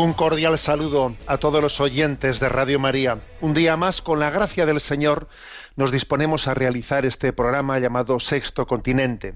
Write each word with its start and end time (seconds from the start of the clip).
Un 0.00 0.12
cordial 0.12 0.56
saludo 0.58 1.12
a 1.26 1.38
todos 1.38 1.60
los 1.60 1.80
oyentes 1.80 2.38
de 2.38 2.48
Radio 2.48 2.78
María. 2.78 3.18
Un 3.40 3.52
día 3.52 3.76
más, 3.76 4.00
con 4.00 4.20
la 4.20 4.30
gracia 4.30 4.64
del 4.64 4.80
Señor, 4.80 5.26
nos 5.74 5.90
disponemos 5.90 6.46
a 6.46 6.54
realizar 6.54 7.04
este 7.04 7.32
programa 7.32 7.80
llamado 7.80 8.20
Sexto 8.20 8.68
Continente. 8.68 9.34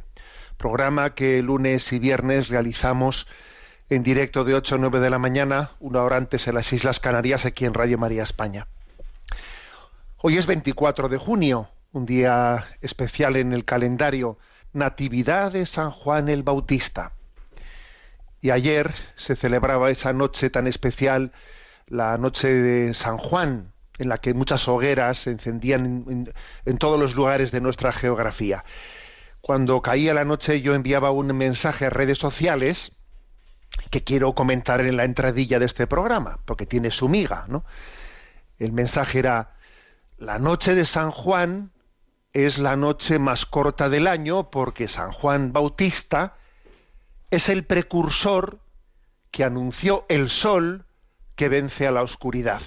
Programa 0.58 1.16
que 1.16 1.42
lunes 1.42 1.92
y 1.92 1.98
viernes 1.98 2.48
realizamos 2.48 3.26
en 3.90 4.04
directo 4.04 4.44
de 4.44 4.54
8 4.54 4.76
a 4.76 4.78
9 4.78 5.00
de 5.00 5.10
la 5.10 5.18
mañana, 5.18 5.68
una 5.80 6.04
hora 6.04 6.16
antes 6.16 6.46
en 6.46 6.54
las 6.54 6.72
Islas 6.72 7.00
Canarias, 7.00 7.44
aquí 7.44 7.64
en 7.64 7.74
Radio 7.74 7.98
María 7.98 8.22
España. 8.22 8.68
Hoy 10.18 10.36
es 10.36 10.46
24 10.46 11.08
de 11.08 11.18
junio, 11.18 11.70
un 11.90 12.06
día 12.06 12.66
especial 12.80 13.34
en 13.34 13.52
el 13.52 13.64
calendario, 13.64 14.38
Natividad 14.72 15.50
de 15.50 15.66
San 15.66 15.90
Juan 15.90 16.28
el 16.28 16.44
Bautista. 16.44 17.14
Y 18.42 18.50
ayer 18.50 18.92
se 19.14 19.36
celebraba 19.36 19.90
esa 19.90 20.12
noche 20.12 20.50
tan 20.50 20.66
especial, 20.66 21.32
la 21.86 22.18
noche 22.18 22.52
de 22.52 22.92
San 22.92 23.16
Juan, 23.16 23.72
en 23.98 24.08
la 24.08 24.18
que 24.18 24.34
muchas 24.34 24.66
hogueras 24.66 25.18
se 25.18 25.30
encendían 25.30 26.32
en, 26.66 26.78
todos 26.78 26.98
los 26.98 27.14
lugares 27.14 27.52
de 27.52 27.60
nuestra 27.60 27.92
geografía. 27.92 28.64
Cuando 29.40 29.80
caía 29.80 30.12
la 30.12 30.24
noche 30.24 30.60
yo 30.60 30.74
enviaba 30.74 31.12
un 31.12 31.28
mensaje 31.36 31.86
a 31.86 31.90
redes 31.90 32.18
sociales 32.18 32.96
que 33.90 34.02
quiero 34.02 34.34
comentar 34.34 34.80
en 34.80 34.96
la 34.96 35.04
entradilla 35.04 35.60
de 35.60 35.66
este 35.66 35.86
programa, 35.86 36.40
porque 36.44 36.66
tiene 36.66 36.90
su 36.90 37.08
miga, 37.08 37.44
¿no? 37.48 37.64
El 38.58 38.72
mensaje 38.72 39.20
era, 39.20 39.54
la 40.18 40.40
noche 40.40 40.74
de 40.74 40.84
San 40.84 41.12
Juan 41.12 41.70
es 42.32 42.58
la 42.58 42.74
noche 42.74 43.20
más 43.20 43.46
corta 43.46 43.88
del 43.88 44.08
año 44.08 44.50
porque 44.50 44.88
San 44.88 45.12
Juan 45.12 45.52
Bautista 45.52 46.34
es 47.32 47.48
el 47.48 47.64
precursor 47.64 48.60
que 49.30 49.42
anunció 49.42 50.04
el 50.10 50.28
sol 50.28 50.84
que 51.34 51.48
vence 51.48 51.86
a 51.86 51.90
la 51.90 52.02
oscuridad. 52.02 52.60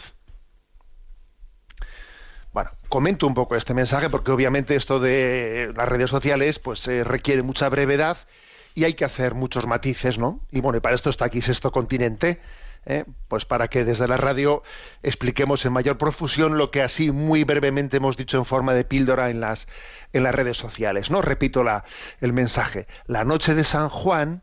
Bueno, 2.52 2.72
comento 2.90 3.28
un 3.28 3.36
poco 3.36 3.56
este 3.56 3.76
mensaje 3.76 4.10
porque 4.10 4.32
obviamente 4.32 4.76
esto 4.76 5.00
de 5.00 5.72
las 5.76 5.88
redes 5.88 6.10
sociales 6.10 6.58
pues 6.58 6.88
eh, 6.88 7.04
requiere 7.04 7.44
mucha 7.44 7.70
brevedad 7.70 8.18
y 8.74 8.86
hay 8.86 8.96
que 8.96 9.06
hacer 9.06 9.36
muchos 9.36 9.68
matices, 9.68 10.18
¿no? 10.18 10.42
Y 10.50 10.62
bueno, 10.62 10.80
y 10.80 10.82
para 10.82 10.96
esto 10.96 11.12
está 11.12 11.26
aquí 11.26 11.44
Sexto 11.44 11.72
Continente, 11.72 12.42
¿eh? 12.88 13.06
pues 13.28 13.46
para 13.46 13.68
que 13.68 13.86
desde 13.86 14.08
la 14.08 14.18
radio 14.18 14.64
expliquemos 15.04 15.64
en 15.66 15.74
mayor 15.74 16.00
profusión 16.00 16.58
lo 16.58 16.72
que 16.72 16.82
así 16.82 17.12
muy 17.12 17.44
brevemente 17.44 17.98
hemos 17.98 18.18
dicho 18.18 18.40
en 18.40 18.46
forma 18.46 18.74
de 18.74 18.84
píldora 18.84 19.30
en 19.30 19.42
las, 19.42 19.68
en 20.12 20.24
las 20.24 20.34
redes 20.34 20.58
sociales, 20.58 21.12
¿no? 21.12 21.22
Repito 21.22 21.64
el 22.20 22.34
mensaje. 22.34 22.88
La 23.06 23.26
noche 23.26 23.54
de 23.54 23.64
San 23.64 23.90
Juan 23.90 24.42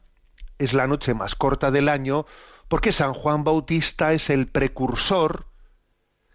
es 0.65 0.75
la 0.75 0.87
noche 0.87 1.15
más 1.15 1.35
corta 1.35 1.71
del 1.71 1.89
año 1.89 2.27
porque 2.69 2.93
San 2.93 3.15
Juan 3.15 3.45
Bautista 3.45 4.13
es 4.13 4.31
el 4.31 4.47
precursor 4.47 5.47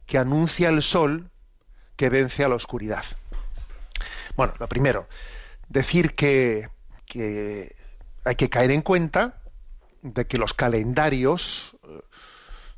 que 0.05 0.17
anuncia 0.17 0.69
el 0.69 0.81
sol 0.81 1.31
que 1.95 2.09
vence 2.09 2.43
a 2.43 2.49
la 2.49 2.55
oscuridad. 2.55 3.03
Bueno, 4.35 4.53
lo 4.59 4.67
primero, 4.67 5.07
decir 5.67 6.13
que, 6.13 6.69
hay 8.23 8.35
que 8.35 8.49
caer 8.49 8.71
en 8.71 8.81
cuenta 8.81 9.41
de 10.01 10.27
que 10.27 10.37
los 10.37 10.53
calendarios, 10.53 11.75
eh, 11.83 12.01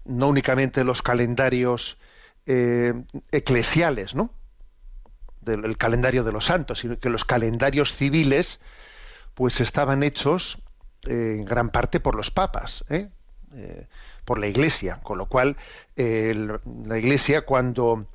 no 0.06 0.28
únicamente 0.30 0.84
los 0.84 1.02
calendarios 1.02 1.98
eh, 2.46 2.94
eclesiales, 3.32 4.16
¿no? 4.16 4.34
El 5.46 5.78
calendario 5.78 6.24
de 6.24 6.32
los 6.32 6.46
santos, 6.46 6.80
sino 6.80 7.00
que 7.00 7.10
los 7.10 7.26
calendarios 7.26 7.96
civiles, 7.96 8.60
pues 9.34 9.60
estaban 9.62 10.04
hechos 10.04 10.60
en 11.06 11.46
gran 11.46 11.70
parte 11.70 12.00
por 12.00 12.16
los 12.16 12.32
papas, 12.32 12.84
¿eh? 12.90 13.10
Eh, 13.56 13.88
por 14.26 14.40
la 14.40 14.48
Iglesia, 14.48 15.00
con 15.02 15.18
lo 15.18 15.26
cual 15.26 15.58
la 15.96 16.98
Iglesia 16.98 17.46
cuando 17.46 18.06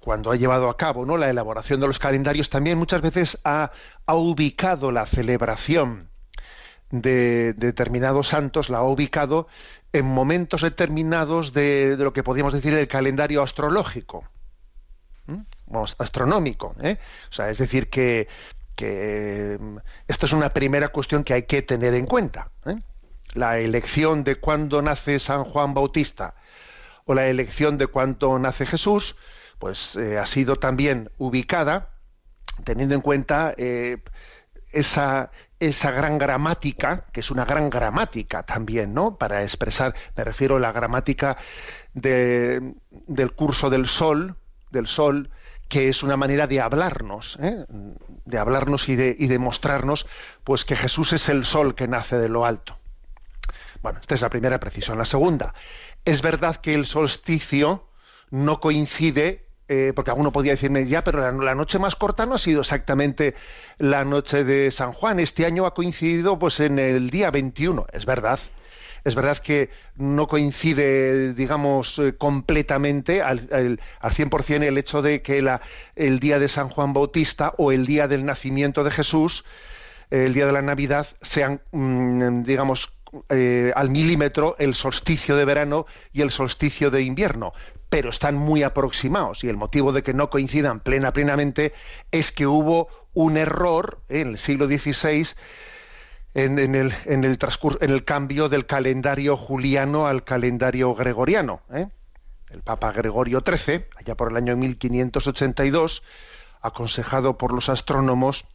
cuando 0.00 0.32
ha 0.32 0.36
llevado 0.36 0.68
a 0.68 0.76
cabo 0.76 1.06
¿no? 1.06 1.16
la 1.16 1.30
elaboración 1.30 1.80
de 1.80 1.86
los 1.86 2.00
calendarios, 2.00 2.50
también 2.50 2.76
muchas 2.76 3.02
veces 3.02 3.38
ha, 3.44 3.70
ubicado 4.08 4.90
la 4.90 5.06
celebración 5.06 6.08
de, 6.90 7.52
de 7.52 7.66
determinados 7.68 8.28
santos, 8.28 8.68
la 8.68 8.78
ha 8.78 8.82
ubicado 8.82 9.46
en 9.92 10.06
momentos 10.06 10.62
determinados 10.62 11.52
de, 11.52 11.96
lo 11.98 12.12
que 12.12 12.22
podríamos 12.22 12.52
decir 12.52 12.74
el 12.74 12.88
calendario 12.88 13.42
astrológico. 13.42 14.24
Vamos, 15.66 15.96
astronómico. 15.98 16.74
¿eh? 16.82 16.98
O 17.30 17.32
sea, 17.32 17.50
es 17.50 17.58
decir, 17.58 17.88
que, 17.88 18.28
que 18.76 19.58
mm, 19.60 19.76
esto 20.08 20.26
es 20.26 20.32
una 20.32 20.52
primera 20.52 20.88
cuestión 20.88 21.24
que 21.24 21.34
hay 21.34 21.42
que 21.44 21.62
tener 21.62 21.94
en 21.94 22.06
cuenta. 22.06 22.50
¿eh? 22.66 22.76
La 23.34 23.58
elección 23.58 24.24
de 24.24 24.36
cuándo 24.36 24.82
nace 24.82 25.18
San 25.18 25.44
Juan 25.44 25.74
Bautista 25.74 26.34
o 27.04 27.14
la 27.14 27.26
elección 27.26 27.78
de 27.78 27.86
cuándo 27.86 28.38
nace 28.38 28.66
Jesús, 28.66 29.16
pues 29.58 29.96
eh, 29.96 30.18
ha 30.18 30.26
sido 30.26 30.56
también 30.56 31.10
ubicada 31.18 31.90
teniendo 32.64 32.94
en 32.94 33.00
cuenta 33.00 33.54
eh, 33.56 33.98
esa, 34.72 35.30
esa 35.60 35.90
gran 35.90 36.18
gramática, 36.18 37.06
que 37.12 37.20
es 37.20 37.30
una 37.30 37.44
gran 37.44 37.70
gramática 37.70 38.42
también, 38.42 38.92
¿no? 38.94 39.16
Para 39.16 39.42
expresar, 39.42 39.94
me 40.16 40.24
refiero 40.24 40.56
a 40.56 40.60
la 40.60 40.72
gramática 40.72 41.36
de- 41.94 42.74
del 42.90 43.32
curso 43.32 43.70
del 43.70 43.86
sol, 43.86 44.36
del 44.70 44.86
sol, 44.86 45.30
que 45.72 45.88
es 45.88 46.02
una 46.02 46.18
manera 46.18 46.46
de 46.46 46.60
hablarnos, 46.60 47.38
¿eh? 47.40 47.64
de 48.26 48.38
hablarnos 48.38 48.90
y 48.90 48.94
de, 48.94 49.16
y 49.18 49.26
de 49.26 49.38
mostrarnos, 49.38 50.06
pues 50.44 50.66
que 50.66 50.76
Jesús 50.76 51.14
es 51.14 51.30
el 51.30 51.46
sol 51.46 51.74
que 51.74 51.88
nace 51.88 52.18
de 52.18 52.28
lo 52.28 52.44
alto. 52.44 52.76
Bueno, 53.80 53.98
esta 53.98 54.14
es 54.14 54.20
la 54.20 54.28
primera 54.28 54.60
precisión. 54.60 54.98
La 54.98 55.06
segunda, 55.06 55.54
es 56.04 56.20
verdad 56.20 56.56
que 56.56 56.74
el 56.74 56.84
solsticio 56.84 57.88
no 58.28 58.60
coincide, 58.60 59.46
eh, 59.66 59.94
porque 59.96 60.10
alguno 60.10 60.30
podría 60.30 60.52
decirme, 60.52 60.86
ya, 60.86 61.04
pero 61.04 61.22
la, 61.22 61.32
la 61.32 61.54
noche 61.54 61.78
más 61.78 61.96
corta 61.96 62.26
no 62.26 62.34
ha 62.34 62.38
sido 62.38 62.60
exactamente 62.60 63.34
la 63.78 64.04
noche 64.04 64.44
de 64.44 64.70
San 64.70 64.92
Juan. 64.92 65.20
Este 65.20 65.46
año 65.46 65.64
ha 65.64 65.72
coincidido 65.72 66.38
pues 66.38 66.60
en 66.60 66.78
el 66.78 67.08
día 67.08 67.30
21. 67.30 67.86
Es 67.94 68.04
verdad. 68.04 68.38
Es 69.04 69.14
verdad 69.14 69.38
que 69.38 69.70
no 69.96 70.28
coincide, 70.28 71.34
digamos, 71.34 71.98
eh, 71.98 72.14
completamente 72.16 73.22
al, 73.22 73.48
al, 73.52 73.80
al 74.00 74.12
100% 74.12 74.62
el 74.62 74.78
hecho 74.78 75.02
de 75.02 75.22
que 75.22 75.42
la, 75.42 75.60
el 75.96 76.20
día 76.20 76.38
de 76.38 76.48
San 76.48 76.68
Juan 76.68 76.92
Bautista 76.92 77.54
o 77.58 77.72
el 77.72 77.86
día 77.86 78.08
del 78.08 78.24
nacimiento 78.24 78.84
de 78.84 78.90
Jesús, 78.90 79.44
eh, 80.10 80.24
el 80.26 80.34
día 80.34 80.46
de 80.46 80.52
la 80.52 80.62
Navidad, 80.62 81.06
sean, 81.20 81.60
mm, 81.72 82.42
digamos, 82.44 82.92
eh, 83.28 83.72
al 83.76 83.90
milímetro 83.90 84.56
el 84.58 84.74
solsticio 84.74 85.36
de 85.36 85.44
verano 85.44 85.84
y 86.14 86.22
el 86.22 86.30
solsticio 86.30 86.90
de 86.90 87.02
invierno, 87.02 87.52
pero 87.90 88.08
están 88.08 88.36
muy 88.36 88.62
aproximados 88.62 89.44
y 89.44 89.50
el 89.50 89.58
motivo 89.58 89.92
de 89.92 90.02
que 90.02 90.14
no 90.14 90.30
coincidan 90.30 90.80
plena 90.80 91.12
plenamente 91.12 91.74
es 92.10 92.32
que 92.32 92.46
hubo 92.46 92.88
un 93.12 93.36
error 93.36 94.00
en 94.08 94.28
el 94.28 94.38
siglo 94.38 94.66
XVI 94.66 95.26
en, 96.34 96.58
el, 96.58 96.94
en, 97.04 97.24
el 97.24 97.38
transcurso, 97.38 97.78
en 97.82 97.90
el 97.90 98.04
cambio 98.04 98.48
del 98.48 98.66
calendario 98.66 99.36
juliano 99.36 100.06
al 100.06 100.24
calendario 100.24 100.94
gregoriano. 100.94 101.60
¿eh? 101.72 101.88
El 102.50 102.62
Papa 102.62 102.92
Gregorio 102.92 103.42
XIII, 103.46 103.86
allá 103.96 104.16
por 104.16 104.30
el 104.30 104.36
año 104.36 104.56
1582, 104.56 106.02
aconsejado 106.60 107.38
por 107.38 107.52
los 107.52 107.68
astrónomos, 107.68 108.46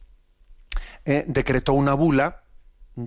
eh, 1.04 1.24
decretó 1.26 1.72
una 1.72 1.94
bula 1.94 2.42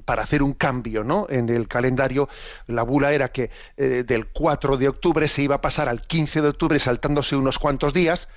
para 0.06 0.23
hacer 0.23 0.41
un 0.41 0.53
cambio 0.53 1.03
¿no? 1.03 1.27
en 1.29 1.50
el 1.50 1.67
calendario. 1.67 2.29
La 2.67 2.83
bula 2.83 3.12
era 3.12 3.31
que 3.31 3.51
eh, 3.75 4.03
del 4.07 4.27
4 4.27 4.77
de 4.77 4.88
octubre 4.88 5.27
se 5.27 5.41
iba 5.44 5.56
a 5.56 5.62
pasar 5.62 5.89
al 5.89 6.01
15 6.01 6.41
de 6.41 6.47
octubre 6.47 6.79
saltándose 6.79 7.35
unos 7.35 7.59
cuantos 7.59 7.94
días 7.94 8.29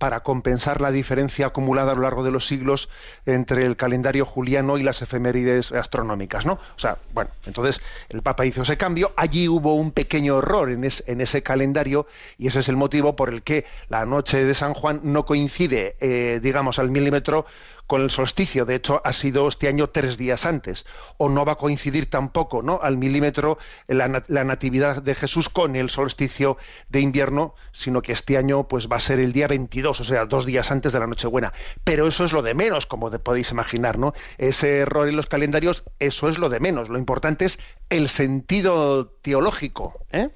para 0.00 0.20
compensar 0.20 0.80
la 0.80 0.90
diferencia 0.90 1.48
acumulada 1.48 1.92
a 1.92 1.94
lo 1.94 2.00
largo 2.00 2.24
de 2.24 2.30
los 2.30 2.46
siglos 2.46 2.88
entre 3.26 3.66
el 3.66 3.76
calendario 3.76 4.24
juliano 4.24 4.78
y 4.78 4.82
las 4.82 5.02
efemérides 5.02 5.72
astronómicas, 5.72 6.46
¿no? 6.46 6.54
O 6.54 6.78
sea, 6.78 6.96
bueno, 7.12 7.30
entonces 7.44 7.82
el 8.08 8.22
Papa 8.22 8.46
hizo 8.46 8.62
ese 8.62 8.78
cambio, 8.78 9.12
allí 9.14 9.46
hubo 9.46 9.74
un 9.74 9.92
pequeño 9.92 10.38
error 10.38 10.70
en, 10.70 10.84
en 10.84 11.20
ese 11.20 11.42
calendario 11.42 12.06
y 12.38 12.46
ese 12.46 12.60
es 12.60 12.70
el 12.70 12.78
motivo 12.78 13.14
por 13.14 13.28
el 13.28 13.42
que 13.42 13.66
la 13.90 14.06
noche 14.06 14.42
de 14.42 14.54
San 14.54 14.72
Juan 14.72 15.00
no 15.02 15.26
coincide, 15.26 15.96
eh, 16.00 16.40
digamos, 16.42 16.78
al 16.78 16.90
milímetro 16.90 17.44
con 17.90 18.02
el 18.02 18.10
solsticio. 18.10 18.66
De 18.66 18.76
hecho, 18.76 19.02
ha 19.04 19.12
sido 19.12 19.48
este 19.48 19.66
año 19.66 19.88
tres 19.88 20.16
días 20.16 20.46
antes. 20.46 20.86
O 21.16 21.28
no 21.28 21.44
va 21.44 21.54
a 21.54 21.56
coincidir 21.56 22.08
tampoco, 22.08 22.62
¿no? 22.62 22.78
Al 22.80 22.96
milímetro 22.96 23.58
la, 23.88 24.06
natividad 24.44 25.02
de 25.02 25.16
Jesús 25.16 25.48
con 25.48 25.74
el 25.74 25.90
solsticio 25.90 26.56
de 26.88 27.00
invierno, 27.00 27.56
sino 27.72 28.00
que 28.00 28.12
este 28.12 28.36
año, 28.36 28.68
pues, 28.68 28.86
va 28.86 28.98
a 28.98 29.00
ser 29.00 29.18
el 29.18 29.32
día 29.32 29.48
22, 29.48 29.98
o 29.98 30.04
sea, 30.04 30.24
dos 30.26 30.46
días 30.46 30.70
antes 30.70 30.92
de 30.92 31.00
la 31.00 31.08
Nochebuena. 31.08 31.52
Pero 31.82 32.06
eso 32.06 32.24
es 32.24 32.32
lo 32.32 32.42
de 32.42 32.54
menos, 32.54 32.86
como 32.86 33.10
podéis 33.10 33.50
imaginar, 33.50 33.98
¿no? 33.98 34.14
Ese 34.38 34.78
error 34.78 35.08
en 35.08 35.16
los 35.16 35.26
calendarios, 35.26 35.82
eso 35.98 36.28
es 36.28 36.38
lo 36.38 36.48
de 36.48 36.60
menos. 36.60 36.90
Lo 36.90 36.96
importante 36.96 37.44
es 37.44 37.58
el 37.88 38.08
sentido 38.08 39.08
teológico, 39.20 39.98
¿eh? 40.12 40.30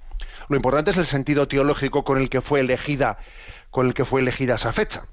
Lo 0.49 0.57
importante 0.57 0.91
es 0.91 0.97
el 0.97 1.07
sentido 1.07 1.47
teológico 1.47 2.03
con 2.03 2.19
el 2.19 2.31
que 2.31 2.41
fue 2.41 2.59
elegida, 2.59 3.19
con 3.71 3.87
el 3.87 3.95
que 3.95 4.05
fue 4.05 4.23
elegida 4.23 4.57
esa 4.57 4.73
fecha. 4.73 5.07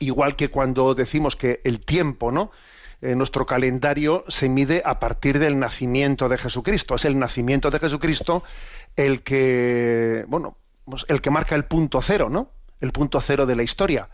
Igual 0.00 0.36
que 0.36 0.50
cuando 0.50 0.94
decimos 0.94 1.36
que 1.36 1.60
el 1.64 1.80
tiempo, 1.80 2.32
¿no? 2.32 2.50
Eh, 3.02 3.14
nuestro 3.14 3.44
calendario 3.44 4.24
se 4.28 4.48
mide 4.48 4.82
a 4.84 4.98
partir 4.98 5.38
del 5.38 5.58
nacimiento 5.58 6.28
de 6.28 6.38
Jesucristo. 6.38 6.94
Es 6.94 7.04
el 7.04 7.18
nacimiento 7.18 7.70
de 7.70 7.78
Jesucristo 7.78 8.42
el 8.96 9.22
que, 9.22 10.24
bueno, 10.28 10.56
pues 10.84 11.04
el 11.08 11.20
que 11.20 11.30
marca 11.30 11.54
el 11.54 11.66
punto 11.66 12.00
cero, 12.00 12.28
¿no? 12.30 12.50
El 12.80 12.92
punto 12.92 13.20
cero 13.20 13.44
de 13.44 13.56
la 13.56 13.62
historia. 13.62 14.08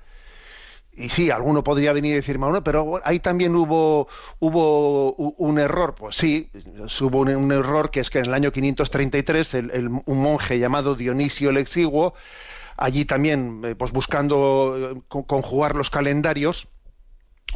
Y 0.94 1.08
sí, 1.08 1.30
alguno 1.30 1.64
podría 1.64 1.92
venir 1.92 2.12
y 2.12 2.16
decir, 2.16 2.36
bueno, 2.36 2.62
pero 2.62 3.00
ahí 3.04 3.18
también 3.18 3.54
hubo, 3.54 4.08
hubo 4.40 5.12
un 5.14 5.58
error. 5.58 5.94
Pues 5.94 6.16
sí, 6.16 6.50
hubo 7.00 7.20
un, 7.20 7.52
error 7.52 7.90
que 7.90 8.00
es 8.00 8.10
que 8.10 8.18
en 8.18 8.26
el 8.26 8.34
año 8.34 8.52
533 8.52 9.54
el, 9.54 9.70
el, 9.70 9.88
un 9.88 10.18
monje 10.18 10.58
llamado 10.58 10.94
Dionisio 10.94 11.50
el 11.50 11.56
Exiguo 11.56 12.14
allí 12.76 13.04
también, 13.04 13.62
eh, 13.64 13.74
pues 13.74 13.92
buscando 13.92 14.94
eh, 14.96 15.02
conjugar 15.08 15.76
los 15.76 15.90
calendarios, 15.90 16.68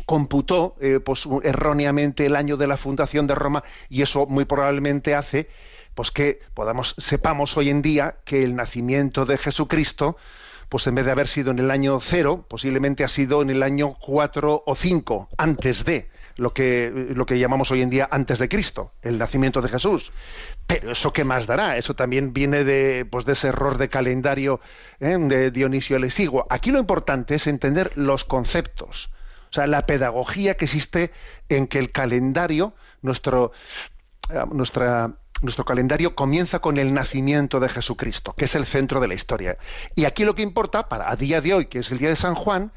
computó 0.05 0.77
eh, 0.81 1.01
pues, 1.05 1.29
erróneamente 1.43 2.27
el 2.27 2.37
año 2.37 2.57
de 2.57 2.67
la 2.67 2.77
fundación 2.77 3.27
de 3.27 3.35
Roma 3.35 3.65
y 3.89 4.03
eso 4.03 4.27
muy 4.27 4.45
probablemente 4.45 5.15
hace 5.15 5.49
pues 5.95 6.11
que 6.11 6.41
podamos 6.53 6.95
sepamos 6.99 7.57
hoy 7.57 7.71
en 7.71 7.81
día 7.81 8.17
que 8.27 8.45
el 8.45 8.55
nacimiento 8.55 9.25
de 9.25 9.39
Jesucristo 9.39 10.19
pues 10.69 10.87
en 10.87 10.97
vez 10.97 11.07
de 11.07 11.13
haber 11.13 11.29
sido 11.29 11.53
en 11.53 11.59
el 11.61 11.71
año 11.71 12.01
cero, 12.01 12.45
posiblemente 12.49 13.05
ha 13.05 13.09
sido 13.09 13.41
en 13.41 13.51
el 13.51 13.63
año 13.63 13.97
cuatro 13.99 14.63
o 14.67 14.75
cinco, 14.75 15.29
antes 15.39 15.85
de 15.85 16.11
lo 16.37 16.53
que, 16.53 16.93
lo 16.93 17.27
que 17.27 17.39
llamamos 17.39 17.71
hoy 17.71 17.83
en 17.83 17.91
día 17.91 18.09
antes 18.11 18.39
de 18.39 18.49
Cristo, 18.49 18.93
el 19.03 19.19
nacimiento 19.19 19.63
de 19.63 19.69
Jesús. 19.69 20.13
Pero 20.67 20.93
eso 20.93 21.13
qué 21.13 21.25
más 21.25 21.47
dará, 21.47 21.77
eso 21.77 21.95
también 21.95 22.33
viene 22.33 22.65
de, 22.65 23.07
pues 23.11 23.25
de 23.25 23.33
ese 23.33 23.49
error 23.49 23.79
de 23.79 23.89
calendario 23.89 24.61
¿eh? 25.01 25.17
de 25.19 25.51
Dionisio 25.51 25.97
el 25.97 26.05
Exiguo. 26.05 26.47
Aquí 26.51 26.71
lo 26.71 26.79
importante 26.79 27.37
es 27.37 27.47
entender 27.47 27.93
los 27.95 28.25
conceptos, 28.25 29.11
o 29.51 29.53
sea, 29.53 29.67
la 29.67 29.87
pedagogía 29.87 30.57
que 30.57 30.67
existe 30.67 31.13
en 31.49 31.67
que 31.67 31.79
el 31.79 31.91
calendario, 31.91 32.75
nuestro, 33.01 33.53
eh, 34.29 34.43
nuestra, 34.53 35.15
nuestro 35.41 35.65
calendario 35.65 36.15
comienza 36.15 36.59
con 36.59 36.77
el 36.77 36.93
nacimiento 36.93 37.61
de 37.61 37.69
Jesucristo, 37.69 38.35
que 38.35 38.47
es 38.47 38.55
el 38.55 38.67
centro 38.67 39.01
de 39.01 39.09
la 39.09 39.15
historia. 39.15 39.57
Y 39.95 40.05
aquí 40.05 40.25
lo 40.25 40.35
que 40.35 40.43
importa, 40.43 40.89
para 40.89 41.11
a 41.11 41.17
día 41.17 41.41
de 41.41 41.55
hoy, 41.55 41.67
que 41.67 41.79
es 41.79 41.93
el 41.93 41.99
día 41.99 42.11
de 42.11 42.17
San 42.17 42.35
Juan, 42.35 42.73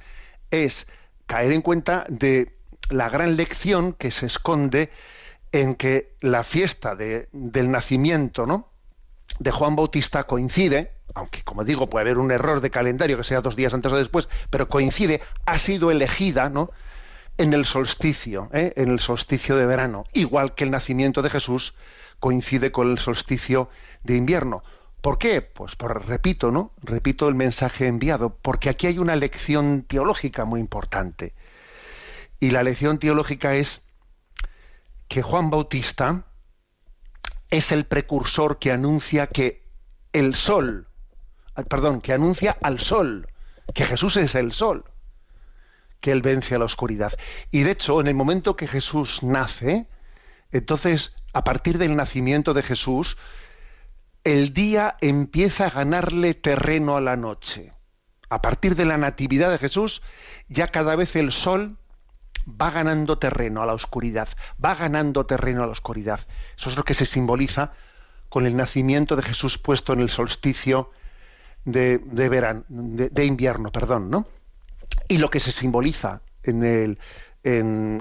es 0.52 0.88
caer 1.26 1.52
en 1.52 1.62
cuenta 1.62 2.06
de 2.10 2.59
la 2.90 3.10
gran 3.10 3.36
lección 3.36 3.94
que 3.94 4.12
se 4.12 4.26
esconde 4.26 4.90
en 5.52 5.76
que 5.76 6.14
la 6.22 6.44
fiesta 6.44 6.96
de, 6.96 7.28
del 7.32 7.72
nacimiento 7.72 8.66
de 9.40 9.52
Juan 9.52 9.76
Bautista 9.76 10.26
coincide, 10.26 10.92
aunque 11.16 11.44
como 11.44 11.64
digo 11.64 11.90
puede 11.90 12.04
haber 12.04 12.18
un 12.18 12.32
error 12.32 12.62
de 12.62 12.70
calendario 12.70 13.18
que 13.18 13.24
sea 13.24 13.42
dos 13.42 13.56
días 13.56 13.74
antes 13.74 13.92
o 13.92 13.98
después, 13.98 14.28
pero 14.50 14.68
coincide, 14.68 15.22
ha 15.46 15.58
sido 15.58 15.92
elegida 15.92 16.52
en 17.38 17.54
el 17.54 17.66
solsticio, 17.66 18.50
¿eh? 18.54 18.74
en 18.76 18.90
el 18.90 19.00
solsticio 19.00 19.56
de 19.56 19.66
verano, 19.66 20.06
igual 20.14 20.56
que 20.56 20.64
el 20.64 20.72
nacimiento 20.72 21.22
de 21.22 21.30
Jesús 21.30 21.74
coincide 22.20 22.72
con 22.72 22.92
el 22.92 23.00
solsticio 23.00 23.70
de 24.04 24.16
invierno. 24.16 24.64
¿Por 25.02 25.18
qué? 25.18 25.42
Pues 25.42 25.76
por, 25.78 26.08
repito, 26.08 26.52
¿no? 26.52 26.74
Repito 26.82 27.30
el 27.30 27.36
mensaje 27.36 27.88
enviado, 27.88 28.36
porque 28.42 28.70
aquí 28.70 28.88
hay 28.88 29.00
una 29.00 29.16
lección 29.16 29.86
teológica 29.88 30.44
muy 30.44 30.60
importante. 30.60 31.34
Y 32.40 32.52
la 32.52 32.64
lección 32.64 33.00
teológica 33.00 33.56
es 33.56 33.82
que 35.08 35.22
Juan 35.22 35.50
Bautista 35.50 36.26
es 37.50 37.72
el 37.72 37.86
precursor 37.86 38.60
que 38.60 38.72
anuncia 38.72 39.28
que 39.28 39.64
el 40.14 40.36
sol, 40.36 40.88
perdón, 41.68 42.02
que 42.02 42.14
anuncia 42.14 42.58
al 42.62 42.80
sol, 42.80 43.28
que 43.74 43.86
Jesús 43.86 44.18
es 44.18 44.36
el 44.36 44.52
sol, 44.52 44.86
que 46.00 46.12
él 46.12 46.22
vence 46.22 46.56
a 46.56 46.60
la 46.60 46.66
oscuridad. 46.66 47.14
Y 47.52 47.62
de 47.62 47.72
hecho, 47.72 48.00
en 48.00 48.08
el 48.08 48.16
momento 48.16 48.56
que 48.56 48.68
Jesús 48.68 49.24
nace, 49.24 49.88
entonces, 50.52 51.14
a 51.34 51.44
partir 51.44 51.78
del 51.78 51.96
nacimiento 51.96 52.54
de 52.54 52.64
Jesús, 52.64 53.18
el 54.24 54.54
día 54.54 54.98
empieza 55.02 55.68
a 55.68 55.70
ganarle 55.72 56.34
terreno 56.34 56.98
a 56.98 57.02
la 57.02 57.16
noche. 57.16 57.72
A 58.30 58.42
partir 58.42 58.76
de 58.76 58.86
la 58.86 58.98
natividad 58.98 59.50
de 59.50 59.58
Jesús, 59.58 60.02
ya 60.50 60.68
cada 60.68 60.96
vez 60.96 61.16
el 61.16 61.32
sol 61.32 61.78
va 62.50 62.72
ganando 62.72 63.18
terreno 63.18 63.62
a 63.62 63.66
la 63.66 63.74
oscuridad, 63.74 64.30
va 64.64 64.76
ganando 64.76 65.26
terreno 65.26 65.64
a 65.64 65.66
la 65.66 65.72
oscuridad. 65.72 66.20
Eso 66.58 66.70
es 66.70 66.78
lo 66.78 66.84
que 66.84 66.94
se 66.94 67.06
simboliza 67.06 67.74
con 68.30 68.46
el 68.46 68.56
nacimiento 68.56 69.16
de 69.16 69.24
Jesús 69.24 69.58
puesto 69.58 69.94
en 69.94 70.00
el 70.00 70.10
solsticio 70.10 70.92
de, 71.66 72.02
invierno, 73.26 73.72
perdón, 73.72 74.10
¿no? 74.10 74.28
Y 75.08 75.18
lo 75.18 75.30
que 75.30 75.40
se 75.40 75.52
simboliza 75.52 76.22
en, 76.44 76.98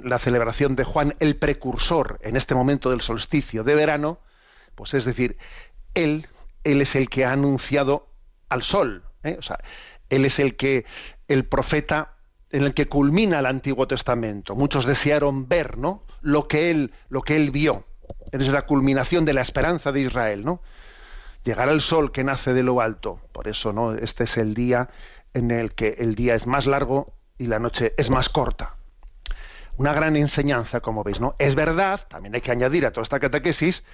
la 0.05 0.19
celebración 0.19 0.76
de 0.76 0.85
Juan, 0.85 1.14
el 1.21 1.37
precursor 1.37 2.19
en 2.23 2.37
este 2.37 2.55
momento 2.55 2.90
del 2.90 3.00
solsticio 3.00 3.64
de 3.64 3.75
verano, 3.75 4.19
pues 4.75 4.95
es 4.95 5.05
decir, 5.05 5.38
él, 5.95 6.26
él 6.64 6.81
es 6.81 6.97
el 6.97 7.09
que 7.09 7.25
ha 7.25 7.33
anunciado 7.33 8.09
al 8.49 8.62
sol, 8.62 9.05
¿eh? 9.23 9.37
o 9.38 9.43
sea, 9.43 9.59
él 10.11 10.25
es 10.25 10.38
el 10.38 10.57
que 10.57 10.85
el 11.28 11.45
profeta 11.45 12.18
en 12.50 12.64
el 12.64 12.75
que 12.75 12.88
culmina 12.88 13.38
el 13.38 13.47
Antiguo 13.47 13.87
Testamento. 13.87 14.55
Muchos 14.55 14.87
desearon 14.87 15.49
ver, 15.49 15.78
¿no? 15.78 16.02
Lo 16.21 16.49
que 16.49 16.71
él, 16.71 16.93
lo 17.09 17.23
que 17.23 17.37
él 17.37 17.50
vio. 17.50 17.85
Es 18.33 18.49
la 18.49 18.62
culminación 18.62 19.25
de 19.25 19.35
la 19.35 19.43
esperanza 19.43 19.93
de 19.93 20.00
Israel, 20.00 20.45
¿no? 20.45 20.62
Llegará 21.45 21.73
el 21.73 21.81
sol 21.81 22.12
que 22.12 22.25
nace 22.25 22.55
de 22.55 22.62
lo 22.62 22.81
alto. 22.81 23.21
Por 23.33 23.49
eso, 23.49 23.73
¿no? 23.73 23.95
Este 23.95 24.25
es 24.25 24.37
el 24.37 24.55
día 24.55 24.88
en 25.35 25.50
el 25.50 25.75
que 25.75 25.97
el 25.99 26.14
día 26.14 26.35
es 26.35 26.47
más 26.47 26.67
largo 26.67 27.14
y 27.37 27.47
la 27.47 27.59
noche 27.59 27.95
es 27.97 28.11
más 28.11 28.28
corta. 28.28 28.76
Una 29.76 29.93
gran 29.93 30.17
enseñanza, 30.17 30.81
como 30.81 31.05
veis, 31.05 31.21
¿no? 31.21 31.37
Es 31.38 31.55
verdad, 31.55 32.07
también 32.09 32.35
hay 32.35 32.40
que 32.40 32.50
añadir 32.50 32.85
a 32.85 32.93
toda 32.93 33.02
esta 33.02 33.21
catequesis, 33.21 33.85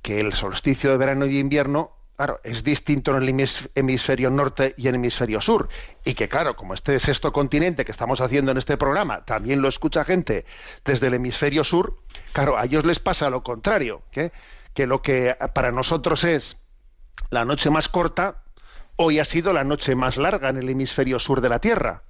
que 0.00 0.20
el 0.20 0.32
solsticio 0.32 0.90
de 0.90 0.96
verano 0.98 1.26
y 1.26 1.32
de 1.32 1.38
invierno 1.38 1.96
claro, 2.16 2.40
es 2.42 2.64
distinto 2.64 3.16
en 3.16 3.22
el 3.22 3.48
hemisferio 3.74 4.30
norte 4.30 4.74
y 4.76 4.88
en 4.88 4.94
el 4.94 4.94
hemisferio 4.96 5.40
sur. 5.40 5.68
Y 6.04 6.14
que, 6.14 6.28
claro, 6.28 6.56
como 6.56 6.74
este 6.74 6.98
sexto 6.98 7.32
continente 7.32 7.84
que 7.84 7.92
estamos 7.92 8.20
haciendo 8.20 8.50
en 8.50 8.58
este 8.58 8.76
programa 8.76 9.24
también 9.24 9.60
lo 9.60 9.68
escucha 9.68 10.04
gente 10.04 10.46
desde 10.84 11.08
el 11.08 11.14
hemisferio 11.14 11.62
sur, 11.62 11.98
claro, 12.32 12.58
a 12.58 12.64
ellos 12.64 12.84
les 12.84 12.98
pasa 12.98 13.30
lo 13.30 13.42
contrario, 13.42 14.02
que, 14.10 14.32
lo 14.86 15.02
que 15.02 15.36
para 15.54 15.70
nosotros 15.72 16.24
es 16.24 16.56
la 17.30 17.44
noche 17.44 17.70
más 17.70 17.88
corta, 17.88 18.42
hoy 18.96 19.18
ha 19.18 19.24
sido 19.24 19.52
la 19.52 19.64
noche 19.64 19.94
más 19.94 20.16
larga 20.16 20.48
en 20.48 20.56
el 20.56 20.70
hemisferio 20.70 21.18
sur 21.18 21.40
de 21.40 21.50
la 21.50 21.60
Tierra. 21.60 22.02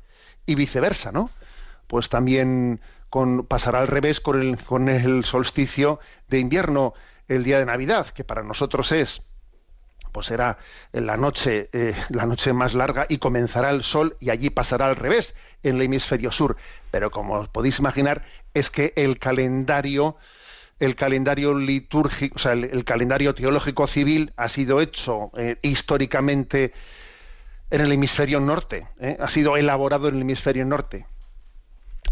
Y 0.49 0.55
viceversa, 0.55 1.11
¿no? 1.11 1.31
Pues 1.89 2.09
también 2.09 2.81
con, 3.11 3.47
pasará 3.47 3.81
al 3.81 3.89
revés 3.89 4.21
con 4.21 4.41
el, 4.41 4.63
con 4.63 4.89
el 4.89 5.25
solsticio 5.25 5.99
de 6.29 6.39
invierno, 6.39 6.95
el 7.27 7.43
día 7.43 7.59
de 7.59 7.67
Navidad, 7.67 8.07
que 8.11 8.23
para 8.23 8.45
nosotros 8.45 8.93
es 8.93 9.25
pues 10.17 10.29
será 10.29 10.57
la 10.93 11.19
noche, 11.19 11.69
eh, 11.75 11.95
la 12.09 12.25
noche 12.25 12.55
más 12.55 12.73
larga 12.73 13.05
y 13.07 13.19
comenzará 13.19 13.69
el 13.69 13.83
sol 13.83 14.17
y 14.19 14.31
allí 14.31 14.49
pasará 14.49 14.87
al 14.87 14.97
revés, 14.97 15.35
en 15.63 15.77
el 15.77 15.83
hemisferio 15.83 16.33
sur. 16.33 16.57
Pero 16.91 17.11
como 17.11 17.35
os 17.35 17.49
podéis 17.49 17.81
imaginar, 17.81 18.25
es 18.55 18.71
que 18.71 18.95
el 18.97 19.19
calendario, 19.19 20.17
el 20.81 20.97
calendario 20.97 21.53
litúrgico, 21.53 22.37
o 22.37 22.39
sea, 22.39 22.53
el, 22.53 22.83
calendario 22.87 23.35
teológico 23.35 23.87
civil 23.87 24.33
ha 24.39 24.49
sido 24.49 24.81
hecho 24.81 25.33
eh, 25.37 25.59
históricamente 25.61 26.73
en 27.71 27.83
el 27.83 27.93
hemisferio 27.93 28.41
norte, 28.41 28.89
¿eh? 28.99 29.19
ha 29.21 29.29
sido 29.29 29.59
elaborado 29.59 30.09
en 30.09 30.15
el 30.15 30.23
hemisferio 30.23 30.65
norte. 30.65 31.05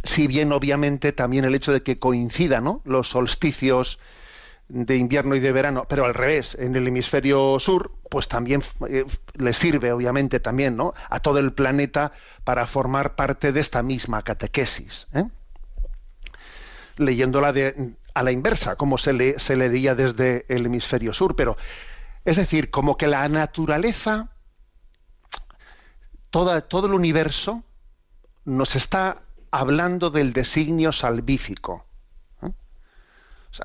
Si 0.03 0.27
bien 0.27 0.53
obviamente 0.53 1.13
también 1.13 1.47
el 1.47 1.55
hecho 1.55 1.73
de 1.73 1.83
que 1.83 1.99
coincidan 1.99 2.65
¿no? 2.65 2.83
los 2.85 3.09
solsticios 3.09 3.99
de 4.69 4.97
invierno 4.97 5.35
y 5.35 5.41
de 5.41 5.53
verano, 5.53 5.87
pero 5.89 6.07
al 6.07 6.15
revés, 6.15 6.57
en 6.59 6.75
el 6.75 6.89
hemisferio 6.89 7.59
sur, 7.61 7.93
pues 8.11 8.29
también 8.29 8.63
eh, 8.89 9.05
le 9.35 9.53
sirve 9.53 9.93
obviamente 9.93 10.41
también 10.41 10.77
¿no? 10.77 10.95
a 11.11 11.21
todo 11.21 11.39
el 11.39 11.53
planeta 11.53 12.13
para 12.45 12.67
formar 12.67 13.15
parte 13.15 13.53
de 13.53 13.61
esta 13.61 13.83
misma 13.83 14.23
catequesis. 14.23 15.07
¿eh? 15.13 15.25
Leyéndola 16.97 17.53
de, 17.53 17.95
a 18.15 18.23
la 18.23 18.33
inversa, 18.33 18.77
como 18.77 18.97
se, 18.97 19.13
le, 19.13 19.39
se 19.39 19.57
desde 19.57 20.47
el 20.49 20.67
hemisferio 20.67 21.13
sur, 21.13 21.37
pero 21.37 21.57
es 22.25 22.37
decir, 22.37 22.71
como 22.71 22.97
que 22.97 23.07
la 23.07 23.29
naturaleza 23.29 24.31
todo 26.31 26.87
el 26.87 26.95
universo 26.95 27.63
nos 28.45 28.75
está 28.75 29.21
hablando 29.53 30.11
del 30.11 30.33
designio 30.33 30.91
salvífico. 30.91 31.84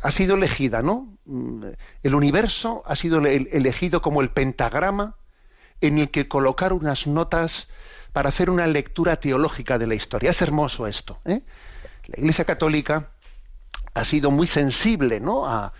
Ha 0.02 0.12
sido 0.12 0.36
elegida, 0.36 0.82
¿no? 0.82 1.18
Mm, 1.26 1.66
el 2.04 2.16
universo 2.16 2.84
ha 2.86 2.96
sido 2.96 3.20
elegido 3.26 4.02
como 4.02 4.22
el 4.22 4.30
pentagrama 4.30 5.16
en 5.82 5.98
el 5.98 6.10
que 6.10 6.28
colocar 6.28 6.74
unas 6.74 7.08
notas 7.08 7.68
para 8.14 8.30
hacer 8.30 8.50
una 8.50 8.68
lectura 8.68 9.20
teológica 9.20 9.78
de 9.78 9.88
la 9.88 9.96
historia. 9.96 10.32
Es 10.32 10.42
hermoso 10.42 10.88
esto. 10.88 11.20
¿eh? 11.26 11.42
La 12.08 12.20
Iglesia 12.20 12.46
Católica 12.46 13.10
ha 13.94 14.04
sido 14.04 14.32
muy 14.32 14.48
sensible, 14.48 15.20
¿no? 15.20 15.48
A, 15.48 15.74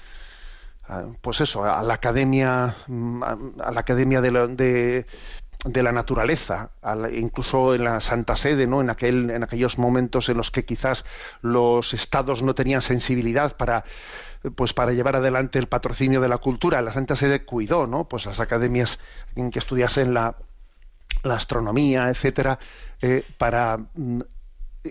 pues 1.22 1.42
eso, 1.42 1.64
a 1.64 1.84
la 1.84 1.94
academia, 1.94 2.76
mm, 2.88 3.24
a, 3.24 3.72
la 3.72 3.80
academia 3.80 4.22
de, 4.22 4.48
de 4.56 5.06
la 5.66 5.92
naturaleza, 5.92 6.72
incluso 7.14 7.76
en 7.76 7.84
la 7.84 8.00
Santa 8.00 8.36
Sede, 8.36 8.66
¿no? 8.66 8.82
en, 8.82 8.90
aquel, 8.90 9.30
en 9.30 9.44
aquellos 9.44 9.78
momentos 9.78 10.30
en 10.30 10.38
los 10.38 10.52
que 10.52 10.64
quizás 10.64 11.06
los 11.42 11.94
estados 11.94 12.42
no 12.42 12.56
tenían 12.56 12.82
sensibilidad 12.82 13.58
para, 13.58 13.84
pues 14.56 14.74
para 14.74 14.94
llevar 14.94 15.18
adelante 15.18 15.60
el 15.60 15.68
patrocinio 15.68 16.22
de 16.22 16.30
la 16.30 16.38
cultura. 16.38 16.82
La 16.82 16.94
Santa 16.94 17.16
Sede 17.16 17.44
cuidó 17.44 17.88
¿no? 17.88 18.06
pues 18.06 18.26
las 18.26 18.40
academias 18.40 19.00
en 19.36 19.52
que 19.52 19.60
estudiasen 19.60 20.14
la, 20.14 20.36
la 21.24 21.36
astronomía, 21.36 22.10
etcétera, 22.10 22.58
eh, 23.02 23.26
para 23.38 23.80
mm, 23.96 24.22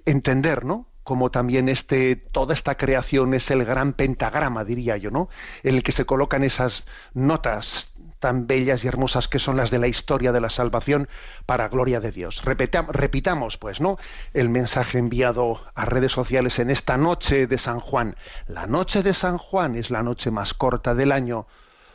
entender 0.05 0.67
¿no? 0.67 0.87
como 1.03 1.31
también 1.31 1.71
este, 1.71 2.17
toda 2.17 2.53
esta 2.53 2.77
creación 2.77 3.33
es 3.33 3.51
el 3.51 3.65
gran 3.65 3.95
pentagrama, 3.95 4.67
diría 4.67 4.99
yo, 4.99 5.11
¿no? 5.11 5.31
En 5.63 5.77
el 5.77 5.83
que 5.83 5.93
se 5.93 6.05
colocan 6.05 6.45
esas 6.45 6.87
notas 7.15 7.93
tan 8.19 8.47
bellas 8.47 8.85
y 8.85 8.89
hermosas 8.89 9.29
que 9.29 9.39
son 9.39 9.57
las 9.57 9.71
de 9.71 9.79
la 9.79 9.89
historia 9.89 10.33
de 10.33 10.41
la 10.41 10.51
salvación 10.51 11.09
para 11.47 11.69
gloria 11.69 12.01
de 12.01 12.11
Dios. 12.11 12.43
repitamos, 12.45 13.59
pues, 13.59 13.81
¿no? 13.81 13.99
El 14.35 14.49
mensaje 14.49 14.99
enviado 14.99 15.61
a 15.75 15.85
redes 15.85 16.13
sociales 16.13 16.59
en 16.59 16.71
esta 16.71 16.97
noche 16.97 17.47
de 17.47 17.59
San 17.59 17.81
Juan. 17.81 18.17
La 18.47 18.67
noche 18.67 19.03
de 19.03 19.15
San 19.15 19.39
Juan 19.39 19.75
es 19.75 19.91
la 19.91 20.03
noche 20.03 20.31
más 20.31 20.55
corta 20.55 20.95
del 20.95 21.13
año, 21.13 21.47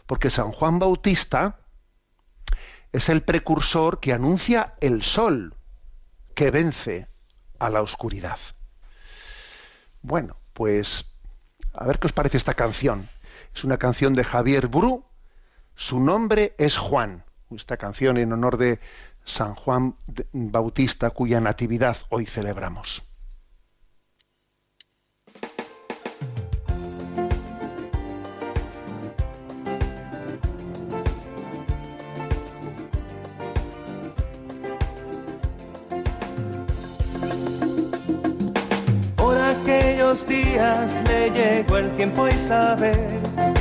porque 0.06 0.30
San 0.30 0.52
Juan 0.52 0.80
Bautista 0.80 1.60
es 2.92 3.10
el 3.10 3.24
precursor 3.24 4.00
que 4.00 4.14
anuncia 4.14 4.76
el 4.80 5.04
sol 5.04 5.56
que 6.36 6.52
vence 6.52 7.08
a 7.60 7.70
la 7.70 7.82
oscuridad. 7.82 8.40
Bueno, 10.02 10.38
pues 10.54 11.06
a 11.74 11.86
ver 11.86 12.00
qué 12.00 12.08
os 12.08 12.14
parece 12.14 12.38
esta 12.38 12.54
canción. 12.54 13.10
Es 13.56 13.64
una 13.64 13.78
canción 13.78 14.14
de 14.14 14.24
Javier 14.24 14.68
Bru, 14.68 15.06
su 15.76 16.00
nombre 16.00 16.56
es 16.58 16.78
Juan. 16.78 17.24
Esta 17.52 17.78
canción 17.78 18.18
en 18.18 18.34
honor 18.34 18.58
de 18.58 18.80
San 19.26 19.56
Juan 19.56 19.96
Bautista, 20.32 21.10
cuya 21.12 21.40
natividad 21.40 21.98
hoy 22.10 22.26
celebramos. 22.26 23.04
Por 39.16 39.38
aquellos 39.38 40.28
días 40.28 41.04
le 41.08 41.30
llegó 41.30 41.78
el 41.78 41.96
tiempo 41.96 42.28
y 42.28 42.34
saber 42.34 43.53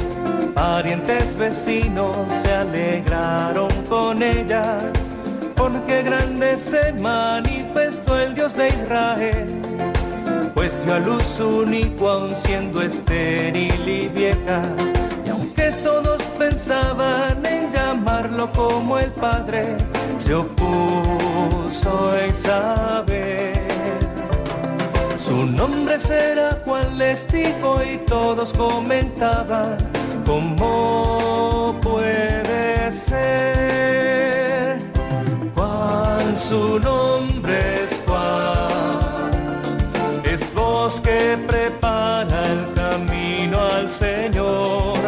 Parientes 0.63 1.37
vecinos 1.37 2.17
se 2.45 2.55
alegraron 2.55 3.69
con 3.89 4.23
ella, 4.23 4.79
porque 5.57 6.03
grande 6.03 6.57
se 6.57 6.93
manifestó 6.93 8.17
el 8.17 8.33
Dios 8.37 8.55
de 8.55 8.69
Israel, 8.69 9.61
pues 10.55 10.73
dio 10.85 10.95
a 10.95 10.99
luz 11.01 11.41
único 11.41 12.09
aun 12.09 12.37
siendo 12.37 12.81
estéril 12.81 13.89
y 13.89 14.07
vieja, 14.07 14.63
y 15.27 15.31
aunque 15.31 15.73
todos 15.83 16.23
pensaban 16.39 17.45
en 17.45 17.73
llamarlo 17.73 18.49
como 18.53 19.01
el 19.01 19.11
Padre, 19.11 19.65
se 20.17 20.33
opuso 20.33 22.13
Isabel. 22.25 23.53
Su 25.19 25.45
nombre 25.45 25.99
será 25.99 26.57
Juan 26.65 26.99
les 26.99 27.27
y 27.35 27.97
todos 28.07 28.53
comentaban 28.53 30.02
¿Cómo 30.25 31.79
puede 31.83 32.93
ser? 32.93 34.79
Juan, 35.55 36.37
su 36.39 36.79
nombre 36.79 37.85
es 37.85 38.01
Juan. 38.07 39.61
Es 40.25 40.55
voz 40.55 41.01
que 41.01 41.37
prepara 41.47 42.45
el 42.47 42.73
camino 42.75 43.61
al 43.61 43.91
Señor. 43.91 45.02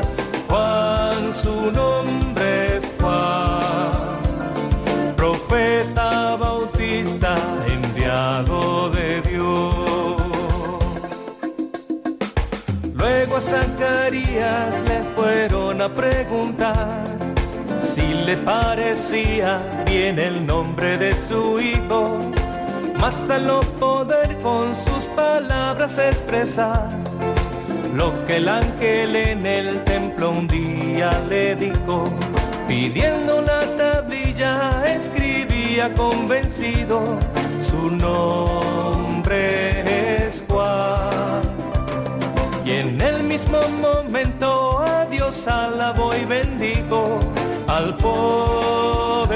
A 15.85 15.89
preguntar 15.91 17.05
si 17.79 18.15
le 18.15 18.39
parecía 18.39 19.61
bien 19.85 20.19
el 20.19 20.47
nombre 20.47 20.97
de 20.97 21.13
su 21.13 21.61
hijo, 21.61 22.19
mas 22.99 23.29
al 23.29 23.45
no 23.47 23.61
poder 23.79 24.39
con 24.39 24.75
sus 24.75 25.05
palabras 25.15 25.99
expresar 25.99 26.89
lo 27.95 28.15
que 28.25 28.39
el 28.39 28.49
ángel 28.49 29.15
en 29.15 29.45
el 29.45 29.85
templo 29.85 30.31
un 30.31 30.47
día 30.49 31.11
le 31.29 31.55
dijo, 31.55 32.05
pidiendo 32.67 33.43
la 33.43 33.61
tablilla 33.77 34.85
escribía 34.87 35.93
convencido, 35.93 37.19
su 37.69 37.91
nombre 37.91 39.37
es 40.27 40.43
Juan. 40.49 41.43
Y 42.65 42.71
en 42.71 42.99
el 43.03 43.23
mismo 43.25 43.59
momento 43.83 44.34
Dios 45.35 45.49
alabo 45.49 46.15
y 46.15 46.25
bendigo 46.27 47.19
al 47.67 47.97
poder 47.97 49.35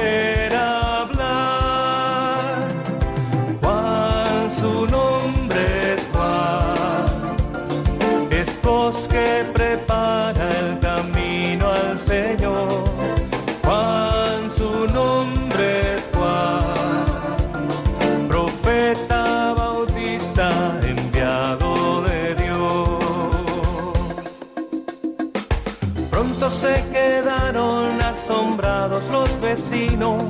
los 28.88 29.40
vecinos 29.40 30.22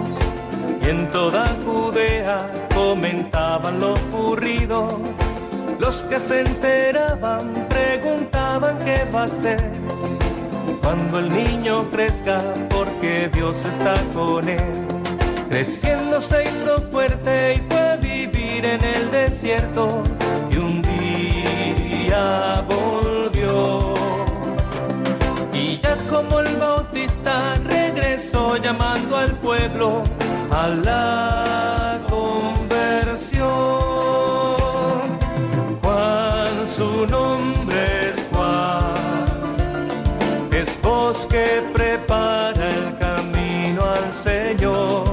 y 0.83 0.89
en 0.89 1.11
toda 1.13 1.47
Judea 1.65 2.41
comentaban 2.75 3.81
lo 3.81 3.95
ocurrido. 3.95 4.89
Los 5.79 6.03
que 6.05 6.19
se 6.19 6.41
enteraban 6.41 7.67
preguntaban 7.69 8.79
qué 8.81 9.07
va 9.15 9.25
a 9.25 9.29
ser 9.29 9.71
cuando 10.83 11.19
el 11.19 11.29
niño 11.29 11.85
crezca, 11.91 12.41
porque 12.71 12.99
que 13.01 13.29
Dios 13.29 13.57
está 13.65 13.95
con 14.15 14.49
él. 14.49 14.87
Creciendo 15.51 16.21
se 16.21 16.45
hizo 16.45 16.79
fuerte 16.91 17.55
y 17.55 17.71
fue 17.71 17.79
a 17.79 17.97
vivir 17.97 18.65
en 18.65 18.83
el 18.85 19.11
desierto 19.11 20.03
y 20.51 20.57
un 20.57 20.83
día 20.83 22.65
volvió. 22.69 23.95
Y 25.53 25.79
ya 25.79 25.97
como 26.11 26.41
el 26.41 26.57
bautista 26.57 26.78
regresó 28.29 28.57
llamando 28.57 29.17
al 29.17 29.31
pueblo 29.37 30.03
a 30.51 30.69
la 30.69 32.01
conversión. 32.09 33.49
Juan, 35.83 36.67
su 36.67 37.07
nombre 37.07 38.11
es 38.11 38.27
Juan, 38.33 38.95
es 40.53 40.81
voz 40.83 41.27
que 41.27 41.63
prepara 41.73 42.69
el 42.69 42.99
camino 42.99 43.83
al 43.85 44.13
Señor. 44.13 45.08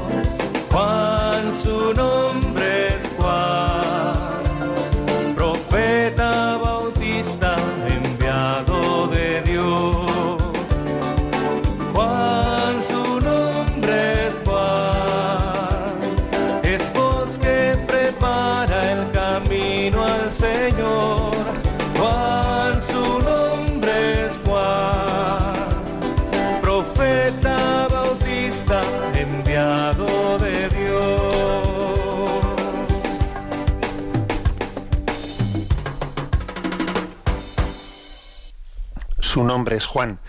Es 39.76 39.86
Juan. 39.86 40.20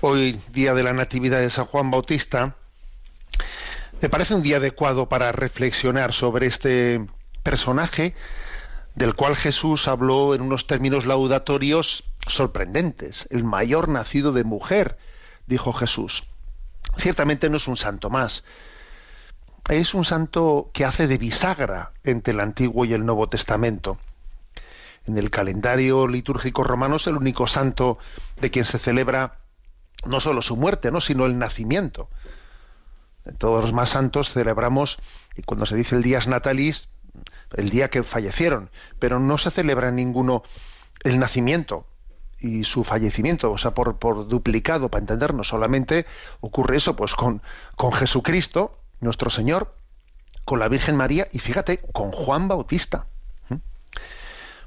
Hoy, 0.00 0.38
día 0.52 0.74
de 0.74 0.82
la 0.82 0.92
Natividad 0.92 1.40
de 1.40 1.50
San 1.50 1.66
Juan 1.66 1.90
Bautista, 1.90 2.56
me 4.00 4.08
parece 4.08 4.34
un 4.34 4.42
día 4.42 4.58
adecuado 4.58 5.08
para 5.08 5.32
reflexionar 5.32 6.12
sobre 6.12 6.46
este 6.46 7.06
personaje 7.42 8.14
del 8.94 9.14
cual 9.14 9.36
Jesús 9.36 9.88
habló 9.88 10.34
en 10.34 10.40
unos 10.40 10.66
términos 10.66 11.06
laudatorios 11.06 12.04
sorprendentes. 12.26 13.28
El 13.30 13.44
mayor 13.44 13.88
nacido 13.88 14.32
de 14.32 14.42
mujer, 14.42 14.98
dijo 15.46 15.72
Jesús. 15.72 16.24
Ciertamente 16.96 17.50
no 17.50 17.58
es 17.58 17.68
un 17.68 17.76
santo 17.76 18.10
más. 18.10 18.44
Es 19.68 19.94
un 19.94 20.04
santo 20.04 20.70
que 20.72 20.84
hace 20.84 21.06
de 21.06 21.18
bisagra 21.18 21.92
entre 22.04 22.32
el 22.32 22.40
Antiguo 22.40 22.84
y 22.84 22.94
el 22.94 23.04
Nuevo 23.04 23.28
Testamento. 23.28 23.98
En 25.06 25.18
el 25.18 25.30
calendario 25.30 26.08
litúrgico 26.08 26.64
romano 26.64 26.96
es 26.96 27.06
el 27.06 27.16
único 27.16 27.46
santo 27.46 27.98
de 28.40 28.50
quien 28.50 28.64
se 28.64 28.78
celebra 28.78 29.38
no 30.04 30.20
solo 30.20 30.42
su 30.42 30.56
muerte, 30.56 30.90
¿no? 30.90 31.00
sino 31.00 31.26
el 31.26 31.38
nacimiento. 31.38 32.08
En 33.24 33.36
todos 33.36 33.62
los 33.62 33.72
más 33.72 33.90
santos 33.90 34.30
celebramos, 34.30 34.98
y 35.36 35.42
cuando 35.42 35.66
se 35.66 35.76
dice 35.76 35.96
el 35.96 36.02
días 36.02 36.28
natalis, 36.28 36.88
el 37.54 37.70
día 37.70 37.88
que 37.88 38.02
fallecieron, 38.02 38.70
pero 38.98 39.20
no 39.20 39.38
se 39.38 39.50
celebra 39.50 39.90
ninguno 39.90 40.42
el 41.02 41.18
nacimiento 41.18 41.86
y 42.38 42.64
su 42.64 42.84
fallecimiento, 42.84 43.50
o 43.50 43.58
sea, 43.58 43.72
por, 43.72 43.98
por 43.98 44.28
duplicado, 44.28 44.90
para 44.90 45.00
entendernos, 45.00 45.48
solamente 45.48 46.06
ocurre 46.40 46.76
eso 46.76 46.94
pues 46.96 47.14
con, 47.14 47.42
con 47.76 47.92
Jesucristo, 47.92 48.78
nuestro 49.00 49.30
Señor, 49.30 49.74
con 50.44 50.58
la 50.58 50.68
Virgen 50.68 50.96
María 50.96 51.28
y 51.32 51.38
fíjate, 51.38 51.78
con 51.92 52.12
Juan 52.12 52.48
Bautista. 52.48 53.06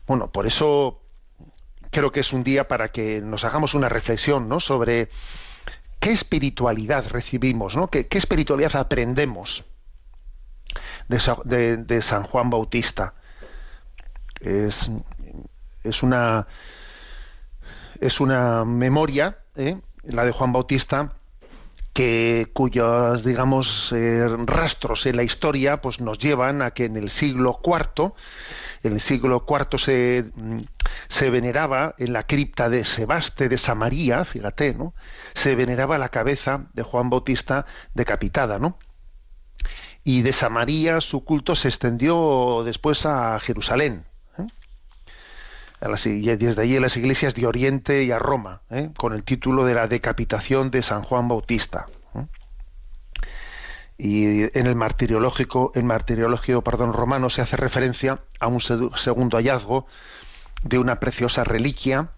Bueno, 0.09 0.31
por 0.31 0.47
eso 0.47 1.03
creo 1.91 2.11
que 2.11 2.21
es 2.21 2.33
un 2.33 2.43
día 2.43 2.67
para 2.67 2.87
que 2.91 3.21
nos 3.21 3.43
hagamos 3.43 3.75
una 3.75 3.89
reflexión 3.89 4.49
¿no? 4.49 4.59
sobre 4.59 5.07
qué 5.99 6.11
espiritualidad 6.11 7.07
recibimos, 7.11 7.75
¿no? 7.75 7.91
qué, 7.91 8.07
espiritualidad 8.09 8.75
aprendemos 8.75 9.65
de, 11.09 11.19
Sa- 11.19 11.37
de- 11.45 11.77
de 11.77 12.01
San 12.01 12.23
Juan 12.23 12.49
Bautista. 12.49 13.13
Es, 14.41 14.89
es 15.83 16.01
una 16.01 16.47
es 18.01 18.19
una 18.19 18.65
memoria, 18.65 19.37
¿eh? 19.55 19.77
la 20.05 20.25
de 20.25 20.31
Juan 20.31 20.51
Bautista, 20.53 21.13
que 21.93 22.49
cuyos 22.53 23.23
digamos 23.23 23.91
eh, 23.93 24.27
rastros 24.45 25.05
en 25.05 25.15
la 25.15 25.23
historia 25.23 25.81
pues 25.81 25.99
nos 25.99 26.17
llevan 26.17 26.61
a 26.61 26.71
que 26.71 26.85
en 26.85 26.97
el 26.97 27.09
siglo 27.09 27.59
IV 27.63 28.13
en 28.83 28.93
el 28.93 28.99
siglo 28.99 29.45
IV 29.47 29.79
se, 29.79 30.25
mm, 30.35 30.61
se 31.07 31.29
veneraba 31.29 31.95
en 31.97 32.13
la 32.13 32.25
cripta 32.25 32.69
de 32.69 32.83
Sebaste 32.83 33.49
de 33.49 33.57
Samaría 33.57 34.23
fíjate 34.25 34.73
no 34.73 34.93
se 35.33 35.55
veneraba 35.55 35.97
la 35.97 36.09
cabeza 36.09 36.67
de 36.73 36.83
Juan 36.83 37.09
Bautista 37.09 37.65
decapitada 37.93 38.59
no 38.59 38.77
y 40.03 40.21
de 40.21 40.31
Samaría 40.31 41.01
su 41.01 41.23
culto 41.23 41.55
se 41.55 41.67
extendió 41.67 42.63
después 42.63 43.05
a 43.05 43.39
Jerusalén 43.39 44.05
y 46.05 46.35
desde 46.35 46.61
allí 46.61 46.77
a 46.77 46.81
las 46.81 46.97
iglesias 46.97 47.35
de 47.35 47.47
Oriente 47.47 48.03
y 48.03 48.11
a 48.11 48.19
Roma, 48.19 48.61
¿eh? 48.69 48.89
con 48.97 49.13
el 49.13 49.23
título 49.23 49.63
de 49.63 49.73
la 49.73 49.87
decapitación 49.87 50.71
de 50.71 50.81
San 50.81 51.03
Juan 51.03 51.27
Bautista. 51.29 51.87
¿eh? 52.15 52.25
Y 53.97 54.57
en 54.57 54.67
el 54.67 54.75
martiriológico, 54.75 55.71
el 55.75 55.85
martiriologio 55.85 56.63
perdón, 56.63 56.93
romano 56.93 57.29
se 57.29 57.41
hace 57.41 57.55
referencia 57.55 58.21
a 58.39 58.47
un 58.47 58.59
segundo 58.59 59.37
hallazgo 59.37 59.87
de 60.63 60.79
una 60.79 60.99
preciosa 60.99 61.45
reliquia 61.45 62.11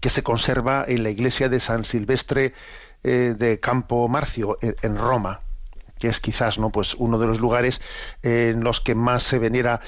que 0.00 0.08
se 0.08 0.22
conserva 0.22 0.84
en 0.86 1.02
la 1.02 1.10
iglesia 1.10 1.48
de 1.48 1.58
San 1.58 1.84
Silvestre 1.84 2.54
eh, 3.02 3.34
de 3.36 3.58
Campo 3.58 4.06
Marcio, 4.08 4.56
en, 4.62 4.76
en 4.82 4.96
Roma, 4.96 5.40
que 5.98 6.08
es 6.08 6.20
quizás 6.20 6.58
no 6.58 6.70
pues 6.70 6.94
uno 6.94 7.18
de 7.18 7.26
los 7.26 7.40
lugares 7.40 7.80
en 8.22 8.62
los 8.62 8.80
que 8.80 8.94
más 8.94 9.24
se 9.24 9.40
venera 9.40 9.80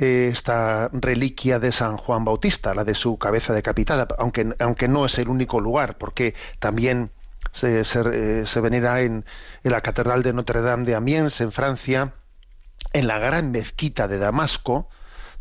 esta 0.00 0.88
reliquia 0.92 1.58
de 1.58 1.72
San 1.72 1.98
Juan 1.98 2.24
Bautista, 2.24 2.74
la 2.74 2.84
de 2.84 2.94
su 2.94 3.18
cabeza 3.18 3.52
decapitada, 3.52 4.08
aunque, 4.18 4.54
aunque 4.58 4.88
no 4.88 5.04
es 5.04 5.18
el 5.18 5.28
único 5.28 5.60
lugar, 5.60 5.98
porque 5.98 6.34
también 6.58 7.10
se, 7.52 7.82
eh, 7.82 8.60
venera 8.62 9.02
en, 9.02 9.24
en 9.62 9.72
la 9.72 9.82
Catedral 9.82 10.22
de 10.22 10.32
Notre 10.32 10.62
Dame 10.62 10.86
de 10.86 10.94
Amiens, 10.94 11.40
en 11.40 11.52
Francia, 11.52 12.14
en 12.92 13.06
la 13.06 13.18
gran 13.18 13.50
mezquita 13.50 14.08
de 14.08 14.18
Damasco, 14.18 14.88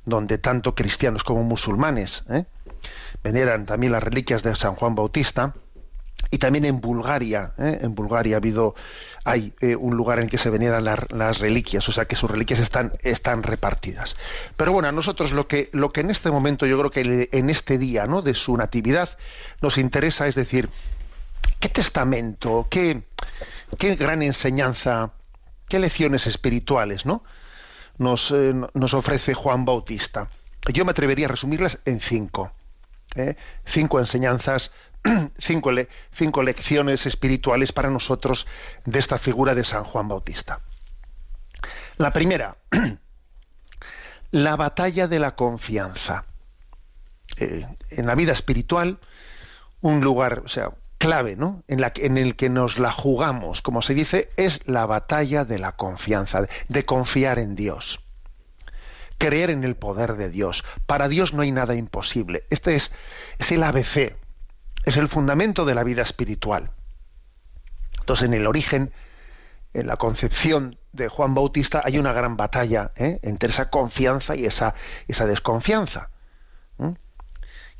donde 0.05 0.37
tanto 0.37 0.75
cristianos 0.75 1.23
como 1.23 1.43
musulmanes 1.43 2.23
¿eh? 2.29 2.45
veneran 3.23 3.65
también 3.65 3.93
las 3.93 4.03
reliquias 4.03 4.43
de 4.43 4.55
San 4.55 4.75
Juan 4.75 4.95
Bautista, 4.95 5.53
y 6.31 6.37
también 6.37 6.65
en 6.65 6.79
Bulgaria, 6.79 7.53
¿eh? 7.57 7.79
en 7.81 7.95
Bulgaria 7.95 8.35
ha 8.35 8.37
habido, 8.37 8.75
hay 9.23 9.53
eh, 9.61 9.75
un 9.75 9.95
lugar 9.97 10.19
en 10.19 10.29
que 10.29 10.37
se 10.37 10.49
veneran 10.49 10.83
las, 10.83 11.39
reliquias, 11.39 11.87
o 11.89 11.91
sea 11.91 12.05
que 12.05 12.15
sus 12.15 12.29
reliquias 12.29 12.59
están, 12.59 12.93
están 13.01 13.41
repartidas. 13.43 14.15
Pero 14.55 14.71
bueno, 14.71 14.89
a 14.89 14.91
nosotros 14.91 15.31
lo 15.31 15.47
que, 15.47 15.69
lo 15.73 15.91
que 15.91 16.01
en 16.01 16.11
este 16.11 16.29
momento, 16.29 16.65
yo 16.65 16.77
creo 16.77 16.91
que 16.91 17.29
en 17.31 17.49
este 17.49 17.77
día 17.77 18.05
¿no? 18.05 18.21
de 18.21 18.35
su 18.35 18.55
natividad 18.57 19.17
nos 19.61 19.77
interesa 19.77 20.27
es 20.27 20.35
decir, 20.35 20.69
¿qué 21.59 21.69
testamento, 21.69 22.67
qué, 22.69 23.03
qué 23.77 23.95
gran 23.95 24.21
enseñanza, 24.21 25.13
qué 25.67 25.79
lecciones 25.79 26.27
espirituales 26.27 27.05
¿no? 27.05 27.23
nos, 27.97 28.31
eh, 28.31 28.53
nos 28.73 28.93
ofrece 28.93 29.33
Juan 29.33 29.65
Bautista? 29.65 30.29
Yo 30.71 30.85
me 30.85 30.91
atrevería 30.91 31.25
a 31.25 31.29
resumirlas 31.29 31.79
en 31.85 31.99
cinco. 32.01 32.51
¿eh? 33.15 33.35
Cinco 33.65 33.99
enseñanzas, 33.99 34.71
cinco, 35.37 35.71
cinco 36.11 36.43
lecciones 36.43 37.05
espirituales 37.05 37.71
para 37.71 37.89
nosotros 37.89 38.47
de 38.85 38.99
esta 38.99 39.17
figura 39.17 39.55
de 39.55 39.63
San 39.63 39.83
Juan 39.83 40.07
Bautista. 40.07 40.61
La 41.97 42.11
primera, 42.11 42.57
la 44.31 44.55
batalla 44.55 45.07
de 45.07 45.19
la 45.19 45.35
confianza. 45.35 46.25
Eh, 47.37 47.65
en 47.91 48.07
la 48.07 48.15
vida 48.15 48.31
espiritual, 48.31 48.99
un 49.81 50.01
lugar, 50.01 50.41
o 50.45 50.47
sea, 50.47 50.71
clave, 50.97 51.35
¿no? 51.35 51.63
En, 51.67 52.17
el 52.17 52.35
que 52.35 52.49
nos 52.49 52.79
la 52.79 52.91
jugamos, 52.91 53.61
como 53.61 53.81
se 53.81 53.93
dice, 53.93 54.29
es 54.35 54.67
la 54.67 54.85
batalla 54.85 55.45
de 55.45 55.59
la 55.59 55.73
confianza, 55.73 56.41
de, 56.41 56.49
de 56.67 56.85
confiar 56.85 57.39
en 57.39 57.55
Dios 57.55 58.01
creer 59.17 59.49
en 59.49 59.65
el 59.65 59.75
poder 59.75 60.15
de 60.15 60.29
Dios. 60.29 60.63
Para 60.85 61.09
Dios 61.09 61.33
no 61.33 61.41
hay 61.41 61.51
nada 61.51 61.75
imposible. 61.75 62.45
Este 62.49 62.75
es, 62.75 62.93
es 63.37 63.51
el 63.51 63.63
ABC, 63.63 64.15
es 64.89 64.97
el 64.97 65.07
fundamento 65.07 65.65
de 65.65 65.75
la 65.75 65.83
vida 65.83 66.01
espiritual. 66.01 66.71
Entonces, 67.99 68.25
en 68.25 68.33
el 68.33 68.47
origen, 68.47 68.91
en 69.73 69.87
la 69.87 69.97
concepción 69.97 70.77
de 70.93 71.07
Juan 71.07 71.35
Bautista, 71.35 71.81
hay 71.83 71.99
una 71.99 72.11
gran 72.11 72.37
batalla 72.37 72.91
¿eh? 72.95 73.19
entre 73.21 73.49
esa 73.49 73.69
confianza 73.69 74.35
y 74.35 74.45
esa, 74.45 74.73
esa 75.07 75.25
desconfianza. 75.25 76.09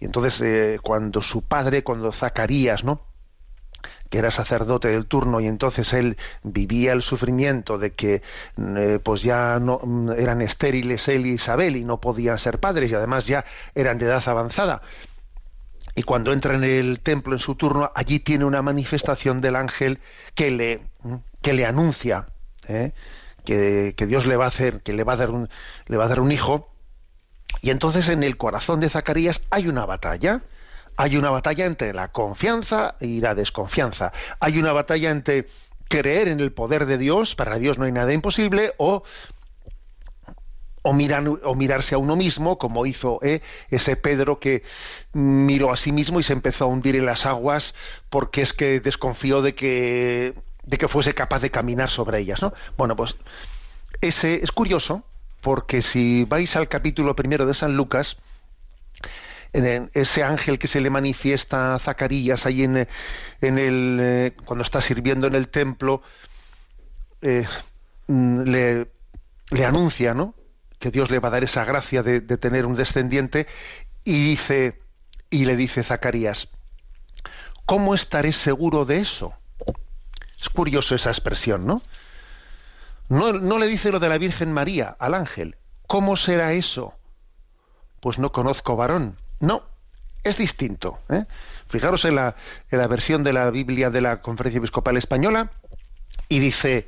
Y 0.01 0.05
entonces, 0.05 0.39
eh, 0.41 0.79
cuando 0.81 1.21
su 1.21 1.41
padre, 1.41 1.83
cuando 1.83 2.13
Zacarías, 2.13 2.85
¿no? 2.85 3.01
que 4.09 4.17
era 4.17 4.31
sacerdote 4.31 4.89
del 4.89 5.05
turno 5.05 5.39
y 5.39 5.47
entonces 5.47 5.93
él 5.93 6.17
vivía 6.43 6.93
el 6.93 7.01
sufrimiento 7.01 7.77
de 7.77 7.93
que 7.93 8.21
eh, 8.57 8.99
pues 9.01 9.21
ya 9.23 9.59
no 9.59 9.79
mm, 9.83 10.11
eran 10.11 10.41
estériles 10.41 11.07
él 11.07 11.25
y 11.25 11.33
Isabel 11.33 11.75
y 11.75 11.83
no 11.83 11.99
podían 12.01 12.39
ser 12.39 12.59
padres 12.59 12.91
y 12.91 12.95
además 12.95 13.27
ya 13.27 13.45
eran 13.75 13.97
de 13.97 14.05
edad 14.05 14.23
avanzada. 14.27 14.81
Y 15.99 16.03
cuando 16.03 16.31
entra 16.31 16.55
en 16.55 16.63
el 16.63 17.01
templo 17.01 17.33
en 17.33 17.39
su 17.39 17.55
turno, 17.55 17.91
allí 17.93 18.19
tiene 18.19 18.45
una 18.45 18.61
manifestación 18.61 19.41
del 19.41 19.57
ángel 19.57 19.99
que 20.33 20.49
le, 20.49 20.79
mm, 21.03 21.15
que 21.41 21.51
le 21.51 21.65
anuncia 21.65 22.27
¿eh? 22.69 22.93
que, 23.43 23.95
que, 23.97 24.05
Dios 24.05 24.25
le 24.25 24.37
va 24.37 24.45
a 24.45 24.47
hacer, 24.47 24.79
que 24.81 24.93
le 24.93 25.03
va 25.03 25.13
a 25.13 25.17
dar 25.17 25.31
un, 25.31 25.49
le 25.87 25.97
va 25.97 26.05
a 26.05 26.07
dar 26.07 26.21
un 26.21 26.31
hijo. 26.31 26.69
Y 27.61 27.69
entonces 27.69 28.07
en 28.07 28.23
el 28.23 28.37
corazón 28.37 28.79
de 28.79 28.87
Zacarías 28.89 29.41
hay 29.49 29.67
una 29.67 29.85
batalla 29.85 30.41
hay 30.95 31.17
una 31.17 31.31
batalla 31.31 31.65
entre 31.65 31.93
la 31.93 32.13
confianza 32.13 32.95
y 33.01 33.19
la 33.19 33.35
desconfianza. 33.35 34.13
Hay 34.39 34.57
una 34.57 34.71
batalla 34.71 35.11
entre 35.11 35.47
creer 35.89 36.29
en 36.29 36.39
el 36.39 36.53
poder 36.53 36.85
de 36.85 36.97
Dios, 36.97 37.35
para 37.35 37.57
Dios 37.57 37.77
no 37.77 37.83
hay 37.83 37.91
nada 37.91 38.13
imposible, 38.13 38.73
o, 38.77 39.03
o, 40.89 41.55
mirarse 41.55 41.95
a 41.95 41.97
uno 41.97 42.15
mismo, 42.15 42.57
como 42.57 42.85
hizo 42.85 43.19
¿eh? 43.21 43.41
ese 43.69 43.95
Pedro 43.95 44.39
que 44.39 44.63
miró 45.13 45.71
a 45.71 45.77
sí 45.77 45.91
mismo 45.91 46.19
y 46.19 46.23
se 46.23 46.33
empezó 46.33 46.65
a 46.65 46.67
hundir 46.67 46.95
en 46.95 47.05
las 47.05 47.25
aguas 47.25 47.73
porque 48.09 48.41
es 48.41 48.53
que 48.53 48.79
desconfió 48.79 49.41
de 49.41 49.55
que, 49.55 50.33
de 50.63 50.77
que 50.77 50.87
fuese 50.87 51.13
capaz 51.13 51.39
de 51.41 51.51
caminar 51.51 51.89
sobre 51.89 52.19
ellas. 52.19 52.41
¿no? 52.41 52.53
Bueno, 52.77 52.95
pues 52.95 53.15
ese 54.01 54.43
es 54.43 54.51
curioso, 54.51 55.03
porque 55.41 55.81
si 55.81 56.25
vais 56.25 56.55
al 56.55 56.67
capítulo 56.67 57.15
primero 57.15 57.45
de 57.45 57.53
San 57.53 57.75
Lucas, 57.75 58.17
en 59.53 59.89
ese 59.93 60.23
ángel 60.23 60.59
que 60.59 60.67
se 60.67 60.81
le 60.81 60.89
manifiesta 60.89 61.75
a 61.75 61.79
Zacarías 61.79 62.45
ahí 62.45 62.63
en, 62.63 62.77
el 63.41 63.99
eh, 63.99 64.33
cuando 64.45 64.63
está 64.63 64.79
sirviendo 64.79 65.27
en 65.27 65.35
el 65.35 65.49
templo 65.49 66.03
eh, 67.21 67.47
mm, 68.07 68.41
le, 68.43 68.87
le, 69.49 69.65
anuncia 69.65 70.13
¿no? 70.13 70.35
Que 70.79 70.91
Dios 70.91 71.11
le 71.11 71.19
va 71.19 71.27
a 71.27 71.31
dar 71.31 71.43
esa 71.43 71.65
gracia 71.65 72.03
de, 72.03 72.21
tener 72.21 72.65
un 72.65 72.75
descendiente 72.75 73.47
y 74.03 74.23
dice 74.23 74.81
y 75.29 75.45
le 75.45 75.55
dice 75.55 75.83
Zacarías 75.83 76.47
¿cómo 77.65 77.93
estaré 77.93 78.31
seguro 78.31 78.85
de 78.85 78.97
eso? 78.97 79.33
es 80.39 80.49
curioso 80.49 80.95
esa 80.95 81.11
expresión 81.11 81.65
¿no? 81.65 81.81
no, 83.09 83.33
no 83.33 83.57
le 83.57 83.67
dice 83.67 83.91
lo 83.91 83.99
de 83.99 84.09
la 84.09 84.17
Virgen 84.17 84.51
María 84.51 84.95
al 84.99 85.13
ángel 85.13 85.57
¿cómo 85.85 86.15
será 86.15 86.53
eso? 86.53 86.93
pues 87.99 88.17
no 88.17 88.31
conozco 88.31 88.75
varón 88.75 89.17
no, 89.39 89.63
es 90.23 90.37
distinto. 90.37 90.99
¿eh? 91.09 91.25
Fijaros 91.67 92.05
en 92.05 92.15
la, 92.15 92.35
en 92.69 92.79
la 92.79 92.87
versión 92.87 93.23
de 93.23 93.33
la 93.33 93.49
Biblia 93.49 93.89
de 93.89 94.01
la 94.01 94.21
Conferencia 94.21 94.59
Episcopal 94.59 94.97
Española 94.97 95.51
y 96.27 96.39
dice, 96.39 96.87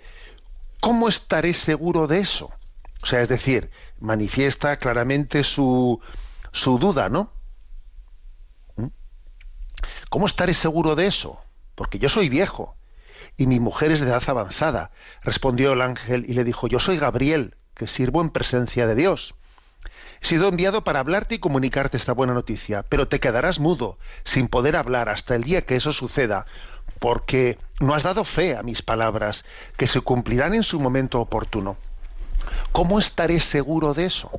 ¿cómo 0.79 1.07
estaré 1.07 1.53
seguro 1.53 2.07
de 2.07 2.19
eso? 2.19 2.51
O 3.01 3.05
sea, 3.05 3.21
es 3.21 3.29
decir, 3.29 3.71
manifiesta 3.99 4.77
claramente 4.77 5.43
su, 5.43 5.99
su 6.51 6.77
duda, 6.77 7.09
¿no? 7.09 7.33
¿Mm? 8.75 8.87
¿Cómo 10.09 10.25
estaré 10.25 10.53
seguro 10.53 10.95
de 10.95 11.07
eso? 11.07 11.39
Porque 11.75 11.99
yo 11.99 12.09
soy 12.09 12.29
viejo 12.29 12.75
y 13.37 13.47
mi 13.47 13.59
mujer 13.59 13.91
es 13.91 14.01
de 14.01 14.07
edad 14.07 14.23
avanzada. 14.27 14.91
Respondió 15.23 15.73
el 15.73 15.81
ángel 15.81 16.25
y 16.27 16.33
le 16.33 16.43
dijo, 16.43 16.67
yo 16.67 16.79
soy 16.79 16.97
Gabriel, 16.97 17.55
que 17.73 17.87
sirvo 17.87 18.21
en 18.21 18.29
presencia 18.29 18.85
de 18.85 18.95
Dios. 18.95 19.35
He 20.21 20.27
sido 20.27 20.47
enviado 20.47 20.83
para 20.83 20.99
hablarte 20.99 21.35
y 21.35 21.39
comunicarte 21.39 21.97
esta 21.97 22.13
buena 22.13 22.33
noticia, 22.33 22.83
pero 22.83 23.07
te 23.07 23.19
quedarás 23.19 23.59
mudo, 23.59 23.97
sin 24.23 24.47
poder 24.47 24.75
hablar 24.75 25.09
hasta 25.09 25.35
el 25.35 25.43
día 25.43 25.63
que 25.63 25.75
eso 25.75 25.93
suceda, 25.93 26.45
porque 26.99 27.57
no 27.79 27.95
has 27.95 28.03
dado 28.03 28.23
fe 28.23 28.55
a 28.55 28.61
mis 28.61 28.83
palabras, 28.83 29.45
que 29.77 29.87
se 29.87 30.01
cumplirán 30.01 30.53
en 30.53 30.61
su 30.61 30.79
momento 30.79 31.19
oportuno. 31.19 31.77
¿Cómo 32.71 32.99
estaré 32.99 33.39
seguro 33.39 33.93
de 33.93 34.05
eso? 34.05 34.31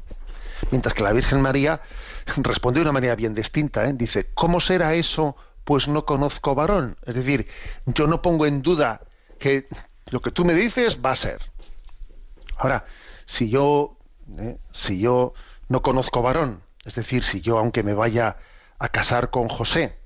Mientras 0.70 0.94
que 0.94 1.02
la 1.02 1.12
Virgen 1.12 1.40
María 1.40 1.80
responde 2.38 2.78
de 2.78 2.82
una 2.82 2.92
manera 2.92 3.16
bien 3.16 3.34
distinta. 3.34 3.84
¿eh? 3.84 3.92
Dice, 3.94 4.30
¿cómo 4.34 4.60
será 4.60 4.94
eso? 4.94 5.36
Pues 5.64 5.88
no 5.88 6.04
conozco 6.04 6.54
varón. 6.54 6.96
Es 7.06 7.14
decir, 7.14 7.46
yo 7.86 8.06
no 8.06 8.22
pongo 8.22 8.46
en 8.46 8.62
duda 8.62 9.00
que 9.38 9.66
lo 10.10 10.20
que 10.20 10.30
tú 10.30 10.44
me 10.44 10.54
dices 10.54 10.98
va 11.04 11.12
a 11.12 11.16
ser. 11.16 11.40
Ahora, 12.56 12.86
si 13.26 13.48
yo, 13.48 13.96
¿eh? 14.38 14.56
si 14.72 14.98
yo 14.98 15.34
no 15.68 15.82
conozco 15.82 16.22
varón. 16.22 16.62
Es 16.84 16.94
decir, 16.94 17.22
si 17.22 17.40
yo, 17.40 17.58
aunque 17.58 17.82
me 17.82 17.94
vaya 17.94 18.36
a 18.78 18.88
casar 18.88 19.30
con 19.30 19.48
José, 19.48 19.96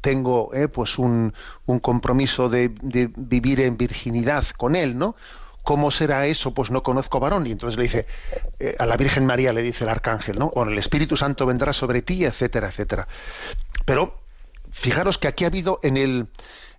tengo 0.00 0.52
eh, 0.54 0.68
pues 0.68 0.98
un, 0.98 1.32
compromiso 1.80 2.48
de, 2.48 2.68
vivir 3.16 3.60
en 3.60 3.76
virginidad 3.76 4.44
con 4.56 4.74
él, 4.74 4.98
¿no? 4.98 5.14
¿Cómo 5.62 5.90
será 5.90 6.26
eso? 6.26 6.52
Pues 6.52 6.70
no 6.70 6.82
conozco 6.82 7.20
varón. 7.20 7.46
Y 7.46 7.52
entonces 7.52 7.76
le 7.76 7.84
dice, 7.84 8.06
eh, 8.58 8.76
a 8.78 8.86
la 8.86 8.96
Virgen 8.96 9.26
María 9.26 9.52
le 9.52 9.62
dice 9.62 9.84
el 9.84 9.90
arcángel, 9.90 10.38
¿no? 10.38 10.46
O 10.46 10.64
el 10.64 10.78
Espíritu 10.78 11.16
Santo 11.16 11.46
vendrá 11.46 11.72
sobre 11.72 12.02
ti, 12.02 12.24
etcétera, 12.24 12.68
etcétera. 12.68 13.06
Pero 13.84 14.20
fijaros 14.70 15.18
que 15.18 15.28
aquí 15.28 15.44
ha 15.44 15.48
habido 15.48 15.80
en, 15.82 15.96
el, 15.96 16.28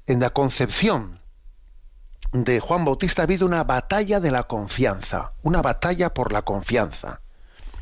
en 0.08 0.20
la 0.20 0.32
concepción 0.32 1.20
de 2.32 2.60
Juan 2.60 2.86
Bautista 2.86 3.22
ha 3.22 3.26
habido 3.26 3.46
una 3.46 3.64
batalla 3.64 4.20
de 4.20 4.32
la 4.32 4.44
confianza, 4.44 5.34
una 5.44 5.62
batalla 5.62 6.14
por 6.14 6.32
la 6.32 6.44
confianza 6.44 7.22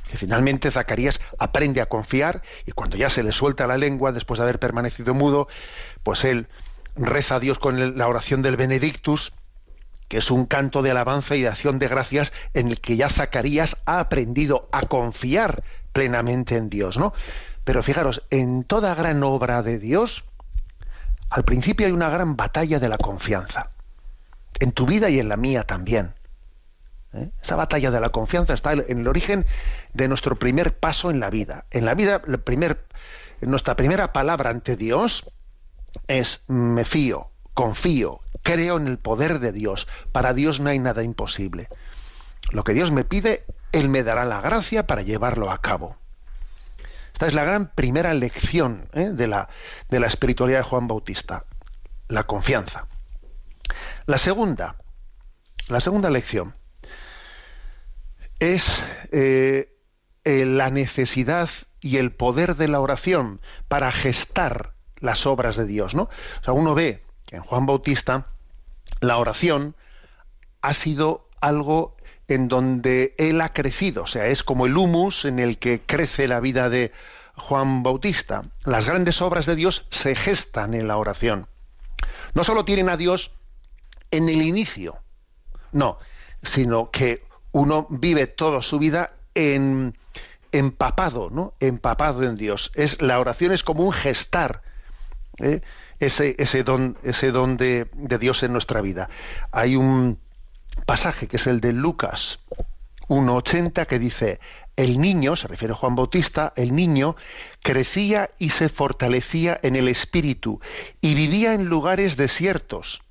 que 0.09 0.17
finalmente 0.17 0.71
Zacarías 0.71 1.21
aprende 1.37 1.81
a 1.81 1.85
confiar 1.87 2.41
y 2.65 2.71
cuando 2.71 2.97
ya 2.97 3.09
se 3.09 3.21
le 3.21 3.31
suelta 3.31 3.67
la 3.67 3.77
lengua 3.77 4.11
después 4.11 4.39
de 4.39 4.43
haber 4.43 4.59
permanecido 4.59 5.13
mudo, 5.13 5.47
pues 6.03 6.25
él 6.25 6.47
reza 6.95 7.35
a 7.35 7.39
Dios 7.39 7.59
con 7.59 7.97
la 7.97 8.07
oración 8.07 8.41
del 8.41 8.57
Benedictus, 8.57 9.33
que 10.09 10.17
es 10.17 10.31
un 10.31 10.45
canto 10.45 10.81
de 10.81 10.91
alabanza 10.91 11.35
y 11.35 11.41
de 11.41 11.47
acción 11.47 11.79
de 11.79 11.87
gracias 11.87 12.33
en 12.53 12.67
el 12.67 12.81
que 12.81 12.97
ya 12.97 13.09
Zacarías 13.09 13.77
ha 13.85 13.99
aprendido 13.99 14.67
a 14.71 14.81
confiar 14.81 15.63
plenamente 15.93 16.57
en 16.57 16.69
Dios, 16.69 16.97
¿no? 16.97 17.13
Pero 17.63 17.83
fijaros, 17.83 18.23
en 18.31 18.63
toda 18.63 18.95
gran 18.95 19.23
obra 19.23 19.61
de 19.61 19.77
Dios, 19.77 20.25
al 21.29 21.45
principio 21.45 21.85
hay 21.85 21.93
una 21.93 22.09
gran 22.09 22.35
batalla 22.35 22.79
de 22.79 22.89
la 22.89 22.97
confianza. 22.97 23.69
En 24.59 24.71
tu 24.71 24.87
vida 24.87 25.09
y 25.09 25.19
en 25.19 25.29
la 25.29 25.37
mía 25.37 25.63
también. 25.63 26.15
¿eh? 27.13 27.29
Esa 27.41 27.55
batalla 27.55 27.91
de 27.91 27.99
la 27.99 28.09
confianza 28.09 28.55
está 28.55 28.73
en 28.73 28.99
el 28.99 29.07
origen 29.07 29.45
de 29.93 30.07
nuestro 30.07 30.39
primer 30.39 30.77
paso 30.77 31.11
en 31.11 31.19
la 31.19 31.29
vida. 31.29 31.65
En 31.69 31.85
la 31.85 31.93
vida, 31.93 32.21
el 32.25 32.41
nuestra 33.41 33.75
primera 33.75 34.11
palabra 34.11 34.49
ante 34.49 34.75
Dios 34.75 35.29
es 36.07 36.43
me 36.47 36.83
fío, 36.83 37.29
confío, 37.53 38.21
creo 38.43 38.77
en 38.77 38.87
el 38.87 38.97
poder 38.97 39.39
de 39.39 39.51
Dios. 39.51 39.87
Para 40.11 40.33
Dios 40.33 40.59
no 40.59 40.69
hay 40.69 40.79
nada 40.79 41.03
imposible. 41.03 41.67
Lo 42.51 42.63
que 42.63 42.73
Dios 42.73 42.91
me 42.91 43.03
pide, 43.03 43.45
Él 43.71 43.89
me 43.89 44.03
dará 44.03 44.25
la 44.25 44.41
gracia 44.41 44.87
para 44.87 45.01
llevarlo 45.01 45.51
a 45.51 45.61
cabo. 45.61 45.97
Esta 47.13 47.27
es 47.27 47.33
la 47.33 47.43
gran 47.43 47.71
primera 47.73 48.13
lección 48.13 48.87
¿eh? 48.93 49.09
de, 49.09 49.27
la, 49.27 49.49
espiritualidad 49.89 50.59
de 50.59 50.63
Juan 50.63 50.87
Bautista, 50.87 51.45
la 52.07 52.23
confianza. 52.23 52.87
La 54.05 54.17
segunda, 54.17 54.77
la 55.67 55.81
segunda 55.81 56.09
lección 56.09 56.55
es 58.39 58.85
eh, 59.11 59.77
eh, 60.23 60.45
la 60.45 60.69
necesidad 60.69 61.49
y 61.81 61.97
el 61.97 62.13
poder 62.13 62.55
de 62.55 62.69
la 62.69 62.79
oración 62.79 63.41
para 63.67 63.91
gestar 63.91 64.73
las 64.97 65.25
obras 65.25 65.55
de 65.55 65.65
Dios, 65.65 65.95
¿no? 65.95 66.03
O 66.03 66.43
sea, 66.43 66.53
uno 66.53 66.73
ve 66.73 67.03
en 67.31 67.41
Juan 67.41 67.65
Bautista 67.65 68.27
la 69.01 69.17
oración 69.17 69.75
ha 70.61 70.73
sido 70.73 71.27
algo 71.41 71.95
en 72.27 72.47
donde 72.47 73.15
él 73.17 73.41
ha 73.41 73.53
crecido, 73.53 74.03
o 74.03 74.07
sea, 74.07 74.27
es 74.27 74.43
como 74.43 74.65
el 74.65 74.77
humus 74.77 75.25
en 75.25 75.39
el 75.39 75.57
que 75.57 75.81
crece 75.81 76.27
la 76.27 76.39
vida 76.39 76.69
de 76.69 76.91
Juan 77.35 77.81
Bautista. 77.81 78.43
Las 78.65 78.85
grandes 78.85 79.21
obras 79.21 79.45
de 79.45 79.55
Dios 79.55 79.87
se 79.89 80.15
gestan 80.15 80.73
en 80.73 80.87
la 80.87 80.97
oración. 80.97 81.47
No 82.33 82.43
solo 82.43 82.65
tienen 82.65 82.89
a 82.89 82.97
Dios 82.97 83.31
en 84.11 84.29
el 84.29 84.41
inicio, 84.41 84.99
no, 85.71 85.97
sino 86.43 86.91
que 86.91 87.23
uno 87.51 87.87
vive 87.89 88.27
toda 88.27 88.61
su 88.61 88.77
vida 88.77 89.13
en, 89.33 89.97
empapado, 90.51 91.29
¿no? 91.31 91.53
Empapado 91.59 92.23
en 92.23 92.35
Dios. 92.35 92.71
Es, 92.75 93.01
la 93.01 93.19
oración 93.19 93.51
es 93.51 93.63
como 93.63 93.83
un 93.83 93.91
gestar 93.91 94.61
¿eh? 95.39 95.61
ese, 95.99 96.35
ese, 96.37 96.63
don, 96.63 96.97
ese 97.03 97.31
don 97.31 97.57
de, 97.57 97.87
de, 97.93 98.17
Dios 98.17 98.43
en 98.43 98.51
nuestra 98.51 98.81
vida. 98.81 99.09
Hay 99.51 99.75
un 99.75 100.19
pasaje 100.85 101.27
que 101.27 101.37
es 101.37 101.47
el 101.47 101.59
de 101.61 101.73
Lucas 101.73 102.39
1.80 103.09 103.87
que 103.87 103.99
dice, 103.99 104.39
el 104.75 105.01
niño, 105.01 105.35
se 105.35 105.47
refiere 105.47 105.73
a 105.73 105.77
Juan 105.77 105.95
Bautista, 105.95 106.53
el 106.55 106.75
niño 106.75 107.15
crecía 107.61 108.29
y 108.37 108.51
se 108.51 108.69
fortalecía 108.69 109.59
en 109.63 109.75
el 109.75 109.87
espíritu 109.87 110.61
y 111.01 111.15
vivía 111.15 111.53
en 111.53 111.65
lugares 111.65 112.15
desiertos 112.15 113.01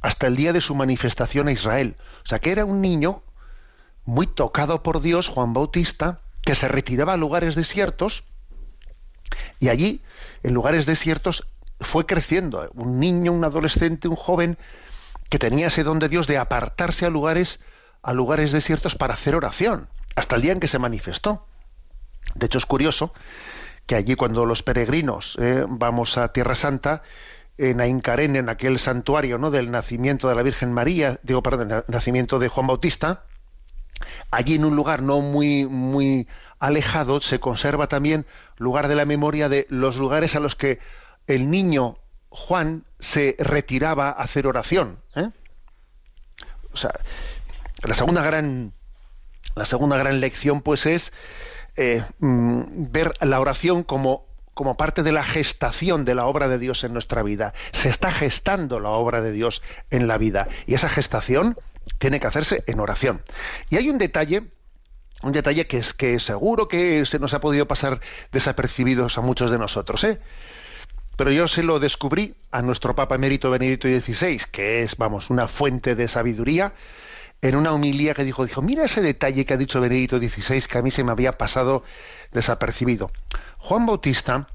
hasta 0.00 0.28
el 0.28 0.36
día 0.36 0.52
de 0.52 0.60
su 0.60 0.74
manifestación 0.74 1.48
a 1.48 1.52
Israel. 1.52 1.96
O 2.24 2.28
sea 2.28 2.38
que 2.38 2.52
era 2.52 2.64
un 2.64 2.80
niño 2.80 3.22
muy 4.04 4.26
tocado 4.26 4.82
por 4.82 5.02
Dios, 5.02 5.28
Juan 5.28 5.52
Bautista, 5.52 6.20
que 6.42 6.54
se 6.54 6.68
retiraba 6.68 7.12
a 7.12 7.18
lugares 7.18 7.54
desiertos 7.54 8.24
y 9.58 9.68
allí, 9.68 10.02
en 10.42 10.54
lugares 10.54 10.86
desiertos, 10.86 11.46
fue 11.80 12.06
creciendo. 12.06 12.70
Un 12.74 13.00
niño, 13.00 13.32
un 13.32 13.44
adolescente, 13.44 14.08
un 14.08 14.16
joven 14.16 14.58
que 15.28 15.38
tenía 15.38 15.68
ese 15.68 15.84
don 15.84 15.98
de 15.98 16.08
Dios 16.08 16.26
de 16.26 16.38
apartarse 16.38 17.06
a 17.06 17.10
lugares, 17.10 17.60
a 18.02 18.12
lugares 18.12 18.52
desiertos 18.52 18.96
para 18.96 19.14
hacer 19.14 19.34
oración, 19.34 19.88
hasta 20.16 20.36
el 20.36 20.42
día 20.42 20.52
en 20.52 20.60
que 20.60 20.66
se 20.66 20.78
manifestó. 20.78 21.46
De 22.34 22.46
hecho, 22.46 22.58
es 22.58 22.66
curioso 22.66 23.12
que 23.86 23.94
allí 23.94 24.14
cuando 24.14 24.44
los 24.46 24.62
peregrinos 24.62 25.36
eh, 25.40 25.64
vamos 25.68 26.18
a 26.18 26.32
Tierra 26.32 26.54
Santa, 26.54 27.02
en 27.58 27.80
Aincarén, 27.80 28.36
en 28.36 28.48
aquel 28.48 28.78
santuario 28.78 29.36
¿no? 29.36 29.50
del 29.50 29.70
nacimiento 29.70 30.28
de 30.28 30.34
la 30.34 30.42
Virgen 30.42 30.72
María, 30.72 31.20
digo, 31.22 31.42
perdón, 31.42 31.70
el 31.70 31.84
nacimiento 31.88 32.38
de 32.38 32.48
Juan 32.48 32.66
Bautista, 32.66 33.24
allí 34.30 34.54
en 34.54 34.64
un 34.64 34.76
lugar 34.76 35.02
no 35.02 35.20
muy, 35.20 35.66
muy 35.66 36.28
alejado 36.58 37.20
se 37.20 37.40
conserva 37.40 37.88
también 37.88 38.26
lugar 38.56 38.88
de 38.88 38.94
la 38.94 39.04
memoria 39.04 39.48
de 39.48 39.66
los 39.70 39.96
lugares 39.96 40.36
a 40.36 40.40
los 40.40 40.56
que 40.56 40.78
el 41.26 41.50
niño 41.50 41.98
Juan 42.28 42.84
se 42.98 43.36
retiraba 43.38 44.08
a 44.08 44.12
hacer 44.12 44.46
oración. 44.46 44.98
¿eh? 45.16 45.30
O 46.72 46.76
sea, 46.76 46.92
la 47.82 47.94
segunda 47.94 48.22
gran, 48.22 48.72
la 49.56 49.64
segunda 49.64 49.96
gran 49.96 50.20
lección, 50.20 50.62
pues, 50.62 50.86
es 50.86 51.12
eh, 51.76 52.04
mm, 52.18 52.90
ver 52.90 53.14
la 53.20 53.40
oración 53.40 53.82
como 53.82 54.28
como 54.52 54.76
parte 54.76 55.02
de 55.02 55.12
la 55.12 55.22
gestación 55.22 56.04
de 56.04 56.14
la 56.14 56.26
obra 56.26 56.46
de 56.46 56.58
Dios 56.58 56.84
en 56.84 56.92
nuestra 56.92 57.22
vida. 57.22 57.54
Se 57.72 57.88
está 57.88 58.12
gestando 58.12 58.78
la 58.78 58.90
obra 58.90 59.22
de 59.22 59.32
Dios 59.32 59.62
en 59.88 60.06
la 60.06 60.18
vida. 60.18 60.48
Y 60.66 60.74
esa 60.74 60.90
gestación 60.90 61.56
tiene 61.98 62.20
que 62.20 62.26
hacerse 62.26 62.64
en 62.66 62.80
oración. 62.80 63.22
Y 63.68 63.76
hay 63.76 63.88
un 63.90 63.98
detalle, 63.98 64.44
un 65.22 65.32
detalle 65.32 65.66
que 65.66 65.78
es 65.78 65.92
que 65.92 66.18
seguro 66.20 66.68
que 66.68 67.04
se 67.06 67.18
nos 67.18 67.34
ha 67.34 67.40
podido 67.40 67.66
pasar 67.66 68.00
desapercibidos 68.32 69.18
a 69.18 69.20
muchos 69.20 69.50
de 69.50 69.58
nosotros, 69.58 70.04
¿eh? 70.04 70.20
Pero 71.16 71.32
yo 71.32 71.48
se 71.48 71.62
lo 71.62 71.78
descubrí 71.80 72.34
a 72.50 72.62
nuestro 72.62 72.94
Papa 72.94 73.16
Emérito 73.16 73.50
Benedicto 73.50 73.88
XVI, 73.88 74.40
que 74.50 74.82
es, 74.82 74.96
vamos, 74.96 75.28
una 75.28 75.48
fuente 75.48 75.94
de 75.94 76.08
sabiduría, 76.08 76.72
en 77.42 77.56
una 77.56 77.72
homilía 77.72 78.14
que 78.14 78.24
dijo, 78.24 78.46
dijo, 78.46 78.62
mira 78.62 78.84
ese 78.84 79.02
detalle 79.02 79.44
que 79.44 79.54
ha 79.54 79.58
dicho 79.58 79.80
Benedicto 79.80 80.18
XVI 80.18 80.62
que 80.62 80.78
a 80.78 80.82
mí 80.82 80.90
se 80.90 81.04
me 81.04 81.12
había 81.12 81.36
pasado 81.36 81.82
desapercibido. 82.32 83.10
Juan 83.58 83.86
Bautista, 83.86 84.48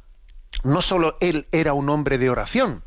no 0.63 0.81
solo 0.81 1.17
él 1.19 1.47
era 1.51 1.73
un 1.73 1.89
hombre 1.89 2.17
de 2.17 2.29
oración, 2.29 2.83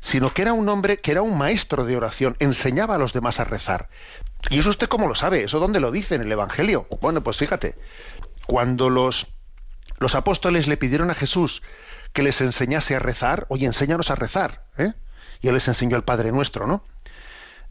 sino 0.00 0.32
que 0.32 0.42
era 0.42 0.52
un 0.52 0.68
hombre 0.68 0.98
que 1.00 1.10
era 1.10 1.22
un 1.22 1.36
maestro 1.36 1.84
de 1.84 1.96
oración, 1.96 2.36
enseñaba 2.38 2.96
a 2.96 2.98
los 2.98 3.12
demás 3.12 3.40
a 3.40 3.44
rezar. 3.44 3.88
¿Y 4.50 4.58
eso 4.58 4.70
usted 4.70 4.88
cómo 4.88 5.08
lo 5.08 5.14
sabe? 5.14 5.44
¿Eso 5.44 5.58
dónde 5.58 5.80
lo 5.80 5.90
dice 5.90 6.14
en 6.14 6.22
el 6.22 6.32
Evangelio? 6.32 6.86
Bueno, 7.00 7.22
pues 7.22 7.36
fíjate, 7.36 7.74
cuando 8.46 8.88
los, 8.88 9.26
los 9.98 10.14
apóstoles 10.14 10.68
le 10.68 10.76
pidieron 10.76 11.10
a 11.10 11.14
Jesús 11.14 11.62
que 12.12 12.22
les 12.22 12.40
enseñase 12.40 12.94
a 12.94 12.98
rezar, 12.98 13.46
oye, 13.48 13.66
enséñanos 13.66 14.10
a 14.10 14.14
rezar, 14.14 14.64
¿eh? 14.78 14.92
Y 15.40 15.48
él 15.48 15.54
les 15.54 15.68
enseñó 15.68 15.96
el 15.96 16.02
Padre 16.02 16.32
Nuestro, 16.32 16.66
¿no? 16.66 16.82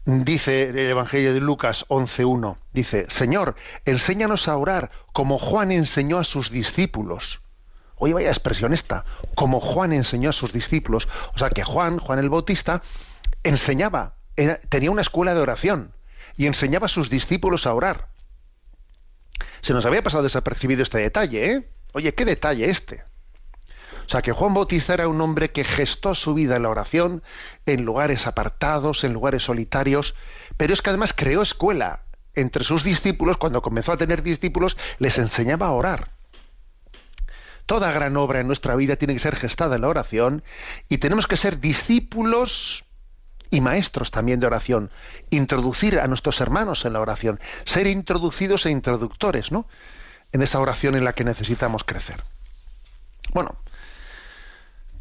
Dice 0.04 0.70
el 0.70 0.78
Evangelio 0.78 1.34
de 1.34 1.40
Lucas 1.40 1.84
11.1, 1.88 2.56
dice, 2.72 3.06
Señor, 3.10 3.56
enséñanos 3.84 4.48
a 4.48 4.56
orar 4.56 4.90
como 5.12 5.38
Juan 5.38 5.70
enseñó 5.70 6.18
a 6.18 6.24
sus 6.24 6.50
discípulos. 6.50 7.42
Oye, 7.98 8.14
vaya 8.14 8.28
expresión 8.28 8.72
esta, 8.72 9.04
como 9.34 9.60
Juan 9.60 9.92
enseñó 9.92 10.30
a 10.30 10.32
sus 10.32 10.52
discípulos. 10.52 11.08
O 11.34 11.38
sea 11.38 11.50
que 11.50 11.64
Juan, 11.64 11.98
Juan 11.98 12.18
el 12.18 12.30
Bautista, 12.30 12.82
enseñaba, 13.42 14.14
tenía 14.68 14.90
una 14.90 15.02
escuela 15.02 15.34
de 15.34 15.40
oración 15.40 15.92
y 16.36 16.46
enseñaba 16.46 16.86
a 16.86 16.88
sus 16.88 17.10
discípulos 17.10 17.66
a 17.66 17.74
orar. 17.74 18.08
Se 19.60 19.72
nos 19.72 19.86
había 19.86 20.02
pasado 20.02 20.22
desapercibido 20.22 20.82
este 20.82 20.98
detalle, 20.98 21.52
¿eh? 21.52 21.68
Oye, 21.92 22.14
qué 22.14 22.24
detalle 22.24 22.70
este. 22.70 23.02
O 24.06 24.10
sea 24.10 24.22
que 24.22 24.32
Juan 24.32 24.54
Bautista 24.54 24.94
era 24.94 25.08
un 25.08 25.20
hombre 25.20 25.50
que 25.50 25.64
gestó 25.64 26.14
su 26.14 26.32
vida 26.32 26.56
en 26.56 26.62
la 26.62 26.70
oración, 26.70 27.22
en 27.66 27.84
lugares 27.84 28.26
apartados, 28.26 29.04
en 29.04 29.12
lugares 29.12 29.42
solitarios, 29.42 30.14
pero 30.56 30.72
es 30.72 30.80
que 30.80 30.90
además 30.90 31.12
creó 31.12 31.42
escuela 31.42 32.04
entre 32.34 32.64
sus 32.64 32.84
discípulos, 32.84 33.36
cuando 33.36 33.62
comenzó 33.62 33.92
a 33.92 33.96
tener 33.98 34.22
discípulos, 34.22 34.76
les 34.98 35.18
enseñaba 35.18 35.66
a 35.66 35.72
orar. 35.72 36.17
Toda 37.68 37.92
gran 37.92 38.16
obra 38.16 38.40
en 38.40 38.46
nuestra 38.46 38.74
vida 38.76 38.96
tiene 38.96 39.12
que 39.12 39.20
ser 39.20 39.36
gestada 39.36 39.76
en 39.76 39.82
la 39.82 39.88
oración 39.88 40.42
y 40.88 40.96
tenemos 40.96 41.26
que 41.26 41.36
ser 41.36 41.60
discípulos 41.60 42.86
y 43.50 43.60
maestros 43.60 44.10
también 44.10 44.40
de 44.40 44.46
oración, 44.46 44.90
introducir 45.28 46.00
a 46.00 46.06
nuestros 46.06 46.40
hermanos 46.40 46.86
en 46.86 46.94
la 46.94 47.00
oración, 47.00 47.38
ser 47.66 47.86
introducidos 47.86 48.64
e 48.64 48.70
introductores, 48.70 49.52
¿no? 49.52 49.66
En 50.32 50.40
esa 50.40 50.60
oración 50.60 50.96
en 50.96 51.04
la 51.04 51.12
que 51.12 51.24
necesitamos 51.24 51.84
crecer. 51.84 52.24
Bueno, 53.34 53.58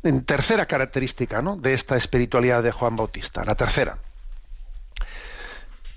en 0.03 0.25
tercera 0.25 0.65
característica 0.65 1.41
¿no? 1.41 1.55
de 1.55 1.73
esta 1.73 1.95
espiritualidad 1.95 2.63
de 2.63 2.73
Juan 2.73 2.97
Bautista, 2.97 3.45
la 3.45 3.55
tercera, 3.55 3.97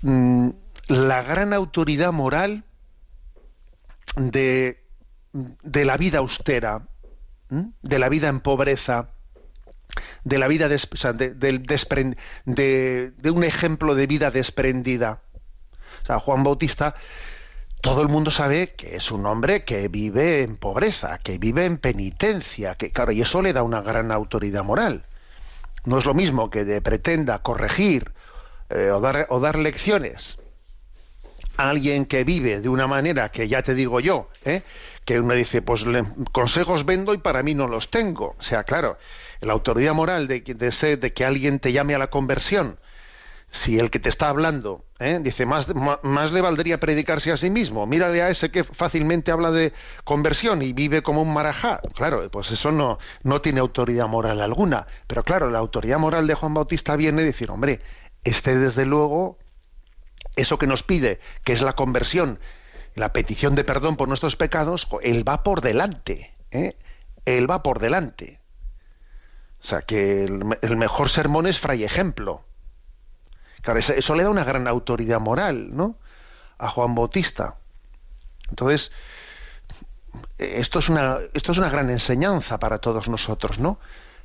mm, 0.03 0.49
la 0.87 1.21
gran 1.21 1.51
autoridad 1.51 2.13
moral 2.13 2.63
de, 4.15 4.81
de 5.33 5.85
la 5.85 5.97
vida 5.97 6.19
austera, 6.19 6.87
de 7.49 7.99
la 7.99 8.09
vida 8.09 8.29
en 8.29 8.39
pobreza, 8.39 9.09
de 10.23 10.37
la 10.37 10.47
vida 10.47 10.69
de, 10.69 10.79
un 13.31 13.43
ejemplo 13.43 13.95
de 13.95 14.07
vida 14.07 14.31
desprendida. 14.31 15.21
O 16.03 16.05
sea, 16.05 16.19
Juan 16.19 16.43
Bautista 16.43 16.95
todo 17.81 18.03
el 18.03 18.09
mundo 18.09 18.29
sabe 18.29 18.75
que 18.75 18.95
es 18.95 19.11
un 19.11 19.25
hombre 19.25 19.65
que 19.65 19.87
vive 19.87 20.43
en 20.43 20.55
pobreza, 20.55 21.17
que 21.17 21.39
vive 21.39 21.65
en 21.65 21.77
penitencia, 21.77 22.75
que 22.75 22.91
claro, 22.91 23.11
y 23.11 23.21
eso 23.21 23.41
le 23.41 23.53
da 23.53 23.63
una 23.63 23.81
gran 23.81 24.11
autoridad 24.11 24.63
moral. 24.63 25.05
No 25.83 25.97
es 25.97 26.05
lo 26.05 26.13
mismo 26.13 26.51
que 26.51 26.79
pretenda 26.81 27.39
corregir 27.39 28.11
eh, 28.69 28.91
o, 28.91 29.01
dar, 29.01 29.57
lecciones 29.57 30.37
alguien 31.57 32.05
que 32.05 32.23
vive 32.23 32.59
de 32.59 32.69
una 32.69 32.87
manera 32.87 33.29
que 33.29 33.47
ya 33.47 33.61
te 33.61 33.73
digo 33.73 33.99
yo, 33.99 34.29
¿eh? 34.45 34.61
que 35.05 35.19
uno 35.19 35.33
dice, 35.33 35.61
pues 35.61 35.85
consejos 36.31 36.85
vendo 36.85 37.13
y 37.13 37.17
para 37.17 37.43
mí 37.43 37.53
no 37.53 37.67
los 37.67 37.89
tengo. 37.89 38.35
O 38.37 38.41
sea, 38.41 38.63
claro, 38.63 38.97
la 39.41 39.53
autoridad 39.53 39.93
moral 39.93 40.27
de, 40.27 40.41
de, 40.41 40.97
de 40.97 41.13
que 41.13 41.25
alguien 41.25 41.59
te 41.59 41.71
llame 41.71 41.95
a 41.95 41.97
la 41.97 42.09
conversión 42.09 42.77
si 43.51 43.77
el 43.79 43.91
que 43.91 43.99
te 43.99 44.07
está 44.07 44.29
hablando 44.29 44.85
¿eh? 44.99 45.19
dice 45.21 45.45
más, 45.45 45.67
más 45.75 46.31
le 46.31 46.41
valdría 46.41 46.79
predicarse 46.79 47.31
a 47.31 47.37
sí 47.37 47.49
mismo, 47.49 47.85
mírale 47.85 48.21
a 48.21 48.29
ese 48.29 48.49
que 48.49 48.63
fácilmente 48.63 49.31
habla 49.31 49.51
de 49.51 49.73
conversión 50.05 50.61
y 50.61 50.71
vive 50.71 51.03
como 51.03 51.21
un 51.21 51.33
marajá, 51.33 51.81
claro, 51.93 52.31
pues 52.31 52.51
eso 52.51 52.71
no, 52.71 52.97
no 53.23 53.41
tiene 53.41 53.59
autoridad 53.59 54.07
moral 54.07 54.41
alguna, 54.41 54.87
pero 55.05 55.23
claro, 55.23 55.51
la 55.51 55.59
autoridad 55.59 55.99
moral 55.99 56.27
de 56.27 56.33
Juan 56.33 56.53
Bautista 56.53 56.95
viene 56.95 57.21
a 57.21 57.25
decir, 57.25 57.51
hombre, 57.51 57.81
este 58.23 58.57
desde 58.57 58.85
luego, 58.85 59.37
eso 60.35 60.57
que 60.57 60.67
nos 60.67 60.83
pide, 60.83 61.19
que 61.43 61.53
es 61.53 61.61
la 61.61 61.73
conversión, 61.73 62.39
la 62.95 63.13
petición 63.13 63.55
de 63.55 63.63
perdón 63.63 63.97
por 63.97 64.07
nuestros 64.07 64.35
pecados, 64.35 64.87
él 65.01 65.27
va 65.27 65.43
por 65.43 65.61
delante, 65.61 66.33
¿eh? 66.51 66.75
él 67.25 67.49
va 67.49 67.63
por 67.63 67.79
delante. 67.79 68.39
O 69.63 69.67
sea 69.67 69.81
que 69.83 70.23
el, 70.23 70.75
mejor 70.75 71.09
sermón 71.09 71.45
es 71.45 71.59
fray 71.59 71.83
ejemplo. 71.83 72.43
Claro, 73.61 73.79
eso, 73.79 74.15
le 74.15 74.23
da 74.23 74.29
una 74.29 74.43
gran 74.43 74.67
autoridad 74.67 75.19
moral, 75.19 75.75
¿no? 75.75 75.97
A 76.57 76.67
Juan 76.69 76.95
Bautista. 76.95 77.57
Entonces, 78.49 78.91
esto 80.39 80.79
es 80.79 80.89
una, 80.89 81.19
esto 81.33 81.51
es 81.51 81.59
una 81.59 81.69
gran 81.69 81.91
enseñanza 81.91 82.59
para 82.59 82.79
todos 82.79 83.07
nosotros, 83.07 83.59
¿no? 83.59 83.77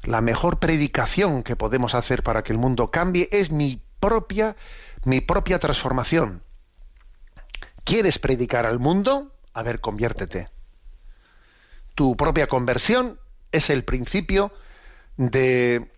La 0.05 0.23
mejor 0.23 0.59
predicación 0.59 1.43
que 1.43 1.55
podemos 1.55 1.95
hacer 1.95 2.23
para 2.23 2.43
que 2.43 2.53
el 2.53 2.59
mundo 2.59 2.91
cambie 2.91 3.29
es 3.31 3.51
mi 3.51 3.83
propia, 4.01 4.57
mi 5.07 5.21
propia 5.21 5.61
transformación. 5.61 6.43
¿Quieres 7.85 8.19
predicar 8.19 8.67
al 8.67 8.81
mundo? 8.81 9.33
A 9.53 9.63
ver, 9.63 9.81
conviértete. 9.81 10.49
Tu 11.95 12.17
propia 12.17 12.49
conversión 12.49 13.21
es 13.53 13.71
el 13.71 13.85
principio 13.85 14.53
de, 15.17 15.93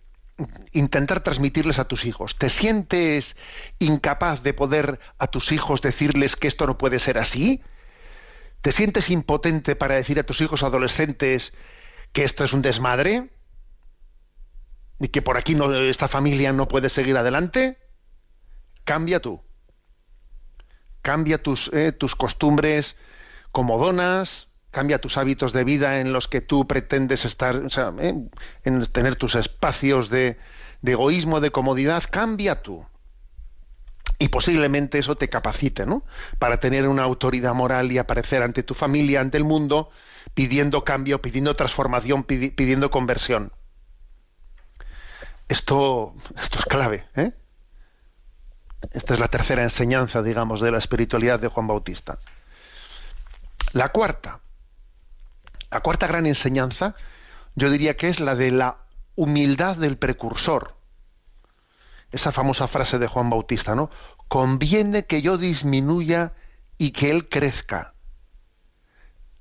intentar 0.72 1.20
transmitirles 1.20 1.78
a 1.78 1.86
tus 1.86 2.04
hijos. 2.04 2.36
¿Te 2.36 2.50
sientes 2.50 3.36
incapaz 3.78 4.42
de 4.42 4.52
poder 4.52 5.00
a 5.16 5.26
tus 5.26 5.52
hijos 5.52 5.80
decirles 5.80 6.36
que 6.36 6.48
esto 6.48 6.66
no 6.66 6.76
puede 6.76 6.98
ser 6.98 7.16
así? 7.16 7.62
¿Te 8.60 8.72
sientes 8.72 9.08
impotente 9.08 9.74
para 9.74 9.94
decir 9.94 10.20
a 10.20 10.24
tus 10.24 10.42
hijos 10.42 10.62
adolescentes 10.62 11.54
que 12.12 12.24
esto 12.24 12.44
es 12.44 12.52
un 12.52 12.60
desmadre? 12.60 13.30
¿Y 15.00 15.08
que 15.08 15.22
por 15.22 15.38
aquí 15.38 15.56
esta 15.88 16.08
familia 16.08 16.52
no 16.52 16.68
puede 16.68 16.90
seguir 16.90 17.16
adelante? 17.16 17.87
Cambia 18.88 19.20
tú. 19.20 19.42
Cambia 21.02 21.42
tus, 21.42 21.70
eh, 21.74 21.92
tus 21.92 22.16
costumbres 22.16 22.96
cambia 24.70 24.98
tus 24.98 25.18
hábitos 25.18 25.52
de 25.52 25.62
vida 25.64 26.00
en 26.00 26.14
los 26.14 26.26
que 26.26 26.40
tú 26.40 26.66
pretendes 26.66 27.26
estar, 27.26 27.56
o 27.56 27.68
sea, 27.68 27.92
¿eh? 27.98 28.14
en 28.64 28.86
tener 28.86 29.16
tus 29.16 29.34
espacios 29.34 30.08
de, 30.08 30.38
de, 30.80 30.92
egoísmo, 30.92 31.40
de 31.40 31.50
comodidad, 31.50 32.02
cambia 32.10 32.62
tú. 32.62 32.86
Y 34.18 34.28
posiblemente 34.28 34.98
eso 34.98 35.16
te 35.16 35.28
capacite, 35.28 35.84
¿no? 35.84 36.02
Para 36.38 36.58
tener 36.58 36.88
una 36.88 37.02
autoridad 37.02 37.52
moral 37.52 37.92
y 37.92 37.98
aparecer 37.98 38.42
ante 38.42 38.62
tu 38.62 38.72
familia, 38.72 39.20
ante 39.20 39.36
el 39.36 39.44
mundo, 39.44 39.90
pidiendo 40.32 40.82
cambio, 40.82 41.20
pidiendo 41.20 41.54
transformación, 41.56 42.24
pidiendo 42.24 42.90
conversión. 42.90 43.52
Esto, 45.46 46.14
esto 46.38 46.58
es 46.58 46.64
clave. 46.64 47.04
¿eh? 47.16 47.32
Esta 48.92 49.14
es 49.14 49.20
la 49.20 49.28
tercera 49.28 49.62
enseñanza, 49.62 50.22
digamos, 50.22 50.60
de 50.60 50.70
la 50.70 50.78
espiritualidad 50.78 51.40
de 51.40 51.48
Juan 51.48 51.66
Bautista. 51.66 52.18
La 53.72 53.90
cuarta, 53.90 54.40
la 55.70 55.80
cuarta 55.80 56.06
gran 56.06 56.26
enseñanza, 56.26 56.94
yo 57.54 57.70
diría 57.70 57.96
que 57.96 58.08
es 58.08 58.20
la 58.20 58.34
de 58.34 58.50
la 58.50 58.78
humildad 59.14 59.76
del 59.76 59.98
precursor. 59.98 60.76
Esa 62.12 62.32
famosa 62.32 62.68
frase 62.68 62.98
de 62.98 63.08
Juan 63.08 63.28
Bautista, 63.28 63.74
¿no? 63.74 63.90
Conviene 64.28 65.04
que 65.04 65.20
yo 65.20 65.36
disminuya 65.36 66.32
y 66.78 66.92
que 66.92 67.10
él 67.10 67.28
crezca. 67.28 67.94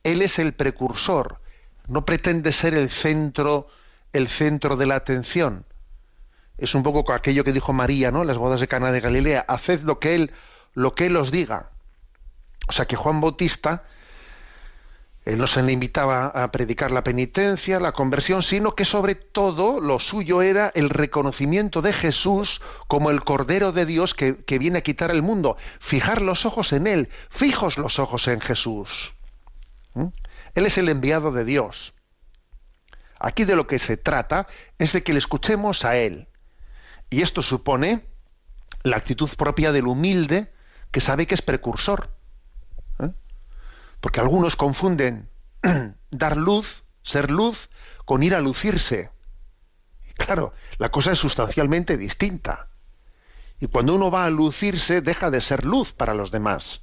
Él 0.04 0.22
es 0.22 0.40
el 0.40 0.54
precursor, 0.54 1.40
no 1.88 2.06
pretende 2.06 2.52
ser 2.52 2.74
el 2.74 2.90
centro, 2.90 3.68
el 4.12 4.28
centro 4.28 4.76
de 4.76 4.88
la 4.88 4.96
atención. 4.96 5.67
Es 6.58 6.76
un 6.76 6.84
poco 6.84 7.14
aquello 7.14 7.44
que 7.44 7.54
dijo 7.54 7.74
María, 7.74 8.12
¿no? 8.12 8.24
Las 8.24 8.38
bodas 8.38 8.60
de 8.62 8.68
Cana 8.68 8.92
de 8.92 9.00
Galilea, 9.00 9.46
haced 9.48 9.82
lo 9.82 10.00
que 10.00 10.16
él, 10.16 10.32
lo 10.74 10.96
que 10.96 11.08
él 11.08 11.16
os 11.16 11.32
diga. 11.32 11.70
O 12.68 12.72
sea 12.72 12.86
que 12.86 12.96
Juan 12.96 13.22
Bautista 13.22 13.84
él 15.28 15.40
no 15.40 15.48
se 15.48 15.62
le 15.62 15.74
invitaba 15.74 16.28
a 16.28 16.54
predicar 16.54 16.92
la 16.92 17.04
penitencia, 17.04 17.82
la 17.82 17.92
conversión, 17.92 18.42
sino 18.42 18.76
que 18.76 18.86
sobre 18.86 19.14
todo 19.14 19.82
lo 19.82 20.00
suyo 20.00 20.42
era 20.42 20.72
el 20.74 20.90
reconocimiento 20.90 21.82
de 21.82 21.92
Jesús 21.92 22.62
como 22.88 23.12
el 23.12 23.26
Cordero 23.26 23.74
de 23.74 23.86
Dios 23.86 24.14
que, 24.14 24.32
viene 24.58 24.78
a 24.78 24.84
quitar 24.84 25.12
el 25.12 25.22
mundo. 25.22 25.58
Fijar 25.82 26.22
los 26.22 26.46
ojos 26.46 26.72
en 26.72 26.88
Él, 26.88 27.10
fijos 27.30 27.78
los 27.78 28.00
ojos 28.00 28.30
en 28.30 28.40
Jesús. 28.40 29.12
¿Mm? 29.96 30.06
Él 30.56 30.66
es 30.66 30.78
el 30.78 30.88
enviado 30.88 31.34
de 31.34 31.44
Dios. 31.44 31.94
Aquí 33.20 33.44
de 33.44 33.58
lo 33.58 33.68
que 33.68 33.80
se 33.80 33.98
trata 33.98 34.48
es 34.80 34.94
de 34.94 35.04
que 35.04 35.12
le 35.12 35.20
escuchemos 35.20 35.84
a 35.84 35.98
Él. 35.98 36.30
Y 37.10 37.22
esto 37.22 37.42
supone 37.42 38.06
la 38.84 38.98
actitud 38.98 39.30
propia 39.38 39.72
del 39.72 39.88
humilde 39.88 40.52
que 40.92 41.02
sabe 41.02 41.28
que 41.28 41.36
es 41.36 41.42
precursor 41.42 42.18
porque 44.02 44.20
algunos 44.20 44.56
confunden 44.56 45.30
dar 46.12 46.38
luz, 46.38 46.84
ser 47.04 47.32
luz, 47.32 47.70
con 48.06 48.24
ir 48.24 48.36
a 48.36 48.42
lucirse. 48.42 49.10
claro, 50.16 50.54
la 50.78 50.90
cosa 50.90 51.12
es 51.12 51.20
sustancialmente 51.20 51.98
distinta. 51.98 52.70
Y 53.60 53.68
cuando 53.68 53.96
uno 53.96 54.12
va 54.12 54.26
a 54.26 54.30
lucirse, 54.30 55.02
deja 55.02 55.32
de 55.32 55.42
ser 55.42 55.66
luz 55.66 55.94
para 55.94 56.14
los 56.14 56.32
demás. 56.32 56.82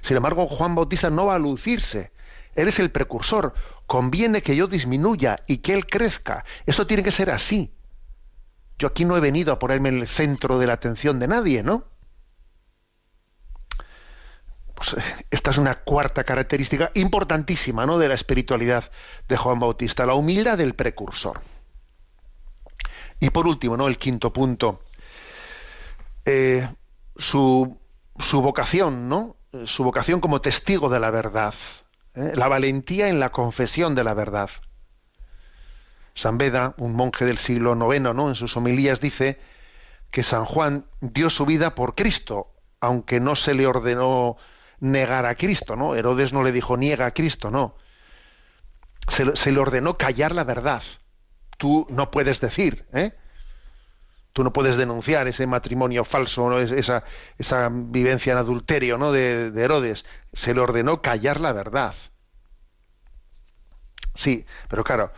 Sin 0.00 0.16
embargo, 0.16 0.46
Juan 0.46 0.74
Bautista 0.74 1.10
no 1.10 1.26
va 1.26 1.34
a 1.34 1.40
lucirse. 1.40 2.12
Él 2.54 2.68
es 2.68 2.78
el 2.78 2.90
precursor. 2.90 3.52
Conviene 3.86 4.42
que 4.42 4.56
yo 4.56 4.68
disminuya 4.68 5.42
y 5.46 5.58
que 5.58 5.74
él 5.74 5.86
crezca. 5.86 6.44
Esto 6.66 6.86
tiene 6.86 7.02
que 7.02 7.10
ser 7.10 7.30
así. 7.30 7.75
Yo 8.78 8.88
aquí 8.88 9.04
no 9.04 9.16
he 9.16 9.20
venido 9.20 9.52
a 9.52 9.58
ponerme 9.58 9.88
en 9.88 10.00
el 10.00 10.08
centro 10.08 10.58
de 10.58 10.66
la 10.66 10.74
atención 10.74 11.18
de 11.18 11.28
nadie, 11.28 11.62
¿no? 11.62 11.84
Pues, 14.76 14.94
esta 15.30 15.50
es 15.50 15.58
una 15.58 15.76
cuarta 15.76 16.22
característica 16.22 16.90
importantísima 16.94 17.86
¿no? 17.86 17.98
de 17.98 18.08
la 18.08 18.14
espiritualidad 18.14 18.90
de 19.26 19.36
Juan 19.36 19.58
Bautista, 19.58 20.04
la 20.04 20.14
humildad 20.14 20.58
del 20.58 20.74
precursor. 20.74 21.40
Y 23.18 23.30
por 23.30 23.46
último, 23.46 23.78
¿no? 23.78 23.88
el 23.88 23.96
quinto 23.96 24.34
punto, 24.34 24.82
eh, 26.26 26.68
su, 27.16 27.78
su, 28.18 28.42
vocación, 28.42 29.08
¿no? 29.08 29.36
su 29.64 29.82
vocación 29.82 30.20
como 30.20 30.42
testigo 30.42 30.90
de 30.90 31.00
la 31.00 31.10
verdad, 31.10 31.54
¿eh? 32.14 32.32
la 32.34 32.46
valentía 32.46 33.08
en 33.08 33.18
la 33.18 33.32
confesión 33.32 33.94
de 33.94 34.04
la 34.04 34.12
verdad. 34.12 34.50
San 36.16 36.38
Beda, 36.38 36.74
un 36.78 36.94
monje 36.94 37.26
del 37.26 37.36
siglo 37.36 37.76
IX, 37.76 38.00
¿no? 38.14 38.30
en 38.30 38.34
sus 38.34 38.56
homilías 38.56 39.00
dice 39.00 39.38
que 40.10 40.22
San 40.22 40.46
Juan 40.46 40.86
dio 41.02 41.28
su 41.28 41.44
vida 41.44 41.74
por 41.74 41.94
Cristo, 41.94 42.54
aunque 42.80 43.20
no 43.20 43.36
se 43.36 43.52
le 43.52 43.66
ordenó 43.66 44.38
negar 44.80 45.26
a 45.26 45.34
Cristo, 45.34 45.76
¿no? 45.76 45.94
Herodes 45.94 46.32
no 46.32 46.42
le 46.42 46.52
dijo 46.52 46.78
niega 46.78 47.04
a 47.04 47.10
Cristo, 47.12 47.50
no. 47.50 47.76
Se, 49.08 49.52
le 49.52 49.58
ordenó 49.58 49.98
callar 49.98 50.34
la 50.34 50.44
verdad. 50.44 50.82
Tú 51.58 51.86
no 51.90 52.10
puedes 52.10 52.40
decir, 52.40 52.86
¿eh? 52.94 53.12
Tú 54.32 54.42
no 54.42 54.54
puedes 54.54 54.78
denunciar 54.78 55.28
ese 55.28 55.46
matrimonio 55.46 56.04
falso, 56.04 56.48
¿no? 56.48 56.60
esa, 56.60 57.04
esa 57.36 57.68
vivencia 57.70 58.32
en 58.32 58.38
adulterio 58.38 58.96
¿no? 58.96 59.12
de, 59.12 59.50
de 59.50 59.62
Herodes. 59.62 60.06
Se 60.32 60.54
le 60.54 60.60
ordenó 60.60 61.02
callar 61.02 61.40
la 61.40 61.52
verdad. 61.52 61.94
Sí, 64.14 64.46
pero 64.68 64.82
claro, 64.82 65.12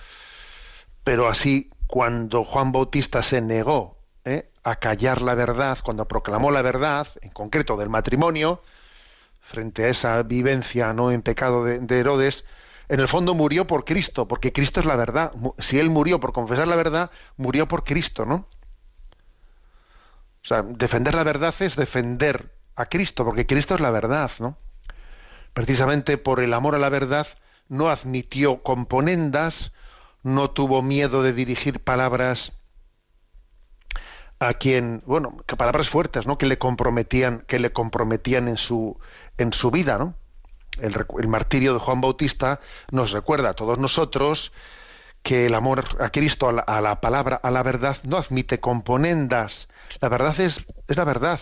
pero 1.08 1.26
así 1.26 1.70
cuando 1.86 2.44
Juan 2.44 2.70
Bautista 2.70 3.22
se 3.22 3.40
negó 3.40 3.96
¿eh? 4.26 4.50
a 4.62 4.76
callar 4.76 5.22
la 5.22 5.34
verdad, 5.34 5.78
cuando 5.82 6.06
proclamó 6.06 6.50
la 6.50 6.60
verdad, 6.60 7.06
en 7.22 7.30
concreto 7.30 7.78
del 7.78 7.88
matrimonio, 7.88 8.60
frente 9.40 9.86
a 9.86 9.88
esa 9.88 10.22
vivencia 10.22 10.92
no 10.92 11.10
en 11.10 11.22
pecado 11.22 11.64
de, 11.64 11.98
Herodes, 11.98 12.44
en 12.90 13.00
el 13.00 13.08
fondo 13.08 13.32
murió 13.32 13.66
por 13.66 13.86
Cristo, 13.86 14.28
porque 14.28 14.52
Cristo 14.52 14.80
es 14.80 14.86
la 14.86 14.96
verdad. 14.96 15.32
Si 15.56 15.78
él 15.78 15.88
murió 15.88 16.20
por 16.20 16.34
confesar 16.34 16.68
la 16.68 16.76
verdad, 16.76 17.10
murió 17.38 17.66
por 17.68 17.84
Cristo, 17.84 18.26
¿no? 18.26 18.46
O 20.44 20.46
sea, 20.46 20.62
defender 20.62 21.14
la 21.14 21.24
verdad 21.24 21.54
es 21.60 21.74
defender 21.74 22.54
a 22.76 22.84
Cristo, 22.84 23.24
porque 23.24 23.46
Cristo 23.46 23.74
es 23.74 23.80
la 23.80 23.90
verdad, 23.90 24.30
¿no? 24.40 24.58
Precisamente 25.54 26.18
por 26.18 26.40
el 26.40 26.52
amor 26.52 26.74
a 26.74 26.78
la 26.78 26.90
verdad 26.90 27.26
no 27.70 27.88
admitió 27.88 28.62
componendas, 28.62 29.72
no 30.22 30.50
tuvo 30.50 30.82
miedo 30.82 31.22
de 31.22 31.32
dirigir 31.32 31.80
palabras 31.80 32.52
a 34.40 34.54
quien, 34.54 35.02
bueno, 35.06 35.36
palabras 35.56 35.88
fuertes, 35.88 36.26
¿no? 36.26 36.38
Que 36.38 36.46
le 36.46 36.58
comprometían, 36.58 37.44
que 37.46 37.58
le 37.58 37.72
comprometían 37.72 38.48
en 38.48 38.56
su 38.56 38.98
en 39.36 39.52
su 39.52 39.70
vida, 39.70 39.98
¿no? 39.98 40.14
El, 40.80 41.28
martirio 41.28 41.74
de 41.74 41.80
Juan 41.80 42.00
Bautista 42.00 42.60
nos 42.90 43.10
recuerda 43.10 43.50
a 43.50 43.54
todos 43.54 43.78
nosotros 43.78 44.52
que 45.22 45.46
el 45.46 45.54
amor 45.54 45.84
a 46.00 46.10
Cristo, 46.10 46.48
a 46.48 46.80
la, 46.80 47.00
palabra, 47.00 47.40
a 47.42 47.50
la 47.50 47.62
verdad, 47.64 47.96
no 48.04 48.16
admite 48.16 48.60
componendas. 48.60 49.68
La 50.00 50.08
verdad 50.08 50.38
es, 50.38 50.64
es 50.86 50.96
la 50.96 51.04
verdad. 51.04 51.40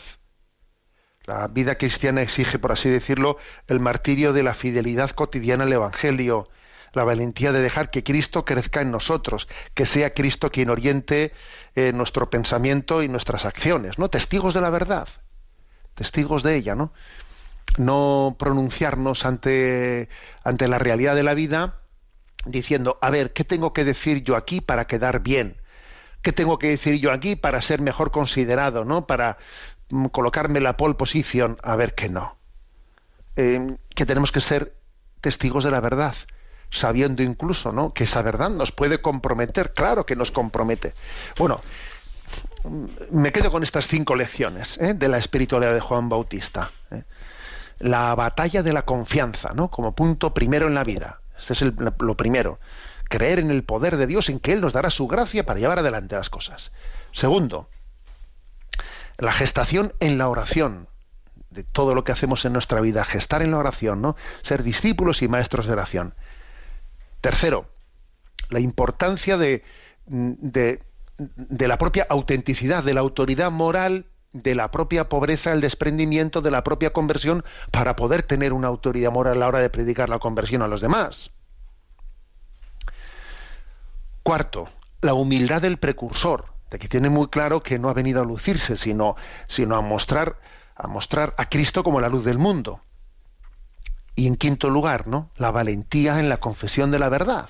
La 1.24 1.48
vida 1.48 1.76
cristiana 1.76 2.22
exige, 2.22 2.58
por 2.58 2.72
así 2.72 2.88
decirlo, 2.88 3.36
el 3.66 3.80
martirio 3.80 4.32
de 4.32 4.42
la 4.42 4.54
fidelidad 4.54 5.10
cotidiana 5.10 5.64
al 5.64 5.72
Evangelio, 5.72 6.48
la 6.96 7.04
valentía 7.04 7.52
de 7.52 7.60
dejar 7.60 7.90
que 7.90 8.02
Cristo 8.02 8.44
crezca 8.44 8.80
en 8.80 8.90
nosotros, 8.90 9.48
que 9.74 9.86
sea 9.86 10.14
Cristo 10.14 10.50
quien 10.50 10.70
oriente 10.70 11.32
eh, 11.74 11.92
nuestro 11.92 12.30
pensamiento 12.30 13.02
y 13.02 13.08
nuestras 13.08 13.44
acciones, 13.44 13.98
¿no? 13.98 14.08
Testigos 14.08 14.54
de 14.54 14.60
la 14.60 14.70
verdad, 14.70 15.08
testigos 15.94 16.42
de 16.42 16.56
ella, 16.56 16.74
¿no? 16.74 16.92
no 17.78 18.36
pronunciarnos 18.38 19.26
ante, 19.26 20.08
ante 20.44 20.68
la 20.68 20.78
realidad 20.78 21.14
de 21.14 21.22
la 21.22 21.34
vida 21.34 21.80
diciendo, 22.44 22.98
a 23.02 23.10
ver, 23.10 23.32
¿qué 23.32 23.44
tengo 23.44 23.72
que 23.72 23.84
decir 23.84 24.22
yo 24.22 24.36
aquí 24.36 24.60
para 24.60 24.86
quedar 24.86 25.20
bien? 25.20 25.60
¿Qué 26.22 26.32
tengo 26.32 26.58
que 26.58 26.68
decir 26.68 26.98
yo 27.00 27.12
aquí 27.12 27.36
para 27.36 27.60
ser 27.60 27.80
mejor 27.80 28.10
considerado, 28.10 28.84
¿no? 28.84 29.06
Para 29.06 29.38
mm, 29.90 30.06
colocarme 30.06 30.60
la 30.60 30.76
pole 30.76 30.94
position, 30.94 31.58
a 31.62 31.76
ver 31.76 31.94
que 31.94 32.08
no. 32.08 32.36
Eh, 33.36 33.76
que 33.94 34.06
tenemos 34.06 34.32
que 34.32 34.40
ser 34.40 34.74
testigos 35.20 35.64
de 35.64 35.70
la 35.70 35.80
verdad, 35.80 36.14
sabiendo 36.78 37.22
incluso, 37.22 37.72
¿no? 37.72 37.92
Que 37.92 38.04
esa 38.04 38.22
verdad 38.22 38.50
nos 38.50 38.72
puede 38.72 39.00
comprometer, 39.00 39.72
claro 39.72 40.06
que 40.06 40.16
nos 40.16 40.30
compromete. 40.30 40.94
Bueno, 41.38 41.60
me 43.10 43.32
quedo 43.32 43.50
con 43.50 43.62
estas 43.62 43.86
cinco 43.86 44.14
lecciones 44.14 44.78
¿eh? 44.78 44.94
de 44.94 45.08
la 45.08 45.18
espiritualidad 45.18 45.74
de 45.74 45.80
Juan 45.80 46.08
Bautista. 46.08 46.70
¿eh? 46.90 47.02
la 47.78 48.14
batalla 48.14 48.62
de 48.62 48.72
la 48.72 48.82
confianza, 48.82 49.52
¿no? 49.54 49.68
Como 49.68 49.94
punto 49.94 50.32
primero 50.32 50.66
en 50.66 50.74
la 50.74 50.84
vida. 50.84 51.20
Este 51.38 51.52
es 51.52 51.62
lo 51.62 52.16
primero. 52.16 52.58
Creer 53.08 53.38
en 53.38 53.50
el 53.50 53.62
poder 53.62 53.96
de 53.96 54.06
Dios, 54.06 54.28
en 54.28 54.40
que 54.40 54.52
Él 54.52 54.60
nos 54.60 54.72
dará 54.72 54.90
su 54.90 55.06
gracia 55.06 55.44
para 55.44 55.60
llevar 55.60 55.78
adelante 55.78 56.16
las 56.16 56.30
cosas. 56.30 56.72
Segundo, 57.12 57.68
la 59.18 59.32
gestación 59.32 59.92
en 60.00 60.18
la 60.18 60.28
oración 60.28 60.88
de 61.50 61.62
todo 61.62 61.94
lo 61.94 62.04
que 62.04 62.12
hacemos 62.12 62.44
en 62.44 62.52
nuestra 62.52 62.80
vida, 62.80 63.04
gestar 63.04 63.42
en 63.42 63.50
la 63.50 63.58
oración, 63.58 64.02
¿no? 64.02 64.16
Ser 64.42 64.62
discípulos 64.62 65.22
y 65.22 65.28
maestros 65.28 65.66
de 65.66 65.72
oración. 65.72 66.14
Tercero, 67.20 67.68
la 68.50 68.60
importancia 68.60 69.36
de, 69.36 69.62
la 70.06 71.78
propia 71.78 72.06
autenticidad, 72.08 72.84
de 72.84 72.94
la 72.94 73.00
autoridad 73.00 73.50
moral 73.50 74.06
de 74.32 74.54
la 74.54 74.70
propia 74.70 75.08
pobreza, 75.08 75.52
el 75.52 75.60
desprendimiento 75.60 76.42
de 76.42 76.50
la 76.50 76.62
propia 76.62 76.92
conversión 76.92 77.44
para 77.70 77.96
poder 77.96 78.22
tener 78.22 78.52
una 78.52 78.68
autoridad 78.68 79.10
moral 79.10 79.36
a 79.36 79.40
la 79.40 79.48
hora 79.48 79.60
de 79.60 79.70
predicar 79.70 80.10
la 80.10 80.18
conversión 80.18 80.62
a 80.62 80.68
los 80.68 80.82
demás. 80.82 81.30
Cuarto, 84.22 84.68
la 85.00 85.14
humildad 85.14 85.62
del 85.62 85.78
precursor, 85.78 86.44
de 86.70 86.78
que 86.78 86.88
tiene 86.88 87.08
muy 87.08 87.28
claro 87.28 87.62
que 87.62 87.78
no 87.78 87.88
ha 87.88 87.94
venido 87.94 88.20
a 88.20 88.26
lucirse, 88.26 88.76
sino, 88.76 89.16
sino 89.46 89.76
a 89.76 89.80
mostrar 89.80 90.36
a 90.76 90.86
mostrar 90.88 91.34
a 91.38 91.48
Cristo 91.48 91.82
como 91.82 92.00
la 92.00 92.08
luz 92.08 92.24
del 92.24 92.38
mundo. 92.38 92.80
Y 94.16 94.26
en 94.26 94.36
quinto 94.36 94.70
lugar, 94.70 95.06
¿no? 95.06 95.30
La 95.36 95.50
valentía 95.50 96.18
en 96.18 96.28
la 96.28 96.38
confesión 96.38 96.90
de 96.90 96.98
la 96.98 97.08
verdad. 97.08 97.48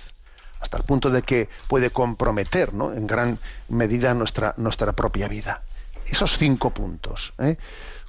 hasta 0.61 0.79
el 0.79 0.85
punto 0.85 1.11
de 1.11 1.23
que 1.23 1.49
puede 1.69 1.91
comprometer 1.91 2.75
¿no? 2.75 2.93
en 2.93 3.07
gran 3.07 3.39
medida 3.69 4.15
nuestra, 4.15 4.55
nuestra 4.57 4.93
propia 4.93 5.29
vida. 5.29 5.63
Esos 6.07 6.39
cinco 6.39 6.71
puntos, 6.71 7.35
¿eh? 7.39 7.57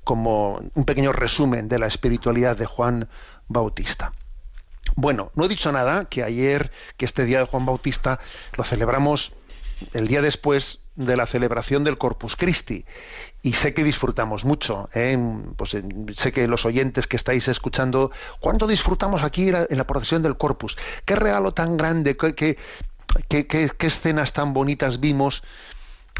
como 0.04 0.62
un 0.74 0.86
pequeño 0.86 1.12
resumen 1.12 1.68
de 1.68 1.78
la 1.78 1.88
espiritualidad 1.88 2.58
de 2.58 2.66
Juan 2.66 3.10
Bautista. 3.48 4.14
Bueno, 4.96 5.32
no 5.36 5.46
he 5.46 5.48
dicho 5.50 5.72
nada, 5.72 6.06
que 6.06 6.24
ayer, 6.24 6.72
que 6.96 7.06
este 7.06 7.26
día 7.26 7.40
de 7.40 7.46
Juan 7.46 7.66
Bautista 7.66 8.20
lo 8.56 8.64
celebramos 8.64 9.34
el 9.94 10.08
día 10.08 10.22
después 10.22 10.80
de 10.98 11.16
la 11.16 11.26
celebración 11.26 11.84
del 11.84 11.98
Corpus 11.98 12.36
Christi. 12.36 12.84
Y 13.44 13.54
sé 13.54 13.74
que 13.74 13.84
disfrutamos 13.84 14.44
mucho. 14.44 14.90
¿eh? 14.94 15.18
Pues, 15.56 15.76
eh, 15.76 15.84
sé 16.14 16.34
que 16.34 16.48
los 16.48 16.66
oyentes 16.66 17.08
que 17.08 17.16
estáis 17.16 17.48
escuchando, 17.48 18.12
¿cuánto 18.40 18.68
disfrutamos 18.68 19.24
aquí 19.24 19.50
en 19.50 19.78
la 19.78 19.88
procesión 19.88 20.24
del 20.24 20.38
Corpus? 20.38 20.78
¿Qué 21.06 21.16
regalo 21.16 21.54
tan 21.54 21.78
grande, 21.78 22.18
qué, 22.18 22.58
qué, 23.30 23.72
escenas 23.80 24.34
tan 24.34 24.54
bonitas 24.54 25.00
vimos 25.00 25.44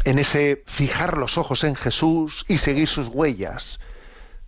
en 0.04 0.20
ese 0.20 0.62
fijar 0.66 1.18
los 1.18 1.36
ojos 1.36 1.64
en 1.64 1.74
Jesús 1.74 2.44
y 2.48 2.58
seguir 2.58 2.88
sus 2.88 3.08
huellas? 3.08 3.80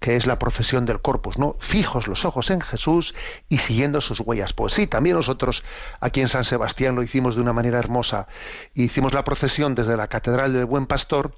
Que 0.01 0.17
es 0.17 0.27
la 0.27 0.39
procesión 0.39 0.87
del 0.87 1.01
corpus, 1.01 1.39
¿no? 1.39 1.57
Fijos 1.61 2.09
los 2.09 2.25
ojos 2.25 2.51
en 2.51 2.61
Jesús 2.63 3.15
y 3.49 3.59
siguiendo 3.59 4.01
sus 4.01 4.21
huellas. 4.21 4.55
Pues 4.55 4.73
sí, 4.73 4.87
también 4.87 5.17
nosotros 5.17 5.63
aquí 6.01 6.23
en 6.23 6.29
San 6.29 6.45
Sebastián 6.45 6.95
lo 6.95 7.03
hicimos 7.03 7.35
de 7.37 7.43
una 7.43 7.53
manera 7.53 7.79
hermosa. 7.79 8.27
Hicimos 8.75 9.13
la 9.13 9.25
procesión 9.25 9.75
desde 9.75 9.97
la 9.97 10.09
Catedral 10.09 10.55
del 10.55 10.65
Buen 10.65 10.87
Pastor 10.87 11.37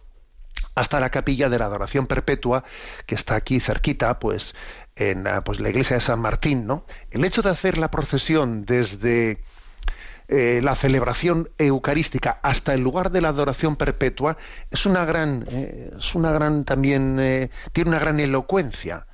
hasta 0.75 1.01
la 1.01 1.11
capilla 1.11 1.49
de 1.49 1.59
la 1.59 1.67
Adoración 1.67 2.07
Perpetua, 2.07 2.63
que 3.07 3.17
está 3.17 3.35
aquí 3.35 3.59
cerquita, 3.59 4.19
pues 4.21 4.55
en 4.95 5.27
ah, 5.27 5.43
pues, 5.43 5.61
la 5.61 5.69
iglesia 5.69 5.97
de 5.97 6.01
San 6.01 6.21
Martín, 6.21 6.67
¿no? 6.67 6.87
El 7.11 7.25
hecho 7.25 7.43
de 7.43 7.51
hacer 7.51 7.79
la 7.79 7.91
procesión 7.91 8.65
desde 8.65 9.43
eh, 10.35 10.63
la 10.63 10.75
celebración 10.75 11.51
eucarística 11.59 12.39
hasta 12.41 12.73
el 12.73 12.81
lugar 12.81 13.11
de 13.11 13.21
la 13.21 13.29
adoración 13.29 13.77
perpetua 13.77 14.39
es 14.71 14.87
una 14.87 15.05
gran, 15.05 15.45
eh, 15.51 15.91
es 15.99 16.15
una 16.15 16.33
gran 16.33 16.65
también, 16.65 17.21
eh, 17.21 17.51
tiene 17.75 17.91
una 17.91 17.99
gran 17.99 18.19
elocuencia. 18.19 19.05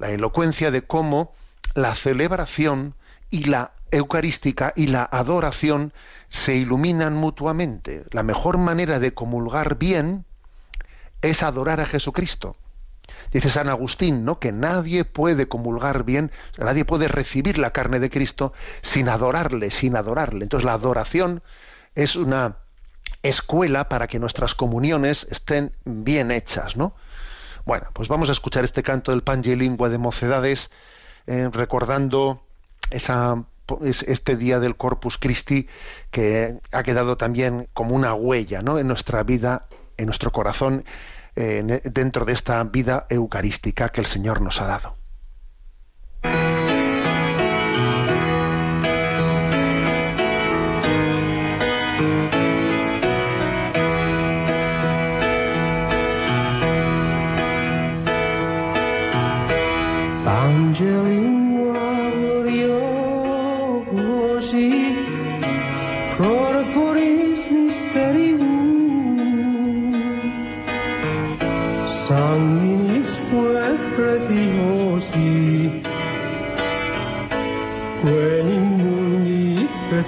La 0.00 0.10
elocuencia 0.10 0.72
de 0.72 0.82
cómo 0.82 1.32
la 1.74 1.94
celebración 1.94 2.96
y 3.30 3.44
la 3.44 3.70
eucarística 3.92 4.72
y 4.74 4.88
la 4.88 5.04
adoración 5.04 5.92
se 6.28 6.56
iluminan 6.56 7.14
mutuamente. 7.14 8.02
La 8.10 8.24
mejor 8.24 8.58
manera 8.58 8.98
de 8.98 9.14
comulgar 9.14 9.78
bien 9.78 10.24
es 11.22 11.44
adorar 11.44 11.80
a 11.80 11.86
Jesucristo. 11.86 12.56
Dice 13.32 13.50
San 13.50 13.68
Agustín, 13.68 14.24
¿no? 14.24 14.38
Que 14.38 14.52
nadie 14.52 15.04
puede 15.04 15.48
comulgar 15.48 16.04
bien, 16.04 16.30
nadie 16.56 16.84
puede 16.84 17.08
recibir 17.08 17.58
la 17.58 17.72
carne 17.72 18.00
de 18.00 18.10
Cristo 18.10 18.52
sin 18.82 19.08
adorarle, 19.08 19.70
sin 19.70 19.96
adorarle. 19.96 20.44
Entonces 20.44 20.64
la 20.64 20.74
adoración 20.74 21.42
es 21.94 22.16
una 22.16 22.56
escuela 23.22 23.88
para 23.88 24.06
que 24.06 24.18
nuestras 24.18 24.54
comuniones 24.54 25.26
estén 25.30 25.72
bien 25.84 26.30
hechas, 26.30 26.76
¿no? 26.76 26.94
Bueno, 27.64 27.88
pues 27.92 28.08
vamos 28.08 28.28
a 28.30 28.32
escuchar 28.32 28.64
este 28.64 28.82
canto 28.82 29.10
del 29.10 29.22
Pange 29.22 29.56
Lingua 29.56 29.88
de 29.88 29.98
Mocedades, 29.98 30.70
eh, 31.26 31.50
recordando 31.52 32.42
esa, 32.90 33.44
este 33.82 34.36
día 34.36 34.58
del 34.60 34.76
Corpus 34.76 35.18
Christi 35.18 35.68
que 36.10 36.58
ha 36.72 36.82
quedado 36.82 37.18
también 37.18 37.68
como 37.74 37.94
una 37.94 38.14
huella 38.14 38.62
¿no? 38.62 38.78
en 38.78 38.88
nuestra 38.88 39.22
vida, 39.22 39.66
en 39.98 40.06
nuestro 40.06 40.32
corazón 40.32 40.84
eh, 41.40 41.80
dentro 41.84 42.24
de 42.24 42.32
esta 42.32 42.64
vida 42.64 43.06
eucarística 43.08 43.90
que 43.90 44.00
el 44.00 44.06
Señor 44.06 44.40
nos 44.40 44.60
ha 44.60 44.66
dado. 44.66 44.96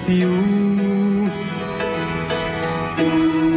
più. 0.05 0.29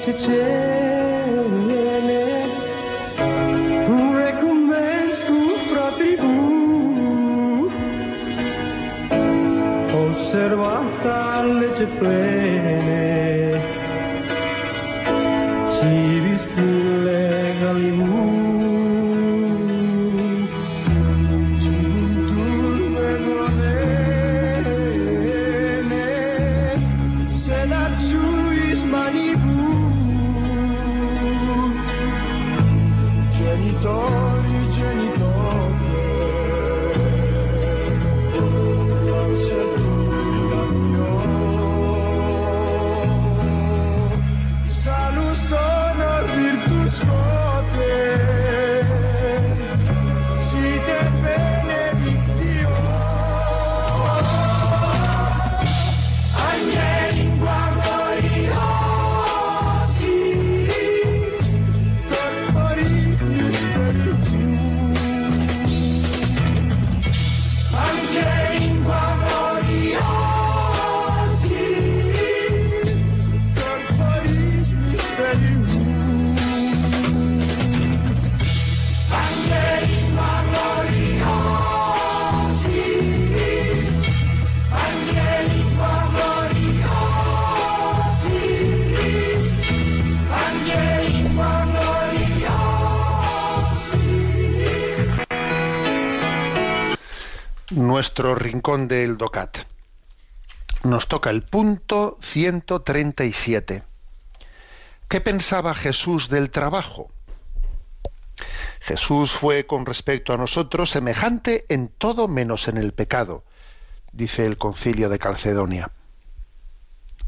cicene 0.03 1.51
Un 3.87 4.15
recomens 4.15 5.15
cu 5.27 5.39
fratribu, 5.69 6.35
Observat 10.03 11.05
al 11.05 11.47
lege 11.59 11.87
plene 11.99 12.82
nuestro 98.03 98.35
rincón 98.35 98.89
del 98.89 99.17
DOCAT. 99.17 99.59
Nos 100.83 101.07
toca 101.07 101.29
el 101.29 101.41
punto 101.41 102.17
137. 102.19 103.83
¿Qué 105.07 105.21
pensaba 105.21 105.73
Jesús 105.73 106.27
del 106.27 106.49
trabajo? 106.49 107.07
Jesús 108.81 109.31
fue 109.31 109.65
con 109.65 109.85
respecto 109.85 110.33
a 110.33 110.37
nosotros 110.37 110.89
semejante 110.89 111.63
en 111.69 111.87
todo 111.87 112.27
menos 112.27 112.67
en 112.67 112.75
el 112.75 112.91
pecado, 112.91 113.45
dice 114.11 114.45
el 114.45 114.57
concilio 114.57 115.07
de 115.07 115.19
Calcedonia. 115.19 115.89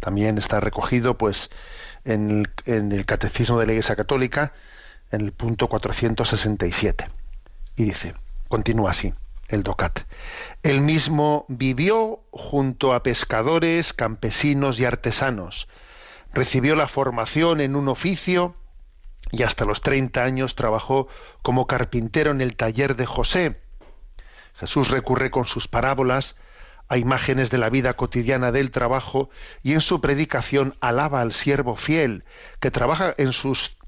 También 0.01 0.37
está 0.37 0.59
recogido 0.59 1.17
pues 1.17 1.51
en 2.03 2.29
el, 2.29 2.49
en 2.65 2.91
el 2.91 3.05
Catecismo 3.05 3.61
de 3.61 3.67
la 3.67 3.71
Iglesia 3.71 3.95
Católica 3.95 4.51
en 5.09 5.21
el 5.21 5.31
punto 5.31 5.69
467. 5.69 7.07
Y 7.77 7.85
dice, 7.85 8.13
continúa 8.49 8.91
así 8.91 9.13
el 9.47 9.63
DOCAT. 9.63 10.01
Él 10.63 10.81
mismo 10.81 11.45
vivió 11.47 12.23
junto 12.31 12.93
a 12.93 13.03
pescadores, 13.03 13.93
campesinos 13.93 14.79
y 14.79 14.85
artesanos. 14.85 15.67
Recibió 16.33 16.75
la 16.75 16.87
formación 16.87 17.61
en 17.61 17.75
un 17.75 17.87
oficio 17.87 18.55
y 19.31 19.43
hasta 19.43 19.65
los 19.65 19.81
30 19.81 20.23
años 20.23 20.55
trabajó 20.55 21.07
como 21.41 21.67
carpintero 21.67 22.31
en 22.31 22.41
el 22.41 22.55
taller 22.55 22.95
de 22.95 23.05
José. 23.05 23.61
Jesús 24.55 24.89
recurre 24.89 25.31
con 25.31 25.45
sus 25.45 25.67
parábolas 25.67 26.35
a 26.87 26.97
imágenes 26.97 27.49
de 27.49 27.57
la 27.57 27.69
vida 27.69 27.95
cotidiana 27.95 28.51
del 28.51 28.71
trabajo 28.71 29.29
y 29.63 29.73
en 29.73 29.81
su 29.81 30.01
predicación 30.01 30.75
alaba 30.81 31.21
al 31.21 31.33
siervo 31.33 31.75
fiel 31.75 32.23
que 32.59 32.71
trabaja 32.71 33.15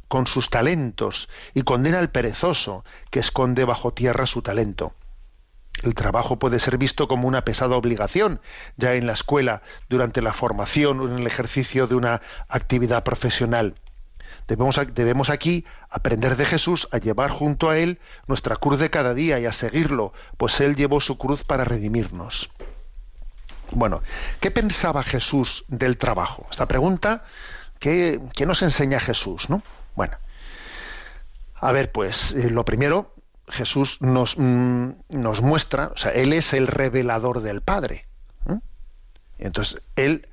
con 0.08 0.28
sus 0.28 0.50
talentos 0.50 1.30
y 1.54 1.62
condena 1.62 2.00
al 2.00 2.10
perezoso 2.10 2.84
que 3.12 3.20
esconde 3.20 3.66
bajo 3.66 3.94
tierra 3.94 4.26
su 4.26 4.42
talento. 4.42 4.94
El 5.84 5.96
trabajo 5.96 6.38
puede 6.38 6.60
ser 6.60 6.78
visto 6.78 7.08
como 7.08 7.28
una 7.28 7.44
pesada 7.44 7.76
obligación, 7.76 8.42
ya 8.78 8.94
en 8.94 9.06
la 9.06 9.14
escuela, 9.14 9.62
durante 9.90 10.22
la 10.22 10.34
formación 10.34 11.00
o 11.00 11.08
en 11.08 11.20
el 11.20 11.28
ejercicio 11.28 11.88
de 11.88 11.96
una 11.96 12.22
actividad 12.50 13.04
profesional. 13.04 13.76
Debemos, 14.48 14.80
debemos, 14.94 15.30
aquí 15.30 15.66
aprender 15.90 16.38
de 16.38 16.46
Jesús 16.46 16.88
a 16.92 16.98
llevar 17.00 17.30
junto 17.30 17.70
a 17.70 17.78
Él 17.78 18.00
nuestra 18.28 18.56
cruz 18.56 18.80
de 18.80 18.90
cada 18.90 19.14
día 19.14 19.40
y 19.40 19.46
a 19.46 19.52
seguirlo, 19.52 20.14
pues 20.38 20.62
Él 20.62 20.76
llevó 20.76 21.02
su 21.02 21.18
cruz 21.18 21.44
para 21.44 21.66
redimirnos. 21.66 22.50
Bueno, 23.72 24.02
¿qué 24.40 24.50
pensaba 24.50 25.04
Jesús 25.04 25.66
del 25.68 25.98
trabajo? 25.98 26.48
Esta 26.50 26.66
pregunta, 26.66 27.26
¿qué, 27.80 28.22
qué 28.34 28.46
nos 28.46 28.62
enseña 28.62 29.02
Jesús? 29.02 29.50
¿no? 29.50 29.62
Bueno, 29.96 30.18
a 31.56 31.72
ver, 31.72 31.92
pues 31.92 32.32
eh, 32.32 32.50
lo 32.50 32.64
primero, 32.64 33.14
Jesús 33.48 34.02
nos, 34.02 34.38
mm, 34.38 34.90
nos, 35.10 35.42
muestra, 35.42 35.92
o 35.94 35.98
sea, 35.98 36.12
Él 36.12 36.34
es 36.34 36.54
el 36.54 36.68
revelador 36.68 37.42
del 37.42 37.62
Padre. 37.62 38.06
¿eh? 38.50 38.60
Entonces, 39.40 39.82
Él 39.96 40.28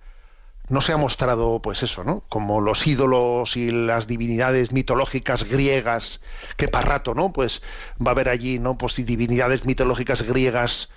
no 0.69 0.81
se 0.81 0.93
ha 0.93 0.97
mostrado, 0.97 1.61
pues 1.61 1.83
eso, 1.83 2.05
¿no? 2.05 2.25
Como 2.29 2.61
los 2.61 2.87
ídolos 2.87 3.57
y 3.57 3.71
las 3.71 4.07
divinidades 4.07 4.73
mitológicas 4.73 5.45
griegas, 5.45 6.21
que 6.57 6.69
para 6.69 6.87
rato, 6.89 7.15
¿no? 7.15 7.33
Pues 7.33 7.63
va 8.05 8.11
a 8.11 8.15
haber 8.15 8.29
allí, 8.31 8.59
¿no? 8.59 8.79
Pues 8.79 8.97
divinidades 8.97 9.67
mitológicas 9.67 10.23
griegas 10.23 10.89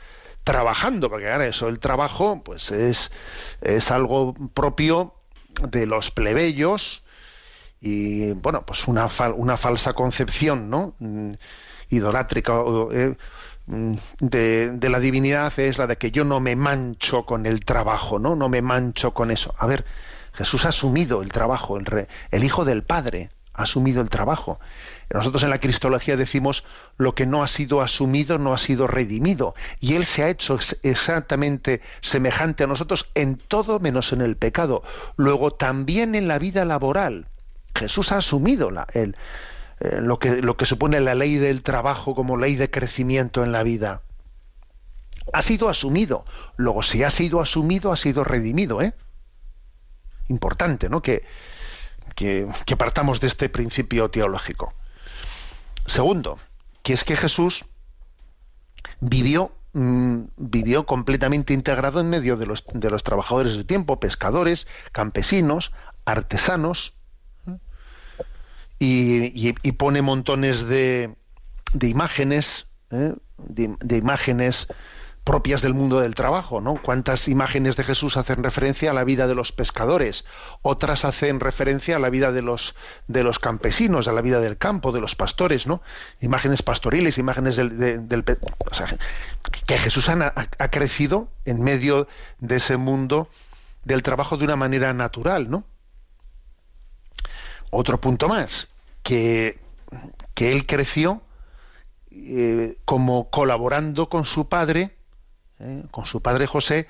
trabajando, 0.44 1.10
porque 1.10 1.30
ahora 1.30 1.48
eso, 1.48 1.68
el 1.68 1.80
trabajo, 1.80 2.42
pues 2.44 2.72
es, 2.72 3.12
es 3.62 3.92
algo 3.92 4.34
propio 4.54 5.14
de 5.62 5.86
los 5.86 6.12
plebeyos 6.12 7.04
y, 7.82 8.32
bueno, 8.32 8.66
pues 8.66 8.88
una, 8.88 9.10
una 9.36 9.58
falsa 9.58 9.94
concepción, 9.94 10.70
¿no? 10.70 10.96
Idolátrica 11.90 12.54
eh, 12.92 13.16
de, 13.68 14.72
de, 14.74 14.90
la 14.90 15.00
divinidad 15.00 15.58
es 15.60 15.78
la 15.78 15.88
de 15.88 15.98
que 15.98 16.12
yo 16.12 16.24
no 16.24 16.40
me 16.40 16.56
mancho 16.56 17.26
con 17.26 17.46
el 17.46 17.66
trabajo, 17.66 18.20
¿no? 18.20 18.36
No 18.36 18.50
me 18.50 18.62
mancho 18.62 19.14
con 19.14 19.32
eso. 19.32 19.54
A 19.58 19.68
ver, 19.68 19.86
Jesús 20.34 20.66
ha 20.66 20.70
asumido 20.70 21.22
el 21.22 21.32
trabajo, 21.32 21.78
el, 21.78 21.86
re, 21.86 22.08
el 22.32 22.44
Hijo 22.44 22.64
del 22.64 22.84
Padre 22.84 23.32
ha 23.54 23.64
asumido 23.64 24.02
el 24.02 24.10
trabajo. 24.10 24.60
Nosotros 25.10 25.44
en 25.44 25.50
la 25.50 25.60
Cristología 25.60 26.16
decimos 26.16 26.64
lo 26.98 27.16
que 27.16 27.26
no 27.26 27.44
ha 27.44 27.48
sido 27.48 27.82
asumido 27.82 28.38
no 28.38 28.54
ha 28.54 28.58
sido 28.58 28.88
redimido. 28.88 29.56
Y 29.80 29.96
Él 29.96 30.06
se 30.06 30.24
ha 30.24 30.30
hecho 30.30 30.60
exactamente 30.84 31.82
semejante 32.02 32.64
a 32.64 32.68
nosotros 32.68 33.10
en 33.16 33.38
todo 33.38 33.80
menos 33.80 34.14
en 34.14 34.22
el 34.22 34.38
pecado. 34.38 34.84
Luego 35.16 35.52
también 35.52 36.14
en 36.14 36.28
la 36.28 36.40
vida 36.40 36.66
laboral. 36.66 37.28
Jesús 37.74 38.12
ha 38.12 38.18
asumido 38.18 38.70
la, 38.70 38.88
el, 38.94 39.16
eh, 39.80 40.00
lo, 40.02 40.20
que, 40.20 40.42
lo 40.42 40.58
que 40.58 40.66
supone 40.66 41.00
la 41.00 41.16
ley 41.16 41.38
del 41.38 41.62
trabajo 41.62 42.16
como 42.16 42.38
ley 42.38 42.56
de 42.56 42.70
crecimiento 42.70 43.44
en 43.44 43.52
la 43.52 43.64
vida. 43.64 44.02
Ha 45.34 45.42
sido 45.42 45.70
asumido. 45.70 46.26
Luego, 46.56 46.84
si 46.84 47.04
ha 47.04 47.10
sido 47.10 47.42
asumido, 47.42 47.92
ha 47.92 47.98
sido 47.98 48.24
redimido. 48.24 48.82
¿eh? 48.82 48.94
Importante, 50.30 50.90
¿no? 50.90 51.02
Que, 51.02 51.26
que, 52.16 52.48
que 52.66 52.78
partamos 52.78 53.20
de 53.20 53.28
este 53.28 53.50
principio 53.50 54.10
teológico. 54.10 54.74
Segundo, 55.86 56.38
que 56.84 56.94
es 56.94 57.04
que 57.04 57.16
Jesús 57.16 57.66
vivió 59.00 59.52
mmm, 59.74 60.24
vivió 60.38 60.86
completamente 60.86 61.54
integrado 61.54 62.00
en 62.00 62.10
medio 62.10 62.36
de 62.36 62.46
los, 62.46 62.64
de 62.74 62.90
los 62.90 63.04
trabajadores 63.04 63.54
del 63.54 63.66
tiempo, 63.66 64.00
pescadores, 64.00 64.68
campesinos, 64.92 65.72
artesanos, 66.06 66.97
y, 68.80 69.56
y, 69.62 69.72
pone 69.74 70.02
montones 70.02 70.68
de, 70.68 71.16
de 71.74 71.88
imágenes, 71.88 72.68
¿eh? 72.92 73.14
de, 73.38 73.76
de, 73.80 73.98
imágenes 73.98 74.68
propias 75.24 75.62
del 75.62 75.74
mundo 75.74 76.00
del 76.00 76.16
trabajo, 76.16 76.62
¿no? 76.62 76.76
Cuántas 76.82 77.28
imágenes 77.28 77.76
de 77.76 77.84
Jesús 77.84 78.16
hacen 78.16 78.44
referencia 78.44 78.92
a 78.92 78.94
la 78.94 79.04
vida 79.04 79.28
de 79.28 79.36
los 79.36 79.52
pescadores, 79.52 80.24
otras 80.62 81.04
hacen 81.04 81.42
referencia 81.42 81.98
a 81.98 82.00
la 82.00 82.10
vida 82.10 82.32
de 82.32 82.42
los 82.42 82.76
de 83.08 83.24
los 83.24 83.38
campesinos, 83.38 84.08
a 84.08 84.14
la 84.14 84.22
vida 84.22 84.40
del 84.40 84.58
campo, 84.58 84.94
de 84.94 85.02
los 85.02 85.16
pastores, 85.16 85.68
¿no? 85.68 85.82
Imágenes 86.22 86.62
pastoriles, 86.62 87.18
imágenes 87.18 87.58
del, 87.58 87.78
de, 87.78 87.98
del 87.98 88.24
o 88.70 88.74
sea, 88.74 88.88
que 89.66 89.78
Jesús 89.78 90.08
ha, 90.08 90.34
ha 90.34 90.72
crecido 90.72 91.28
en 91.44 91.62
medio 91.62 92.08
de 92.40 92.56
ese 92.56 92.78
mundo 92.78 93.28
del 93.84 94.04
trabajo 94.04 94.38
de 94.38 94.46
una 94.46 94.56
manera 94.56 94.94
natural, 94.94 95.50
¿no? 95.50 95.66
Otro 97.70 98.00
punto 98.00 98.28
más, 98.28 98.70
que, 99.04 99.60
que 100.34 100.52
él 100.52 100.66
creció 100.66 101.22
eh, 102.12 102.78
como 102.86 103.30
colaborando 103.30 104.10
con 104.10 104.26
su 104.26 104.48
padre, 104.50 104.96
eh, 105.60 105.84
con 105.92 106.06
su 106.06 106.22
padre 106.22 106.48
José, 106.48 106.88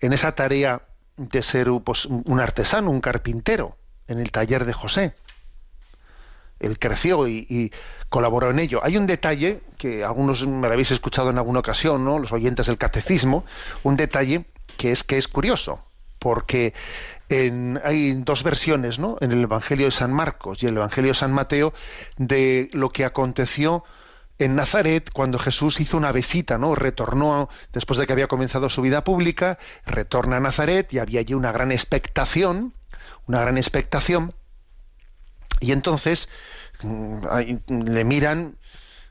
en 0.00 0.12
esa 0.12 0.34
tarea 0.34 0.82
de 1.16 1.42
ser 1.42 1.68
pues, 1.84 2.06
un 2.06 2.40
artesano, 2.40 2.90
un 2.90 3.00
carpintero, 3.00 3.76
en 4.06 4.20
el 4.20 4.30
taller 4.30 4.64
de 4.64 4.72
José. 4.72 5.14
Él 6.60 6.78
creció 6.78 7.28
y, 7.28 7.72
colaboró 8.08 8.50
en 8.50 8.58
ello. 8.58 8.80
Hay 8.82 8.96
un 8.96 9.06
detalle 9.06 9.60
que 9.76 10.02
algunos 10.02 10.46
me 10.46 10.66
lo 10.66 10.72
habéis 10.72 10.90
escuchado 10.90 11.30
en 11.30 11.38
alguna 11.38 11.60
ocasión, 11.60 12.04
¿no? 12.04 12.18
los 12.18 12.32
oyentes 12.32 12.66
del 12.66 12.78
catecismo, 12.78 13.44
un 13.82 13.96
detalle 13.96 14.46
que 14.76 14.92
es 14.92 15.04
que 15.04 15.18
es 15.18 15.28
curioso, 15.28 15.84
porque 16.18 16.74
en, 17.28 17.80
hay 17.84 18.12
dos 18.14 18.42
versiones, 18.42 18.98
¿no? 18.98 19.16
En 19.20 19.32
el 19.32 19.42
Evangelio 19.42 19.86
de 19.86 19.92
San 19.92 20.12
Marcos 20.12 20.62
y 20.62 20.66
el 20.66 20.76
Evangelio 20.76 21.10
de 21.10 21.18
San 21.18 21.32
Mateo 21.32 21.72
de 22.16 22.70
lo 22.72 22.90
que 22.90 23.04
aconteció 23.04 23.84
en 24.38 24.54
Nazaret 24.54 25.10
cuando 25.12 25.38
Jesús 25.38 25.80
hizo 25.80 25.96
una 25.96 26.12
visita, 26.12 26.58
¿no? 26.58 26.74
Retornó 26.74 27.48
después 27.72 27.98
de 27.98 28.06
que 28.06 28.12
había 28.12 28.28
comenzado 28.28 28.68
su 28.68 28.82
vida 28.82 29.04
pública, 29.04 29.58
retorna 29.84 30.36
a 30.36 30.40
Nazaret 30.40 30.92
y 30.92 30.98
había 30.98 31.20
allí 31.20 31.34
una 31.34 31.52
gran 31.52 31.72
expectación, 31.72 32.72
una 33.26 33.40
gran 33.40 33.58
expectación. 33.58 34.34
Y 35.60 35.72
entonces 35.72 36.28
mm, 36.82 37.26
le 37.68 38.04
miran 38.04 38.56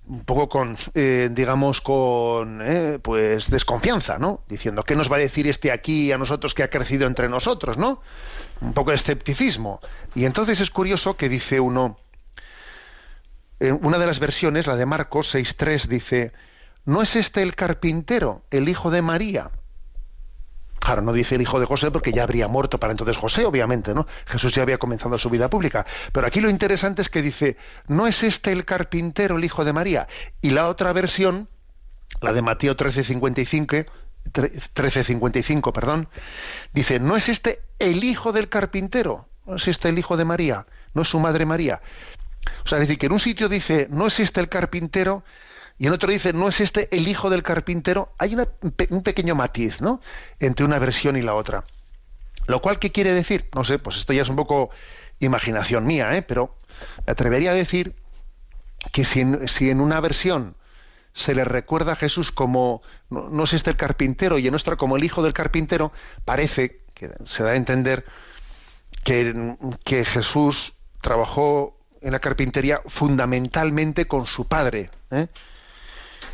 un 0.08 0.24
poco 0.24 0.47
con, 0.47 0.78
eh, 0.93 1.30
digamos, 1.32 1.82
con, 1.82 2.62
eh, 2.62 2.99
pues, 3.01 3.49
desconfianza, 3.49 4.18
¿no? 4.18 4.41
Diciendo, 4.47 4.84
¿qué 4.84 4.95
nos 4.95 5.12
va 5.12 5.18
a 5.18 5.20
decir 5.20 5.47
este 5.47 5.72
aquí 5.72 6.12
a 6.12 6.18
nosotros 6.18 6.53
que 6.53 6.64
ha 6.64 6.70
crecido 6.70 7.08
entre 7.08 7.28
nosotros, 7.28 7.78
¿no? 7.78 8.01
Un 8.62 8.74
poco 8.74 8.91
de 8.91 8.95
escepticismo. 8.95 9.82
Y 10.16 10.26
entonces 10.26 10.62
es 10.62 10.72
curioso 10.72 11.18
que 11.18 11.28
dice 11.28 11.60
uno, 11.60 11.97
en 13.60 13.80
una 13.84 13.97
de 13.97 14.08
las 14.08 14.20
versiones, 14.20 14.68
la 14.68 14.76
de 14.76 14.86
Marcos 14.86 15.36
6.3, 15.36 15.88
dice, 15.88 16.32
¿no 16.86 17.01
es 17.01 17.16
este 17.16 17.41
el 17.41 17.55
carpintero, 17.55 18.43
el 18.49 18.70
hijo 18.70 18.91
de 18.91 19.01
María? 19.01 19.51
Claro, 20.80 21.01
no 21.01 21.13
dice 21.13 21.36
el 21.36 21.41
hijo 21.41 21.59
de 21.59 21.65
José 21.65 21.91
porque 21.91 22.11
ya 22.11 22.23
habría 22.23 22.47
muerto 22.47 22.80
para 22.80 22.91
entonces 22.91 23.17
José, 23.17 23.45
obviamente, 23.45 23.93
¿no? 23.93 24.07
Jesús 24.25 24.53
ya 24.53 24.61
había 24.61 24.78
comenzado 24.78 25.17
su 25.17 25.30
vida 25.30 25.49
pública. 25.49 25.86
Pero 26.11 26.28
aquí 26.28 26.39
lo 26.39 26.49
interesante 26.49 27.01
es 27.01 27.09
que 27.09 27.21
dice, 27.21 27.57
¿no 27.88 28.07
es 28.07 28.23
este 28.23 28.51
el 28.51 28.65
carpintero, 28.65 29.38
el 29.38 29.45
hijo 29.45 29.65
de 29.65 29.73
María? 29.73 30.07
Y 30.41 30.51
la 30.51 30.67
otra 30.67 30.93
versión, 30.93 31.49
la 32.21 32.34
de 32.34 32.41
Mateo 32.41 32.75
13:55, 32.75 33.86
13:55, 34.32 35.73
perdón, 35.73 36.09
dice, 36.73 36.99
¿no 36.99 37.15
es 37.15 37.30
este 37.30 37.61
el 37.80 38.03
hijo 38.03 38.32
del 38.32 38.49
carpintero? 38.49 39.28
¿No 39.45 39.55
es 39.55 39.67
este 39.67 39.89
el 39.89 39.97
hijo 39.97 40.17
de 40.17 40.25
María? 40.25 40.67
¿No 40.93 41.01
es 41.01 41.07
su 41.07 41.19
madre 41.19 41.45
María? 41.45 41.82
O 42.63 42.67
sea, 42.67 42.78
es 42.78 42.84
decir, 42.88 42.99
que 42.99 43.05
en 43.07 43.13
un 43.13 43.19
sitio 43.19 43.49
dice, 43.49 43.88
¿no 43.89 44.07
es 44.07 44.19
este 44.19 44.41
el 44.41 44.49
carpintero? 44.49 45.23
Y 45.80 45.88
en 45.88 45.93
otro 45.93 46.11
dice, 46.11 46.34
¿no 46.34 46.47
es 46.47 46.59
este 46.61 46.88
el 46.95 47.07
hijo 47.07 47.30
del 47.30 47.43
carpintero? 47.43 48.11
Hay 48.17 48.36
un 48.36 48.45
pe- 48.71 48.88
un 48.89 49.03
pequeño 49.03 49.36
matiz, 49.36 49.82
¿no? 49.82 50.01
Entre 50.39 50.65
una 50.65 50.80
versión 50.80 51.17
y 51.17 51.21
la 51.21 51.36
otra. 51.36 51.63
Lo 52.47 52.61
cual, 52.61 52.80
¿qué 52.80 52.91
quiere 52.91 53.13
decir? 53.13 53.49
No 53.53 53.63
sé, 53.63 53.78
pues 53.78 53.97
esto 53.97 54.13
ya 54.13 54.21
es 54.23 54.30
un 54.30 54.36
poco 54.38 54.69
imaginación 55.19 55.86
mía, 55.86 56.15
¿eh? 56.15 56.21
Pero 56.21 56.55
me 57.05 57.11
atrevería 57.11 57.51
a 57.51 57.55
decir 57.55 57.95
que 58.91 59.03
si 59.05 59.21
en, 59.21 59.47
si 59.47 59.69
en 59.69 59.82
una 59.82 59.99
versión 59.99 60.55
se 61.13 61.36
le 61.36 61.43
recuerda 61.43 61.93
a 61.93 61.95
Jesús 61.95 62.32
como, 62.32 62.82
no, 63.09 63.30
no 63.30 63.43
es 63.43 63.53
este 63.53 63.71
el 63.71 63.78
carpintero 63.78 64.38
y 64.38 64.47
en 64.47 64.55
otra 64.55 64.75
como 64.78 64.97
el 64.97 65.03
hijo 65.03 65.23
del 65.23 65.34
carpintero, 65.34 65.91
parece 66.25 66.82
que 66.93 67.11
se 67.25 67.43
da 67.43 67.51
a 67.51 67.55
entender 67.55 68.05
que, 69.03 69.55
que 69.84 70.05
Jesús 70.05 70.73
trabajó 71.01 71.78
en 72.01 72.11
la 72.11 72.19
carpintería 72.19 72.82
fundamentalmente 72.86 74.05
con 74.07 74.25
su 74.25 74.47
padre, 74.47 74.89
¿eh? 75.11 75.28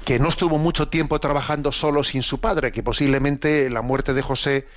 Que 0.05 0.19
no 0.19 0.29
estuvo 0.29 0.57
mucho 0.57 0.87
tiempo 0.87 1.19
trabajando 1.19 1.71
solo 1.71 2.03
sin 2.03 2.23
su 2.23 2.39
padre, 2.39 2.71
que 2.71 2.83
posiblemente 2.83 3.69
la 3.69 3.81
muerte 3.81 4.13
de 4.13 4.21
José 4.21 4.67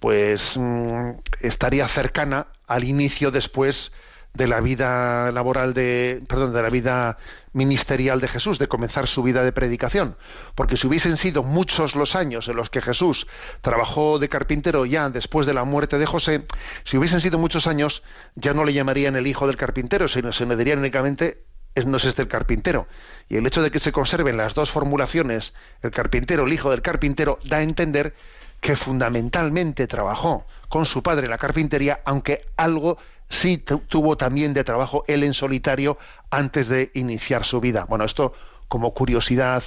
pues 0.00 0.56
mm, 0.56 1.10
estaría 1.40 1.86
cercana 1.86 2.48
al 2.66 2.84
inicio 2.84 3.30
después 3.30 3.92
de 4.34 4.46
la 4.46 4.60
vida 4.60 5.30
laboral 5.30 5.74
de 5.74 6.22
perdón 6.26 6.54
de 6.54 6.62
la 6.62 6.70
vida 6.70 7.18
ministerial 7.52 8.20
de 8.20 8.28
Jesús 8.28 8.58
de 8.58 8.66
comenzar 8.66 9.06
su 9.06 9.22
vida 9.22 9.44
de 9.44 9.52
predicación. 9.52 10.16
Porque 10.54 10.76
si 10.76 10.86
hubiesen 10.86 11.16
sido 11.18 11.42
muchos 11.42 11.94
los 11.94 12.16
años 12.16 12.48
en 12.48 12.56
los 12.56 12.70
que 12.70 12.80
Jesús 12.80 13.26
trabajó 13.60 14.18
de 14.18 14.28
carpintero 14.28 14.86
ya 14.86 15.10
después 15.10 15.46
de 15.46 15.54
la 15.54 15.64
muerte 15.64 15.98
de 15.98 16.06
José 16.06 16.46
si 16.84 16.96
hubiesen 16.96 17.20
sido 17.20 17.38
muchos 17.38 17.66
años 17.66 18.02
ya 18.34 18.54
no 18.54 18.64
le 18.64 18.72
llamarían 18.72 19.16
el 19.16 19.26
hijo 19.26 19.46
del 19.46 19.56
carpintero 19.56 20.08
sino 20.08 20.32
se 20.32 20.46
le 20.46 20.56
dirían 20.56 20.78
únicamente 20.78 21.44
es, 21.74 21.86
no 21.86 21.96
es 21.96 22.04
este 22.04 22.22
el 22.22 22.28
carpintero 22.28 22.86
y 23.28 23.36
el 23.36 23.46
hecho 23.46 23.62
de 23.62 23.70
que 23.70 23.80
se 23.80 23.92
conserven 23.92 24.36
las 24.36 24.54
dos 24.54 24.70
formulaciones 24.70 25.54
el 25.82 25.90
carpintero 25.90 26.44
el 26.44 26.52
hijo 26.52 26.70
del 26.70 26.82
carpintero 26.82 27.38
da 27.44 27.58
a 27.58 27.62
entender 27.62 28.14
que 28.60 28.76
fundamentalmente 28.76 29.86
trabajó 29.86 30.46
con 30.68 30.86
su 30.86 31.02
padre 31.02 31.24
en 31.24 31.30
la 31.30 31.38
carpintería, 31.38 32.00
aunque 32.04 32.46
algo 32.56 32.96
sí 33.28 33.58
tu- 33.58 33.80
tuvo 33.80 34.16
también 34.16 34.54
de 34.54 34.64
trabajo 34.64 35.04
él 35.08 35.24
en 35.24 35.34
solitario 35.34 35.98
antes 36.30 36.68
de 36.68 36.90
iniciar 36.94 37.44
su 37.44 37.60
vida. 37.60 37.84
Bueno, 37.88 38.04
esto 38.04 38.32
como 38.68 38.94
curiosidad 38.94 39.64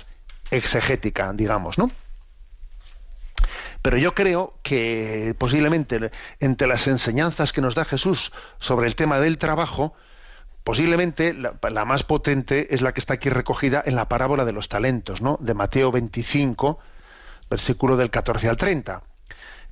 exegética, 0.49 1.33
digamos, 1.33 1.77
¿no? 1.77 1.91
Pero 3.81 3.97
yo 3.97 4.15
creo 4.15 4.53
que 4.63 5.35
posiblemente 5.37 6.11
entre 6.39 6.67
las 6.67 6.87
enseñanzas 6.87 7.53
que 7.53 7.61
nos 7.61 7.75
da 7.75 7.85
Jesús 7.85 8.31
sobre 8.59 8.87
el 8.87 8.95
tema 8.95 9.19
del 9.19 9.37
trabajo, 9.37 9.93
posiblemente 10.65 11.33
la, 11.33 11.85
más 11.85 12.03
potente 12.03 12.73
es 12.73 12.81
la 12.81 12.93
que 12.93 12.99
está 12.99 13.13
aquí 13.13 13.29
recogida 13.29 13.81
en 13.85 13.95
la 13.95 14.09
parábola 14.09 14.43
de 14.45 14.51
los 14.51 14.67
talentos, 14.67 15.21
¿no? 15.21 15.37
De 15.39 15.53
Mateo 15.53 15.91
25, 15.91 16.79
versículo 17.49 17.95
del 17.95 18.09
14 18.09 18.49
al 18.49 18.57
30. 18.57 19.03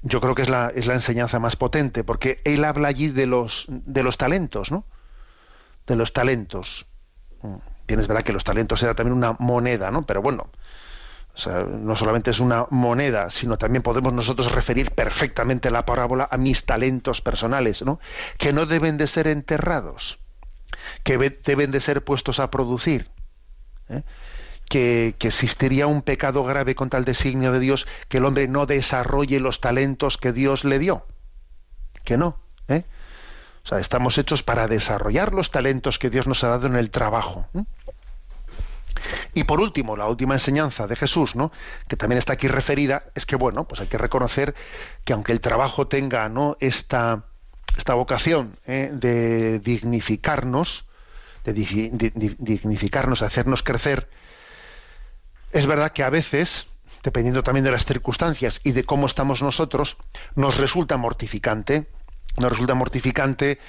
Yo 0.04 0.22
creo 0.22 0.36
que 0.36 0.44
es 0.44 0.50
la, 0.50 0.72
es 0.74 0.86
la 0.86 0.94
enseñanza 0.94 1.40
más 1.40 1.56
potente, 1.56 2.04
porque 2.04 2.42
él 2.46 2.64
habla 2.64 2.90
allí 2.90 3.10
de 3.10 3.26
los, 3.26 3.66
de 3.70 4.04
los 4.04 4.18
talentos, 4.18 4.72
¿no? 4.72 4.86
De 5.88 5.96
los 5.96 6.14
talentos. 6.14 6.86
Mm, 7.42 7.56
Bien, 7.88 8.00
es 8.00 8.08
verdad 8.08 8.24
que 8.24 8.32
los 8.34 8.44
talentos 8.46 8.82
era 8.84 8.96
también 8.96 9.18
una 9.18 9.36
moneda, 9.40 9.92
¿no? 9.92 10.06
Pero 10.06 10.22
bueno, 10.22 10.50
o 11.36 11.38
sea, 11.38 11.64
no 11.64 11.96
solamente 11.96 12.32
es 12.32 12.40
una 12.40 12.68
moneda, 12.70 13.30
sino 13.30 13.58
también 13.58 13.84
podemos 13.84 14.14
nosotros 14.14 14.52
referir 14.52 14.92
perfectamente 14.92 15.72
la 15.72 15.86
parábola 15.86 16.28
a 16.32 16.38
mis 16.38 16.66
talentos 16.66 17.22
personales, 17.22 17.84
¿no? 17.84 18.00
Que 18.38 18.54
no 18.54 18.66
deben 18.68 18.98
de 18.98 19.08
ser 19.08 19.28
enterrados, 19.28 20.20
que 21.04 21.18
deben 21.18 21.72
de 21.72 21.80
ser 21.80 22.04
puestos 22.04 22.40
a 22.40 22.52
producir. 22.52 23.10
¿eh? 23.90 24.04
que, 24.70 25.16
que 25.20 25.28
existiría 25.28 25.88
un 25.88 26.02
pecado 26.02 26.44
grave 26.44 26.76
contra 26.76 27.00
el 27.00 27.06
designio 27.06 27.52
de 27.52 27.60
Dios, 27.60 27.88
que 28.08 28.18
el 28.18 28.26
hombre 28.26 28.48
no 28.48 28.66
desarrolle 28.66 29.40
los 29.40 29.62
talentos 29.62 30.18
que 30.18 30.32
Dios 30.32 30.64
le 30.64 30.80
dio. 30.80 31.06
Que 32.04 32.18
no. 32.18 32.40
¿eh? 32.68 32.84
O 33.64 33.68
sea, 33.68 33.80
estamos 33.80 34.18
hechos 34.18 34.44
para 34.44 34.68
desarrollar 34.68 35.34
los 35.34 35.52
talentos 35.52 36.00
que 36.00 36.10
Dios 36.10 36.28
nos 36.28 36.44
ha 36.44 36.50
dado 36.50 36.68
en 36.68 36.76
el 36.76 36.90
trabajo. 36.90 37.48
¿eh? 37.54 37.64
Y 39.34 39.44
por 39.44 39.60
último, 39.62 39.96
la 39.96 40.08
última 40.08 40.36
enseñanza 40.36 40.88
de 40.88 40.96
Jesús, 40.96 41.36
¿no? 41.36 41.52
que 41.88 41.96
también 41.96 42.18
está 42.18 42.34
aquí 42.34 42.48
referida, 42.48 43.04
es 43.16 43.26
que 43.26 43.36
bueno, 43.36 43.68
pues 43.68 43.82
hay 43.82 43.88
que 43.88 43.98
reconocer 43.98 44.54
que 45.04 45.14
aunque 45.14 45.32
el 45.32 45.42
trabajo 45.42 45.88
tenga 45.88 46.30
¿no? 46.30 46.58
esta, 46.60 47.26
esta 47.78 47.94
vocación 47.94 48.58
¿eh? 48.66 48.90
de 48.94 49.60
dignificarnos, 49.60 50.86
de 51.44 51.54
di- 51.54 51.90
di- 51.94 52.36
dignificarnos, 52.38 53.22
hacernos 53.22 53.64
crecer, 53.64 54.10
es 55.52 55.66
verdad 55.66 55.92
que 55.92 56.04
a 56.04 56.10
veces, 56.10 56.68
dependiendo 57.04 57.44
también 57.44 57.64
de 57.64 57.72
las 57.72 57.86
circunstancias 57.86 58.60
y 58.64 58.72
de 58.72 58.84
cómo 58.84 59.06
estamos 59.06 59.42
nosotros, 59.42 59.98
nos 60.36 60.58
resulta 60.58 60.98
mortificante, 60.98 61.88
nos 62.38 62.52
resulta 62.52 62.74
mortificante 62.74 63.60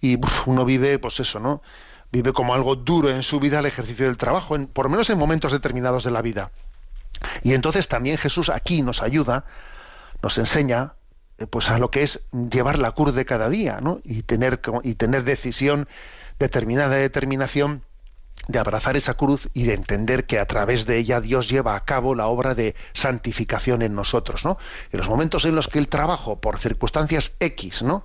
y 0.00 0.18
uno 0.46 0.64
vive, 0.64 0.98
pues 0.98 1.20
eso, 1.20 1.40
¿no? 1.40 1.62
Vive 2.10 2.32
como 2.32 2.54
algo 2.54 2.76
duro 2.76 3.10
en 3.10 3.22
su 3.22 3.40
vida 3.40 3.58
el 3.58 3.66
ejercicio 3.66 4.06
del 4.06 4.16
trabajo, 4.16 4.56
por 4.68 4.86
lo 4.86 4.90
menos 4.90 5.10
en 5.10 5.18
momentos 5.18 5.52
determinados 5.52 6.04
de 6.04 6.10
la 6.12 6.22
vida. 6.22 6.50
Y 7.42 7.54
entonces 7.54 7.88
también 7.88 8.16
Jesús 8.18 8.48
aquí 8.48 8.82
nos 8.82 9.02
ayuda, 9.02 9.44
nos 10.22 10.38
enseña, 10.38 10.94
pues 11.50 11.70
a 11.70 11.78
lo 11.78 11.90
que 11.90 12.02
es 12.02 12.26
llevar 12.50 12.78
la 12.78 12.92
cruz 12.92 13.14
de 13.14 13.24
cada 13.24 13.48
día, 13.48 13.80
¿no? 13.80 14.00
Y 14.04 14.22
tener 14.22 14.60
y 14.82 14.94
tener 14.94 15.24
decisión, 15.24 15.88
determinada 16.38 16.94
determinación 16.94 17.82
de 18.48 18.58
abrazar 18.58 18.96
esa 18.96 19.14
cruz 19.14 19.48
y 19.54 19.64
de 19.64 19.74
entender 19.74 20.26
que 20.26 20.38
a 20.38 20.46
través 20.46 20.86
de 20.86 20.98
ella 20.98 21.20
Dios 21.20 21.48
lleva 21.48 21.76
a 21.76 21.80
cabo 21.80 22.14
la 22.14 22.26
obra 22.26 22.54
de 22.54 22.74
santificación 22.92 23.82
en 23.82 23.94
nosotros, 23.94 24.44
¿no? 24.44 24.58
En 24.92 24.98
los 24.98 25.08
momentos 25.08 25.44
en 25.44 25.54
los 25.54 25.68
que 25.68 25.78
el 25.78 25.88
trabajo, 25.88 26.40
por 26.40 26.58
circunstancias 26.58 27.32
X, 27.40 27.82
¿no? 27.82 28.04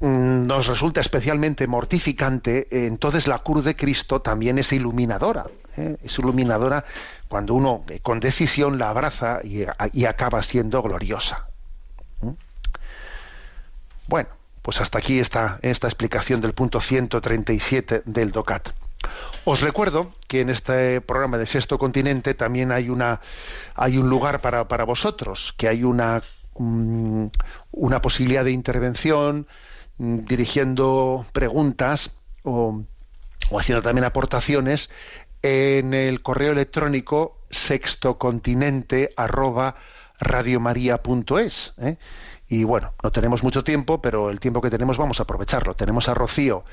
Mm, 0.00 0.46
nos 0.46 0.66
resulta 0.66 1.00
especialmente 1.00 1.66
mortificante, 1.66 2.68
eh, 2.70 2.86
entonces 2.86 3.26
la 3.26 3.40
cruz 3.40 3.64
de 3.64 3.76
Cristo 3.76 4.20
también 4.22 4.58
es 4.58 4.72
iluminadora. 4.72 5.46
¿eh? 5.76 5.96
Es 6.02 6.18
iluminadora 6.18 6.84
cuando 7.28 7.54
uno 7.54 7.84
eh, 7.88 8.00
con 8.00 8.20
decisión 8.20 8.78
la 8.78 8.90
abraza 8.90 9.40
y 9.42 10.04
acaba 10.04 10.42
siendo 10.42 10.82
gloriosa. 10.82 11.48
¿Mm? 12.20 12.30
Bueno, 14.06 14.28
pues 14.62 14.80
hasta 14.80 14.98
aquí 14.98 15.18
está 15.18 15.58
esta 15.62 15.86
explicación 15.86 16.40
del 16.40 16.52
punto 16.52 16.80
137 16.80 18.02
del 18.04 18.32
DOCAT. 18.32 18.70
Os 19.44 19.60
recuerdo 19.60 20.12
que 20.26 20.40
en 20.40 20.50
este 20.50 21.00
programa 21.00 21.38
de 21.38 21.46
Sexto 21.46 21.78
Continente 21.78 22.34
también 22.34 22.72
hay 22.72 22.90
una 22.90 23.20
hay 23.74 23.96
un 23.98 24.08
lugar 24.10 24.40
para, 24.40 24.68
para 24.68 24.84
vosotros, 24.84 25.54
que 25.56 25.68
hay 25.68 25.84
una 25.84 26.20
mm, 26.58 27.26
una 27.72 28.02
posibilidad 28.02 28.44
de 28.44 28.50
intervención 28.50 29.46
mm, 29.98 30.16
dirigiendo 30.26 31.24
preguntas 31.32 32.10
o, 32.42 32.82
o 33.50 33.58
haciendo 33.58 33.82
también 33.82 34.04
aportaciones 34.04 34.90
en 35.42 35.94
el 35.94 36.20
correo 36.22 36.52
electrónico 36.52 37.38
sextocontinente 37.50 39.10
arroba 39.16 39.76
radiomaria.es 40.20 41.74
¿eh? 41.78 41.96
Y 42.48 42.64
bueno 42.64 42.92
no 43.02 43.12
tenemos 43.12 43.42
mucho 43.42 43.64
tiempo 43.64 44.00
pero 44.00 44.30
el 44.30 44.40
tiempo 44.40 44.60
que 44.60 44.70
tenemos 44.70 44.98
vamos 44.98 45.20
a 45.20 45.24
aprovecharlo 45.24 45.74
tenemos 45.74 46.08
a 46.08 46.14
Rocío 46.14 46.64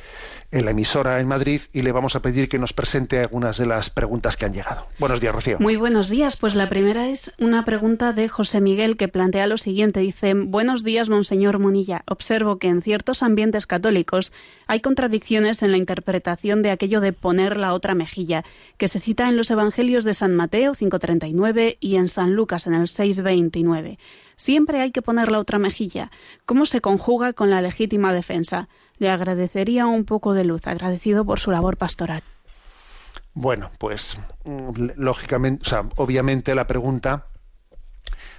en 0.52 0.66
la 0.66 0.72
emisora 0.72 1.20
en 1.20 1.28
Madrid 1.28 1.62
y 1.74 1.82
le 1.82 1.92
vamos 1.92 2.16
a 2.16 2.22
pedir 2.22 2.50
que 2.50 2.60
nos 2.60 2.74
presente 2.74 3.20
algunas 3.20 3.58
de 3.58 3.66
las 3.66 3.90
preguntas 3.90 4.38
que 4.38 4.46
han 4.46 4.54
llegado 4.54 4.88
buenos 5.00 5.20
días 5.20 5.34
Rocío 5.34 5.60
Muy 5.60 5.76
buenos 5.78 6.10
días. 6.10 6.38
Pues 6.38 6.56
la 6.56 6.70
primera 6.70 7.08
es 7.08 7.34
una 7.40 7.66
pregunta 7.66 8.14
de 8.14 8.28
José 8.30 8.62
Miguel 8.62 8.98
que 8.98 9.08
plantea 9.08 9.48
lo 9.48 9.58
siguiente. 9.58 10.00
Dice, 10.00 10.34
buenos 10.34 10.84
días, 10.84 11.10
Monseñor 11.10 11.60
Munilla. 11.60 12.04
Observo 12.08 12.58
que 12.58 12.68
en 12.68 12.82
ciertos 12.82 13.24
ambientes 13.24 13.68
católicos 13.68 14.32
hay 14.68 14.80
contradicciones 14.80 15.62
en 15.62 15.72
la 15.72 15.78
interpretación 15.78 16.62
de 16.62 16.72
aquello 16.72 17.02
de 17.02 17.14
poner 17.14 17.58
la 17.58 17.74
otra 17.74 17.96
mejilla, 17.96 18.44
que 18.78 18.88
se 18.88 19.00
cita 19.00 19.28
en 19.30 19.38
los 19.38 19.52
Evangelios 19.52 20.04
de 20.04 20.14
San 20.14 20.36
Mateo 20.36 20.74
5.39 20.74 21.78
y 21.80 21.96
en 21.96 22.10
San 22.10 22.34
Lucas 22.34 22.68
en 22.68 22.74
el 22.74 22.88
6.29. 22.88 23.98
Siempre 24.36 24.82
hay 24.82 24.92
que 24.92 25.02
poner 25.02 25.32
la 25.32 25.40
otra 25.40 25.60
mejilla. 25.60 26.12
¿Cómo 26.46 26.66
se 26.66 26.82
conjuga 26.82 27.34
con 27.34 27.50
la 27.50 27.62
legítima 27.62 28.14
defensa? 28.14 28.68
Le 28.98 29.10
agradecería 29.10 29.86
un 29.86 30.06
poco 30.06 30.34
de 30.34 30.46
luz, 30.46 30.68
agradecido 30.68 31.26
por 31.26 31.40
su 31.40 31.52
labor 31.52 31.78
pastoral. 31.78 32.24
Bueno, 33.34 33.70
pues 33.78 34.18
mm, 34.46 34.92
lógicamente, 34.96 35.64
o 35.64 35.70
sea, 35.70 35.86
obviamente 35.98 36.56
la 36.56 36.68
pregunta 36.68 37.28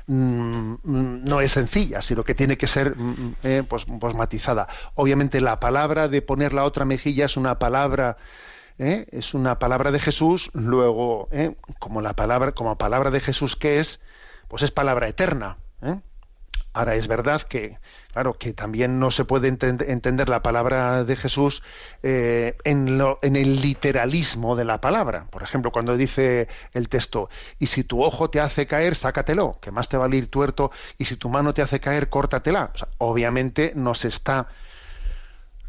mm, 0.07 0.75
mm, 0.83 1.25
no 1.25 1.41
es 1.41 1.53
sencilla, 1.53 2.01
sino 2.01 2.25
que 2.25 2.35
tiene 2.35 2.57
que 2.57 2.67
ser 2.67 2.97
eh, 3.43 3.63
pues, 3.69 3.87
pues 4.01 4.15
matizada. 4.15 4.69
Obviamente 4.95 5.41
la 5.41 5.61
palabra 5.61 6.09
de 6.09 6.23
poner 6.23 6.53
la 6.53 6.65
otra 6.65 6.85
mejilla 6.85 7.27
es 7.27 7.37
una 7.37 7.59
palabra 7.59 8.17
¿eh? 8.79 9.07
es 9.11 9.35
una 9.35 9.59
palabra 9.59 9.91
de 9.91 9.99
Jesús, 9.99 10.51
luego 10.53 11.29
¿eh? 11.31 11.57
como 11.79 12.03
la 12.03 12.15
palabra 12.15 12.53
como 12.53 12.77
palabra 12.79 13.11
de 13.11 13.21
Jesús 13.21 13.57
que 13.57 13.81
es, 13.81 14.01
pues 14.49 14.63
es 14.63 14.71
palabra 14.71 15.09
eterna. 15.09 15.59
¿Eh? 15.83 16.01
Ahora 16.77 16.95
es 16.95 17.09
verdad 17.09 17.41
que, 17.41 17.79
claro, 18.13 18.35
que 18.35 18.53
también 18.53 18.99
no 18.99 19.11
se 19.11 19.25
puede 19.25 19.49
entender 19.49 20.29
la 20.29 20.43
palabra 20.43 21.05
de 21.05 21.17
Jesús 21.17 21.63
eh, 22.03 22.55
en, 22.65 23.01
el 23.37 23.63
literalismo 23.63 24.57
de 24.57 24.67
la 24.67 24.79
palabra. 24.83 25.27
Por 25.31 25.43
ejemplo, 25.43 25.73
cuando 25.73 25.97
dice 25.97 26.49
el 26.75 26.91
texto, 26.91 27.31
y 27.59 27.69
si 27.69 27.83
tu 27.83 28.03
ojo 28.05 28.29
te 28.29 28.41
hace 28.41 28.67
caer, 28.67 28.95
sácatelo, 28.95 29.59
que 29.63 29.71
más 29.71 29.89
te 29.89 29.97
va 29.97 30.05
a 30.05 30.15
ir 30.15 30.31
tuerto, 30.31 30.71
y 30.99 31.07
si 31.07 31.17
tu 31.17 31.31
mano 31.31 31.55
te 31.55 31.63
hace 31.63 31.81
caer, 31.81 32.11
córtatela. 32.11 32.73
obviamente 32.99 33.73
no 33.75 33.95
se 33.95 34.09
está 34.09 34.49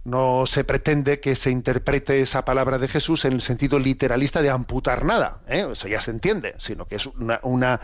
no 0.07 0.45
se 0.45 0.63
pretende 0.63 1.19
que 1.19 1.35
se 1.35 1.51
interprete 1.51 2.21
esa 2.21 2.45
palabra 2.45 2.77
de 2.77 2.87
Jesús 2.87 3.25
en 3.25 3.33
el 3.33 3.41
sentido 3.41 3.77
literalista 3.77 4.41
de 4.41 4.49
amputar 4.49 5.03
nada, 5.03 5.39
¿eh? 5.49 5.67
eso 5.69 5.89
ya 5.89 5.99
se 5.99 6.11
entiende, 6.11 6.55
sino 6.59 6.85
que 6.85 6.95
es 6.95 7.07
una, 7.07 7.41
una, 7.43 7.81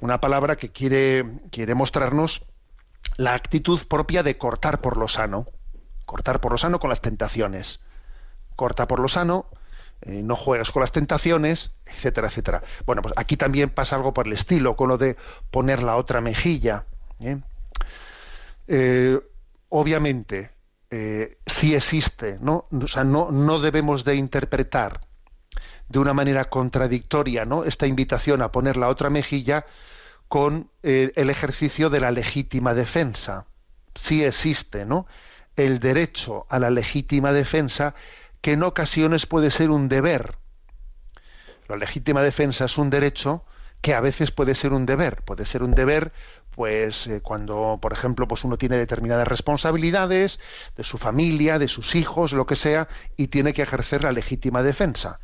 una 0.00 0.20
palabra 0.20 0.56
que 0.56 0.70
quiere, 0.70 1.24
quiere 1.52 1.76
mostrarnos 1.76 2.42
la 3.18 3.34
actitud 3.34 3.78
propia 3.86 4.24
de 4.24 4.36
cortar 4.36 4.80
por 4.80 4.96
lo 4.96 5.06
sano, 5.06 5.46
cortar 6.06 6.40
por 6.40 6.50
lo 6.50 6.58
sano 6.58 6.80
con 6.80 6.90
las 6.90 7.00
tentaciones, 7.00 7.78
corta 8.56 8.88
por 8.88 8.98
lo 8.98 9.06
sano, 9.06 9.46
eh, 10.02 10.22
no 10.24 10.34
juegas 10.34 10.72
con 10.72 10.80
las 10.80 10.90
tentaciones, 10.90 11.70
etcétera, 11.86 12.26
etcétera. 12.26 12.64
Bueno, 12.84 13.00
pues 13.00 13.14
aquí 13.16 13.36
también 13.36 13.70
pasa 13.70 13.94
algo 13.94 14.12
por 14.12 14.26
el 14.26 14.32
estilo, 14.32 14.74
con 14.74 14.88
lo 14.88 14.98
de 14.98 15.16
poner 15.52 15.84
la 15.84 15.94
otra 15.94 16.20
mejilla. 16.20 16.84
¿eh? 17.20 17.38
obviamente, 19.68 20.50
eh, 20.90 21.38
sí 21.46 21.74
existe, 21.74 22.38
¿no? 22.40 22.66
O 22.70 22.88
sea, 22.88 23.04
no, 23.04 23.30
no 23.30 23.60
debemos 23.60 24.04
de 24.04 24.16
interpretar 24.16 25.00
de 25.88 25.98
una 25.98 26.14
manera 26.14 26.48
contradictoria 26.48 27.44
¿no? 27.44 27.64
esta 27.64 27.86
invitación 27.86 28.42
a 28.42 28.52
poner 28.52 28.76
la 28.76 28.88
otra 28.88 29.10
mejilla 29.10 29.66
con 30.28 30.70
eh, 30.84 31.12
el 31.16 31.30
ejercicio 31.30 31.90
de 31.90 32.00
la 32.00 32.12
legítima 32.12 32.74
defensa. 32.74 33.46
Sí 33.96 34.24
existe 34.24 34.86
¿no? 34.86 35.06
el 35.56 35.80
derecho 35.80 36.46
a 36.48 36.60
la 36.60 36.70
legítima 36.70 37.32
defensa 37.32 37.94
que 38.40 38.52
en 38.52 38.62
ocasiones 38.62 39.26
puede 39.26 39.50
ser 39.50 39.70
un 39.70 39.88
deber. 39.88 40.36
La 41.68 41.76
legítima 41.76 42.22
defensa 42.22 42.66
es 42.66 42.78
un 42.78 42.88
derecho 42.88 43.44
que 43.80 43.94
a 43.94 44.00
veces 44.00 44.30
puede 44.30 44.54
ser 44.54 44.72
un 44.72 44.86
deber. 44.86 45.22
Puede 45.22 45.44
ser 45.44 45.64
un 45.64 45.72
deber 45.72 46.12
pues 46.60 47.06
eh, 47.06 47.22
cuando, 47.22 47.78
por 47.80 47.94
ejemplo, 47.94 48.28
pues 48.28 48.44
uno 48.44 48.58
tiene 48.58 48.76
determinadas 48.76 49.26
responsabilidades 49.26 50.38
de 50.76 50.84
su 50.84 50.98
familia, 50.98 51.58
de 51.58 51.68
sus 51.68 51.94
hijos, 51.94 52.34
lo 52.34 52.44
que 52.44 52.54
sea, 52.54 52.86
y 53.16 53.28
tiene 53.28 53.54
que 53.54 53.62
ejercer 53.62 54.04
la 54.04 54.12
legítima 54.12 54.62
defensa. 54.62 55.20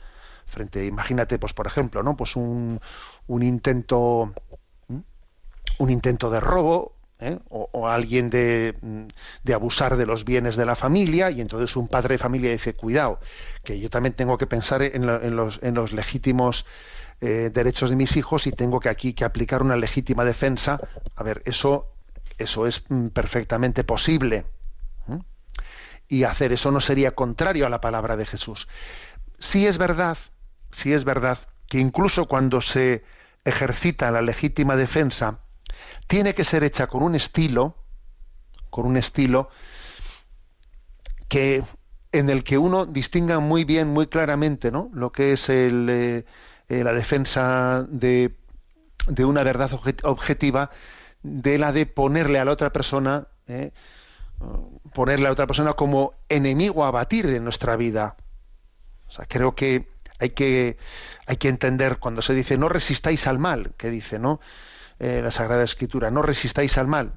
Frente, 0.46 0.86
imagínate, 0.86 1.38
pues 1.38 1.52
por 1.52 1.66
ejemplo, 1.66 2.02
¿no? 2.02 2.16
Pues 2.16 2.36
un, 2.36 2.80
un 3.26 3.42
intento 3.42 4.32
un 5.78 5.90
intento 5.90 6.30
de 6.30 6.40
robo 6.40 6.94
¿eh? 7.20 7.38
o, 7.50 7.86
alguien 7.86 8.30
de, 8.30 8.74
de, 9.44 9.52
abusar 9.52 9.98
de 9.98 10.06
los 10.06 10.24
bienes 10.24 10.56
de 10.56 10.64
la 10.64 10.74
familia 10.74 11.30
y 11.30 11.42
entonces 11.42 11.76
un 11.76 11.86
padre 11.86 12.14
de 12.14 12.18
familia 12.18 12.50
dice 12.50 12.72
cuidado 12.72 13.20
que 13.62 13.78
yo 13.78 13.90
también 13.90 14.14
tengo 14.14 14.38
que 14.38 14.46
pensar 14.46 14.80
en, 14.80 15.06
en, 15.06 15.36
los, 15.36 15.60
en 15.62 15.74
los 15.74 15.92
legítimos 15.92 16.64
eh, 17.20 17.50
derechos 17.52 17.90
de 17.90 17.96
mis 17.96 18.16
hijos 18.16 18.46
y 18.46 18.52
tengo 18.52 18.78
que 18.78 18.88
aquí 18.88 19.14
que 19.14 19.24
aplicar 19.24 19.62
una 19.62 19.76
legítima 19.76 20.24
defensa. 20.24 20.80
A 21.14 21.22
ver, 21.22 21.42
eso, 21.46 21.92
eso 22.38 22.66
es 22.66 22.84
mm, 22.88 23.08
perfectamente 23.08 23.84
posible. 23.84 24.44
Y 26.08 26.22
hacer 26.22 26.52
eso 26.52 26.70
no 26.70 26.80
sería 26.80 27.16
contrario 27.16 27.66
a 27.66 27.68
la 27.68 27.80
palabra 27.80 28.16
de 28.16 28.26
Jesús. 28.26 28.68
Sí 29.38 29.66
es 29.66 29.76
verdad, 29.76 30.16
sí 30.70 30.92
es 30.92 31.04
verdad 31.04 31.38
que 31.68 31.78
incluso 31.78 32.26
cuando 32.26 32.60
se 32.60 33.02
ejercita 33.44 34.10
la 34.10 34.22
legítima 34.22 34.76
defensa, 34.76 35.40
tiene 36.06 36.34
que 36.34 36.44
ser 36.44 36.64
hecha 36.64 36.86
con 36.86 37.02
un 37.02 37.14
estilo, 37.14 37.76
con 38.70 38.86
un 38.86 38.96
estilo 38.96 39.48
que 41.28 41.64
en 42.12 42.30
el 42.30 42.44
que 42.44 42.58
uno 42.58 42.86
distinga 42.86 43.40
muy 43.40 43.64
bien, 43.64 43.88
muy 43.88 44.06
claramente, 44.06 44.70
¿no? 44.70 44.90
Lo 44.92 45.12
que 45.12 45.32
es 45.32 45.48
el, 45.48 45.88
eh, 45.90 46.24
eh, 46.68 46.82
la 46.82 46.92
defensa 46.92 47.86
de, 47.88 48.34
una 49.18 49.44
verdad 49.44 49.70
objetiva 50.02 50.70
de 51.22 51.58
la 51.58 51.72
de 51.72 51.86
ponerle 51.86 52.40
a 52.40 52.44
la 52.44 52.52
otra 52.52 52.72
persona, 52.72 53.28
eh, 53.46 53.72
ponerle 54.92 55.28
a 55.28 55.32
otra 55.32 55.46
persona 55.46 55.74
como 55.74 56.14
enemigo 56.28 56.84
a 56.84 56.90
batir 56.90 57.28
de 57.28 57.40
nuestra 57.40 57.76
vida. 57.76 58.16
Creo 59.28 59.54
que 59.54 59.88
hay 60.18 60.30
que, 60.30 60.76
hay 61.26 61.36
que 61.36 61.48
entender 61.48 61.98
cuando 61.98 62.20
se 62.20 62.34
dice 62.34 62.58
no 62.58 62.68
resistáis 62.68 63.26
al 63.28 63.38
mal, 63.38 63.72
que 63.76 63.90
dice, 63.90 64.18
¿no? 64.18 64.40
Eh, 64.98 65.20
la 65.22 65.30
Sagrada 65.30 65.62
Escritura, 65.62 66.10
no 66.10 66.22
resistáis 66.22 66.78
al 66.78 66.88
mal. 66.88 67.12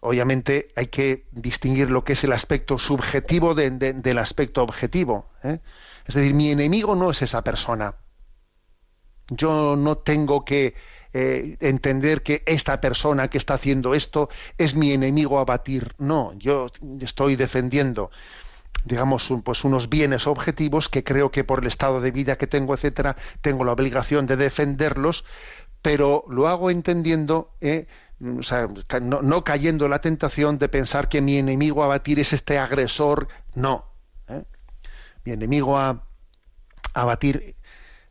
obviamente 0.00 0.68
hay 0.76 0.86
que 0.86 1.26
distinguir 1.32 1.90
lo 1.90 2.04
que 2.04 2.12
es 2.12 2.22
el 2.24 2.32
aspecto 2.32 2.78
subjetivo 2.78 3.54
del 3.54 4.18
aspecto 4.18 4.62
objetivo. 4.62 5.28
Es 5.42 6.14
decir, 6.14 6.32
mi 6.32 6.50
enemigo 6.50 6.94
no 6.94 7.10
es 7.10 7.22
esa 7.22 7.42
persona. 7.42 7.96
Yo 9.30 9.76
no 9.76 9.98
tengo 9.98 10.44
que 10.44 10.74
eh, 11.12 11.56
entender 11.60 12.22
que 12.22 12.42
esta 12.46 12.80
persona 12.80 13.28
que 13.28 13.38
está 13.38 13.54
haciendo 13.54 13.94
esto 13.94 14.28
es 14.58 14.74
mi 14.74 14.92
enemigo 14.92 15.38
a 15.38 15.44
batir. 15.44 15.94
No, 15.98 16.32
yo 16.36 16.68
estoy 17.00 17.36
defendiendo 17.36 18.10
digamos, 18.84 19.30
pues 19.44 19.64
unos 19.64 19.88
bienes 19.88 20.26
objetivos 20.26 20.88
que 20.88 21.04
creo 21.04 21.30
que 21.30 21.44
por 21.44 21.60
el 21.60 21.66
estado 21.66 22.00
de 22.00 22.10
vida 22.10 22.36
que 22.36 22.46
tengo, 22.46 22.74
etcétera, 22.74 23.16
tengo 23.42 23.64
la 23.64 23.72
obligación 23.72 24.26
de 24.26 24.36
defenderlos, 24.36 25.24
pero 25.82 26.24
lo 26.28 26.48
hago 26.48 26.70
entendiendo, 26.70 27.52
eh, 27.60 27.86
o 28.38 28.42
sea, 28.42 28.68
no, 29.00 29.44
cayendo 29.44 29.84
en 29.86 29.90
la 29.90 30.00
tentación 30.00 30.58
de 30.58 30.68
pensar 30.68 31.08
que 31.08 31.20
mi 31.20 31.36
enemigo 31.36 31.82
a 31.82 31.88
batir 31.88 32.20
es 32.20 32.32
este 32.32 32.58
agresor, 32.58 33.28
no. 33.54 33.86
Eh. 34.28 34.44
Mi 35.24 35.32
enemigo 35.32 35.78
a, 35.78 36.04
a 36.94 37.04
batir 37.04 37.56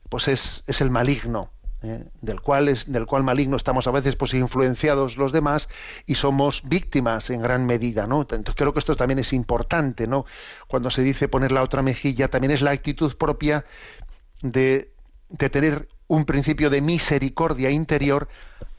pues 0.10 0.28
es, 0.28 0.64
es 0.68 0.82
el 0.82 0.90
maligno, 0.90 1.52
¿eh? 1.82 2.06
del 2.22 2.42
cual 2.42 2.68
es 2.68 2.92
del 2.92 3.06
cual 3.06 3.24
maligno 3.24 3.56
estamos 3.56 3.88
a 3.88 3.92
veces 3.92 4.16
pues 4.16 4.34
influenciados 4.34 5.18
los 5.18 5.32
demás 5.32 5.70
y 6.06 6.16
somos 6.16 6.68
víctimas 6.68 7.30
en 7.30 7.42
gran 7.42 7.66
medida 7.66 8.08
no 8.08 8.22
entonces 8.22 8.56
creo 8.56 8.74
que 8.74 8.80
esto 8.80 8.96
también 8.96 9.20
es 9.20 9.34
importante 9.34 10.08
no 10.08 10.26
cuando 10.68 10.90
se 10.90 11.04
dice 11.04 11.28
poner 11.28 11.52
la 11.52 11.64
otra 11.64 11.82
mejilla 11.82 12.28
también 12.28 12.52
es 12.52 12.62
la 12.62 12.72
actitud 12.72 13.16
propia 13.16 13.66
de, 14.42 14.92
de 15.30 15.50
tener 15.50 15.88
un 16.08 16.26
principio 16.26 16.70
de 16.70 16.82
misericordia 16.82 17.70
interior 17.70 18.28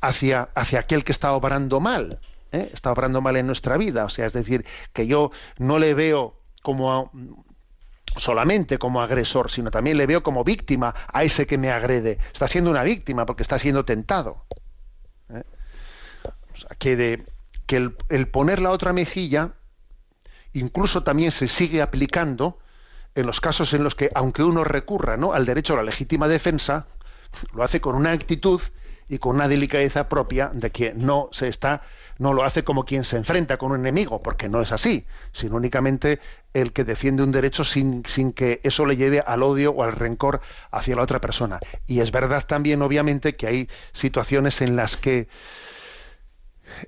hacia 0.00 0.50
hacia 0.54 0.80
aquel 0.80 1.04
que 1.04 1.12
está 1.12 1.32
obrando 1.32 1.80
mal 1.80 2.18
¿eh? 2.52 2.70
está 2.72 2.92
obrando 2.92 3.20
mal 3.20 3.36
en 3.36 3.46
nuestra 3.46 3.76
vida 3.76 4.04
o 4.04 4.08
sea 4.08 4.26
es 4.26 4.32
decir 4.32 4.64
que 4.92 5.06
yo 5.06 5.30
no 5.58 5.78
le 5.78 5.94
veo 5.94 6.36
como 6.62 7.10
solamente 8.16 8.78
como 8.78 9.02
agresor, 9.02 9.50
sino 9.50 9.70
también 9.70 9.96
le 9.96 10.06
veo 10.06 10.22
como 10.22 10.44
víctima 10.44 10.94
a 11.12 11.22
ese 11.24 11.46
que 11.46 11.58
me 11.58 11.70
agrede. 11.70 12.18
Está 12.32 12.48
siendo 12.48 12.70
una 12.70 12.82
víctima 12.82 13.26
porque 13.26 13.42
está 13.42 13.58
siendo 13.58 13.84
tentado. 13.84 14.44
¿eh? 15.28 15.44
Que, 16.78 17.24
que 17.66 17.76
el, 17.76 17.96
el, 18.08 18.28
poner 18.28 18.60
la 18.60 18.70
otra 18.70 18.92
mejilla 18.92 19.54
incluso 20.52 21.02
también 21.04 21.30
se 21.30 21.48
sigue 21.48 21.80
aplicando 21.80 22.58
en 23.14 23.26
los 23.26 23.40
casos 23.40 23.72
en 23.74 23.84
los 23.84 23.94
que, 23.94 24.10
aunque 24.14 24.42
uno 24.42 24.64
recurra 24.64 25.16
¿no? 25.16 25.32
al 25.32 25.46
derecho 25.46 25.74
a 25.74 25.76
la 25.76 25.82
legítima 25.84 26.28
defensa, 26.28 26.86
lo 27.52 27.62
hace 27.62 27.80
con 27.80 27.94
una 27.94 28.12
actitud 28.12 28.60
y 29.10 29.18
con 29.18 29.34
una 29.36 29.48
delicadeza 29.48 30.08
propia 30.08 30.50
de 30.54 30.70
que 30.70 30.94
no 30.94 31.28
se 31.32 31.48
está 31.48 31.82
no 32.18 32.34
lo 32.34 32.44
hace 32.44 32.64
como 32.64 32.84
quien 32.84 33.02
se 33.02 33.16
enfrenta 33.16 33.56
con 33.56 33.72
un 33.72 33.80
enemigo, 33.80 34.22
porque 34.22 34.50
no 34.50 34.60
es 34.60 34.72
así, 34.72 35.06
sino 35.32 35.56
únicamente 35.56 36.20
el 36.52 36.72
que 36.72 36.84
defiende 36.84 37.22
un 37.22 37.32
derecho 37.32 37.64
sin, 37.64 38.04
sin 38.04 38.34
que 38.34 38.60
eso 38.62 38.84
le 38.84 38.96
lleve 38.96 39.20
al 39.20 39.42
odio 39.42 39.72
o 39.72 39.82
al 39.82 39.92
rencor 39.92 40.42
hacia 40.70 40.94
la 40.96 41.02
otra 41.02 41.18
persona. 41.18 41.60
Y 41.86 42.00
es 42.00 42.12
verdad 42.12 42.44
también, 42.46 42.82
obviamente, 42.82 43.36
que 43.36 43.46
hay 43.46 43.68
situaciones 43.92 44.60
en 44.60 44.76
las 44.76 44.98
que 44.98 45.28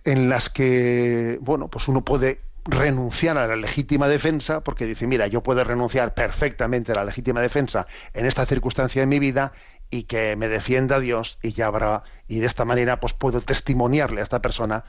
en 0.05 0.29
las 0.29 0.49
que 0.49 1.39
bueno, 1.41 1.69
pues 1.69 1.89
uno 1.89 2.03
puede 2.05 2.41
renunciar 2.65 3.39
a 3.39 3.47
la 3.47 3.57
legítima 3.57 4.09
defensa 4.09 4.63
porque 4.63 4.87
dice, 4.87 5.07
mira, 5.07 5.27
yo 5.27 5.43
puedo 5.43 5.65
renunciar 5.65 6.15
perfectamente 6.15 6.93
a 6.93 6.97
la 6.97 7.05
legítima 7.05 7.41
defensa 7.41 7.87
en 8.15 8.27
esta 8.27 8.47
circunstancia 8.47 9.03
de 9.03 9.07
mi 9.07 9.19
vida 9.19 9.53
y 9.93 10.05
que 10.05 10.35
me 10.35 10.49
defienda 10.49 10.99
Dios 10.99 11.39
y 11.43 11.53
ya 11.53 11.67
habrá 11.67 12.03
y 12.27 12.41
de 12.41 12.47
esta 12.47 12.65
manera 12.65 12.99
pues 12.99 13.13
puedo 13.13 13.43
testimoniarle 13.43 14.21
a 14.21 14.23
esta 14.25 14.43
persona 14.43 14.85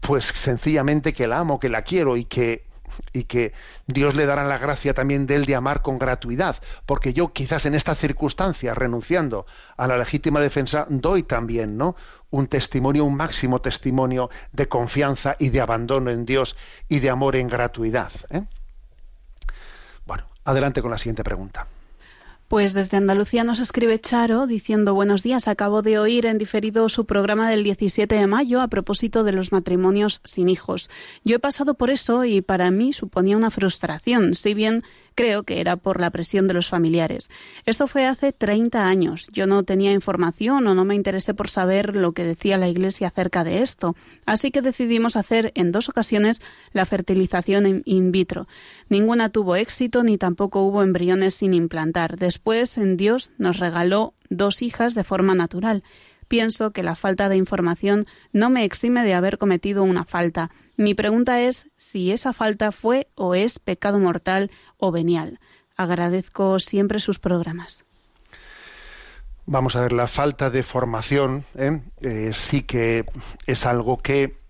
pues 0.00 0.24
sencillamente 0.24 1.14
que 1.14 1.26
la 1.26 1.38
amo, 1.38 1.58
que 1.58 1.68
la 1.68 1.82
quiero 1.82 2.16
y 2.16 2.26
que 2.26 2.70
y 3.14 3.24
que 3.24 3.54
Dios 3.86 4.14
le 4.14 4.26
dará 4.26 4.44
la 4.44 4.58
gracia 4.58 4.92
también 4.92 5.26
de 5.26 5.36
él 5.36 5.46
de 5.46 5.54
amar 5.54 5.80
con 5.80 5.98
gratuidad, 5.98 6.56
porque 6.84 7.14
yo 7.14 7.32
quizás 7.32 7.64
en 7.64 7.74
esta 7.74 7.94
circunstancia, 7.94 8.74
renunciando 8.74 9.46
a 9.78 9.86
la 9.86 9.96
legítima 9.96 10.40
defensa, 10.40 10.86
doy 10.90 11.22
también, 11.22 11.78
¿no? 11.78 11.96
un 12.30 12.48
testimonio, 12.48 13.04
un 13.04 13.14
máximo 13.14 13.60
testimonio 13.60 14.28
de 14.52 14.68
confianza 14.68 15.36
y 15.38 15.50
de 15.50 15.60
abandono 15.60 16.10
en 16.10 16.26
Dios 16.26 16.56
y 16.88 17.00
de 17.00 17.08
amor 17.08 17.36
en 17.36 17.48
gratuidad. 17.48 18.12
¿eh? 18.30 18.42
Bueno, 20.06 20.24
adelante 20.44 20.82
con 20.82 20.90
la 20.90 20.98
siguiente 20.98 21.24
pregunta. 21.24 21.66
Pues 22.52 22.74
desde 22.74 22.98
Andalucía 22.98 23.44
nos 23.44 23.60
escribe 23.60 23.98
Charo 23.98 24.46
diciendo 24.46 24.92
buenos 24.92 25.22
días, 25.22 25.48
acabo 25.48 25.80
de 25.80 25.98
oír 25.98 26.26
en 26.26 26.36
diferido 26.36 26.90
su 26.90 27.06
programa 27.06 27.48
del 27.48 27.64
17 27.64 28.14
de 28.14 28.26
mayo 28.26 28.60
a 28.60 28.68
propósito 28.68 29.24
de 29.24 29.32
los 29.32 29.52
matrimonios 29.52 30.20
sin 30.22 30.50
hijos. 30.50 30.90
Yo 31.24 31.36
he 31.36 31.38
pasado 31.38 31.72
por 31.72 31.88
eso 31.88 32.26
y 32.26 32.42
para 32.42 32.70
mí 32.70 32.92
suponía 32.92 33.38
una 33.38 33.50
frustración, 33.50 34.34
si 34.34 34.52
bien 34.52 34.84
Creo 35.14 35.42
que 35.42 35.60
era 35.60 35.76
por 35.76 36.00
la 36.00 36.10
presión 36.10 36.48
de 36.48 36.54
los 36.54 36.68
familiares. 36.68 37.28
Esto 37.66 37.86
fue 37.86 38.06
hace 38.06 38.32
30 38.32 38.86
años. 38.86 39.28
Yo 39.32 39.46
no 39.46 39.62
tenía 39.62 39.92
información 39.92 40.66
o 40.66 40.74
no 40.74 40.84
me 40.84 40.94
interesé 40.94 41.34
por 41.34 41.48
saber 41.48 41.96
lo 41.96 42.12
que 42.12 42.24
decía 42.24 42.58
la 42.58 42.68
Iglesia 42.68 43.08
acerca 43.08 43.44
de 43.44 43.62
esto. 43.62 43.94
Así 44.26 44.50
que 44.50 44.62
decidimos 44.62 45.16
hacer 45.16 45.52
en 45.54 45.72
dos 45.72 45.88
ocasiones 45.88 46.40
la 46.72 46.86
fertilización 46.86 47.82
in 47.84 48.12
vitro. 48.12 48.46
Ninguna 48.88 49.28
tuvo 49.28 49.56
éxito 49.56 50.02
ni 50.02 50.18
tampoco 50.18 50.62
hubo 50.62 50.82
embriones 50.82 51.34
sin 51.34 51.54
implantar. 51.54 52.16
Después, 52.16 52.78
en 52.78 52.96
Dios 52.96 53.30
nos 53.38 53.58
regaló 53.58 54.14
dos 54.30 54.62
hijas 54.62 54.94
de 54.94 55.04
forma 55.04 55.34
natural. 55.34 55.82
Pienso 56.28 56.70
que 56.70 56.82
la 56.82 56.94
falta 56.94 57.28
de 57.28 57.36
información 57.36 58.06
no 58.32 58.48
me 58.48 58.64
exime 58.64 59.04
de 59.04 59.12
haber 59.12 59.36
cometido 59.36 59.82
una 59.82 60.04
falta. 60.04 60.50
Mi 60.76 60.94
pregunta 60.94 61.40
es 61.40 61.66
si 61.76 62.12
esa 62.12 62.32
falta 62.32 62.72
fue 62.72 63.08
o 63.14 63.34
es 63.34 63.58
pecado 63.58 63.98
mortal 63.98 64.50
o 64.78 64.90
venial. 64.90 65.38
Agradezco 65.76 66.58
siempre 66.58 67.00
sus 67.00 67.18
programas. 67.18 67.84
Vamos 69.44 69.74
a 69.76 69.82
ver, 69.82 69.92
la 69.92 70.06
falta 70.06 70.50
de 70.50 70.62
formación 70.62 71.44
¿eh? 71.56 71.80
Eh, 72.00 72.30
sí 72.32 72.62
que 72.62 73.04
es 73.46 73.66
algo 73.66 73.98
que 73.98 74.40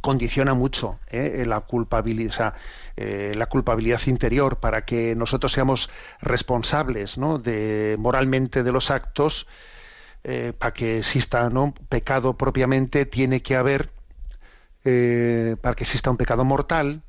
condiciona 0.00 0.54
mucho 0.54 1.00
¿eh? 1.08 1.44
la 1.46 1.60
culpabilidad, 1.60 2.54
la 2.96 3.46
culpabilidad 3.46 4.00
interior 4.06 4.60
para 4.60 4.84
que 4.84 5.16
nosotros 5.16 5.52
seamos 5.52 5.90
responsables 6.20 7.18
¿no? 7.18 7.38
de 7.38 7.96
moralmente 7.98 8.62
de 8.62 8.72
los 8.72 8.90
actos. 8.90 9.46
para 10.58 10.74
que 10.74 10.98
exista 10.98 11.48
¿no? 11.48 11.74
pecado 11.88 12.36
propiamente 12.36 13.06
tiene 13.06 13.42
que 13.42 13.56
haber 13.56 13.90
eh, 14.84 15.56
para 15.60 15.74
que 15.76 15.84
exista 15.84 16.10
un 16.10 16.16
pecado 16.16 16.44
mortal, 16.44 17.02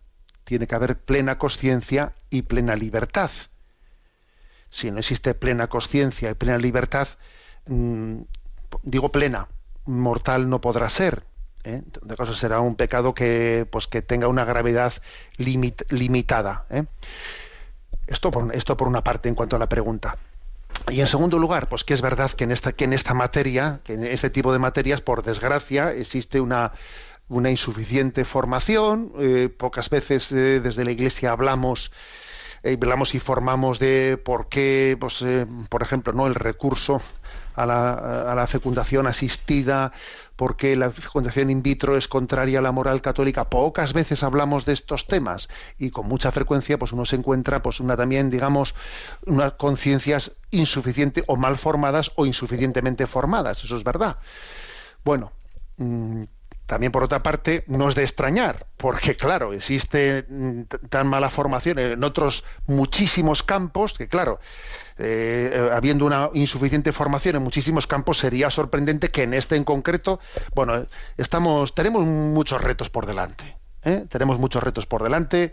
tiene 0.44 0.68
que 0.68 0.76
haber 0.76 0.98
plena 0.98 1.38
conciencia 1.38 2.14
y 2.30 2.44
plena 2.44 2.76
libertad. 2.76 3.32
Si 4.70 4.92
no 4.92 5.00
existe 5.00 5.34
plena 5.34 5.68
conciencia 5.68 6.32
y 6.32 6.34
plena 6.34 6.58
libertad, 6.58 7.08
mm, 7.68 8.22
digo 8.84 9.12
plena, 9.12 9.48
mortal 9.86 10.50
no 10.50 10.62
podrá 10.62 10.90
ser. 10.90 11.24
¿eh? 11.64 11.82
De 12.02 12.36
será 12.36 12.60
un 12.60 12.76
pecado 12.76 13.14
que, 13.14 13.68
pues, 13.70 13.88
que 13.88 14.02
tenga 14.02 14.28
una 14.28 14.46
gravedad 14.46 14.94
limitada. 15.38 16.66
¿eh? 16.70 16.86
Esto, 18.08 18.32
por, 18.32 18.56
esto 18.56 18.78
por 18.78 18.88
una 18.88 19.04
parte 19.04 19.30
en 19.30 19.36
cuanto 19.36 19.56
a 19.56 19.60
la 19.60 19.70
pregunta. 19.70 20.18
Y 20.90 21.00
en 21.00 21.08
segundo 21.08 21.38
lugar, 21.38 21.70
pues 21.70 21.84
que 21.84 21.94
es 21.94 22.02
verdad 22.02 22.32
que 22.32 22.46
en 22.46 22.52
esta, 22.52 22.74
que 22.74 22.86
en 22.86 22.94
esta 22.94 23.14
materia, 23.14 23.82
que 23.84 23.94
en 23.94 24.04
este 24.04 24.30
tipo 24.30 24.52
de 24.52 24.60
materias, 24.60 25.02
por 25.02 25.22
desgracia, 25.22 25.94
existe 25.94 26.42
una, 26.42 26.72
una 27.32 27.50
insuficiente 27.50 28.26
formación. 28.26 29.14
Eh, 29.20 29.50
pocas 29.50 29.90
veces 29.90 30.32
eh, 30.32 30.60
desde 30.60 30.86
la 30.86 30.92
Iglesia 30.92 31.32
hablamos 31.32 31.92
eh, 32.64 32.78
hablamos 32.80 33.16
y 33.16 33.20
formamos 33.20 33.80
de 33.80 34.22
por 34.24 34.48
qué, 34.48 34.96
pues, 35.00 35.26
por 35.70 35.82
ejemplo, 35.82 36.14
no 36.14 36.28
el 36.28 36.36
recurso 36.36 37.02
a 37.56 37.66
la, 37.66 38.48
fecundación 38.48 39.08
asistida, 39.08 39.92
por 40.36 40.58
qué 40.58 40.76
la 40.76 40.92
fecundación 40.92 41.50
in 41.50 41.64
vitro 41.64 41.98
es 41.98 42.08
contraria 42.08 42.60
a 42.60 42.62
la 42.62 42.72
moral 42.72 43.02
católica. 43.02 43.50
Pocas 43.50 43.94
veces 43.94 44.22
hablamos 44.24 44.66
de 44.66 44.74
estos 44.74 45.08
temas 45.08 45.50
y 45.80 45.90
con 45.90 46.08
mucha 46.08 46.32
frecuencia, 46.32 46.78
pues 46.78 46.92
uno 46.92 47.06
se 47.06 47.16
encuentra, 47.16 47.64
pues 47.64 47.80
una 47.80 47.98
también, 47.98 48.30
digamos, 48.30 48.76
unas 49.26 49.54
conciencias 49.54 50.34
insuficientes 50.52 51.24
o 51.28 51.38
mal 51.38 51.58
formadas 51.58 52.12
o 52.16 52.28
insuficientemente 52.28 53.08
formadas. 53.08 53.64
Eso 53.64 53.76
es 53.76 53.84
verdad. 53.84 54.18
Bueno. 55.04 55.32
Mmm, 55.78 56.26
también, 56.72 56.94
por 56.94 57.04
otra 57.04 57.22
parte, 57.22 57.66
no 57.68 57.90
es 57.90 57.96
de 57.96 58.04
extrañar, 58.04 58.66
porque, 58.78 59.18
claro, 59.18 59.52
existe 59.52 60.26
mm, 60.30 60.62
tan 60.88 61.06
mala 61.06 61.30
formación 61.30 61.80
en 61.80 62.02
otros 62.02 62.46
muchísimos 62.66 63.44
campos 63.44 63.94
que, 63.94 64.08
claro, 64.08 64.40
eh, 64.98 65.70
habiendo 65.74 66.06
una 66.06 66.30
insuficiente 66.34 66.94
formación 66.94 67.36
en 67.36 67.42
muchísimos 67.42 67.88
campos, 67.88 68.20
sería 68.20 68.50
sorprendente 68.50 69.12
que 69.12 69.24
en 69.24 69.34
este 69.34 69.58
en 69.58 69.66
concreto, 69.66 70.22
bueno, 70.56 70.86
estamos, 71.18 71.76
tenemos 71.76 72.06
muchos 72.06 72.64
retos 72.64 72.90
por 72.90 73.06
delante. 73.06 73.58
¿eh? 73.84 74.06
Tenemos 74.08 74.40
muchos 74.40 74.64
retos 74.64 74.86
por 74.86 75.04
delante. 75.04 75.52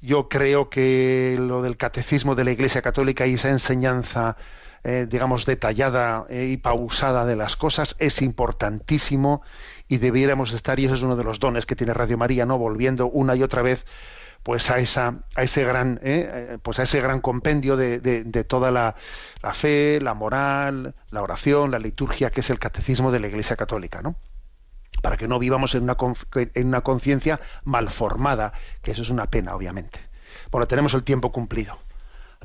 Yo 0.00 0.30
creo 0.30 0.70
que 0.70 1.36
lo 1.38 1.60
del 1.60 1.76
catecismo 1.76 2.34
de 2.34 2.44
la 2.44 2.52
Iglesia 2.52 2.80
Católica 2.80 3.26
y 3.26 3.34
esa 3.34 3.50
enseñanza 3.50 4.38
eh, 4.84 5.06
digamos, 5.08 5.46
detallada 5.46 6.26
y 6.30 6.56
pausada 6.58 7.26
de 7.26 7.36
las 7.36 7.56
cosas 7.56 7.96
es 7.98 8.22
importantísimo 8.22 9.42
y 9.88 9.98
debiéramos 9.98 10.52
estar, 10.52 10.80
y 10.80 10.86
eso 10.86 10.94
es 10.94 11.02
uno 11.02 11.16
de 11.16 11.24
los 11.24 11.40
dones 11.40 11.66
que 11.66 11.76
tiene 11.76 11.94
Radio 11.94 12.18
María, 12.18 12.46
¿no? 12.46 12.58
Volviendo 12.58 13.06
una 13.06 13.36
y 13.36 13.42
otra 13.42 13.62
vez 13.62 13.84
pues 14.46 14.70
a 14.70 14.78
esa 14.78 15.24
a 15.34 15.42
ese 15.42 15.64
gran 15.64 15.98
¿eh? 16.04 16.30
Eh, 16.32 16.58
pues 16.62 16.78
a 16.78 16.84
ese 16.84 17.00
gran 17.00 17.20
compendio 17.20 17.76
de, 17.76 17.98
de, 17.98 18.44
toda 18.44 18.70
la, 18.70 18.94
la, 19.42 19.52
fe 19.52 20.00
la 20.00 20.14
moral 20.14 20.94
la 21.10 21.22
oración 21.22 21.72
la 21.72 21.80
liturgia 21.80 22.30
que 22.30 22.42
es 22.42 22.50
el 22.50 22.60
catecismo 22.60 23.10
de 23.10 23.18
la 23.18 23.26
Iglesia 23.26 23.56
Católica 23.56 24.02
no 24.02 24.14
para 25.02 25.16
que 25.16 25.26
no 25.26 25.40
vivamos 25.40 25.74
en 25.74 25.82
una 25.82 25.96
en 26.32 26.68
una 26.68 26.82
conciencia 26.82 27.40
mal 27.64 27.88
formada 27.90 28.52
que 28.82 28.92
eso 28.92 29.02
es 29.02 29.10
una 29.10 29.26
pena 29.26 29.56
obviamente 29.56 29.98
bueno 30.52 30.68
tenemos 30.68 30.94
el 30.94 31.02
tiempo 31.02 31.32
cumplido 31.32 31.76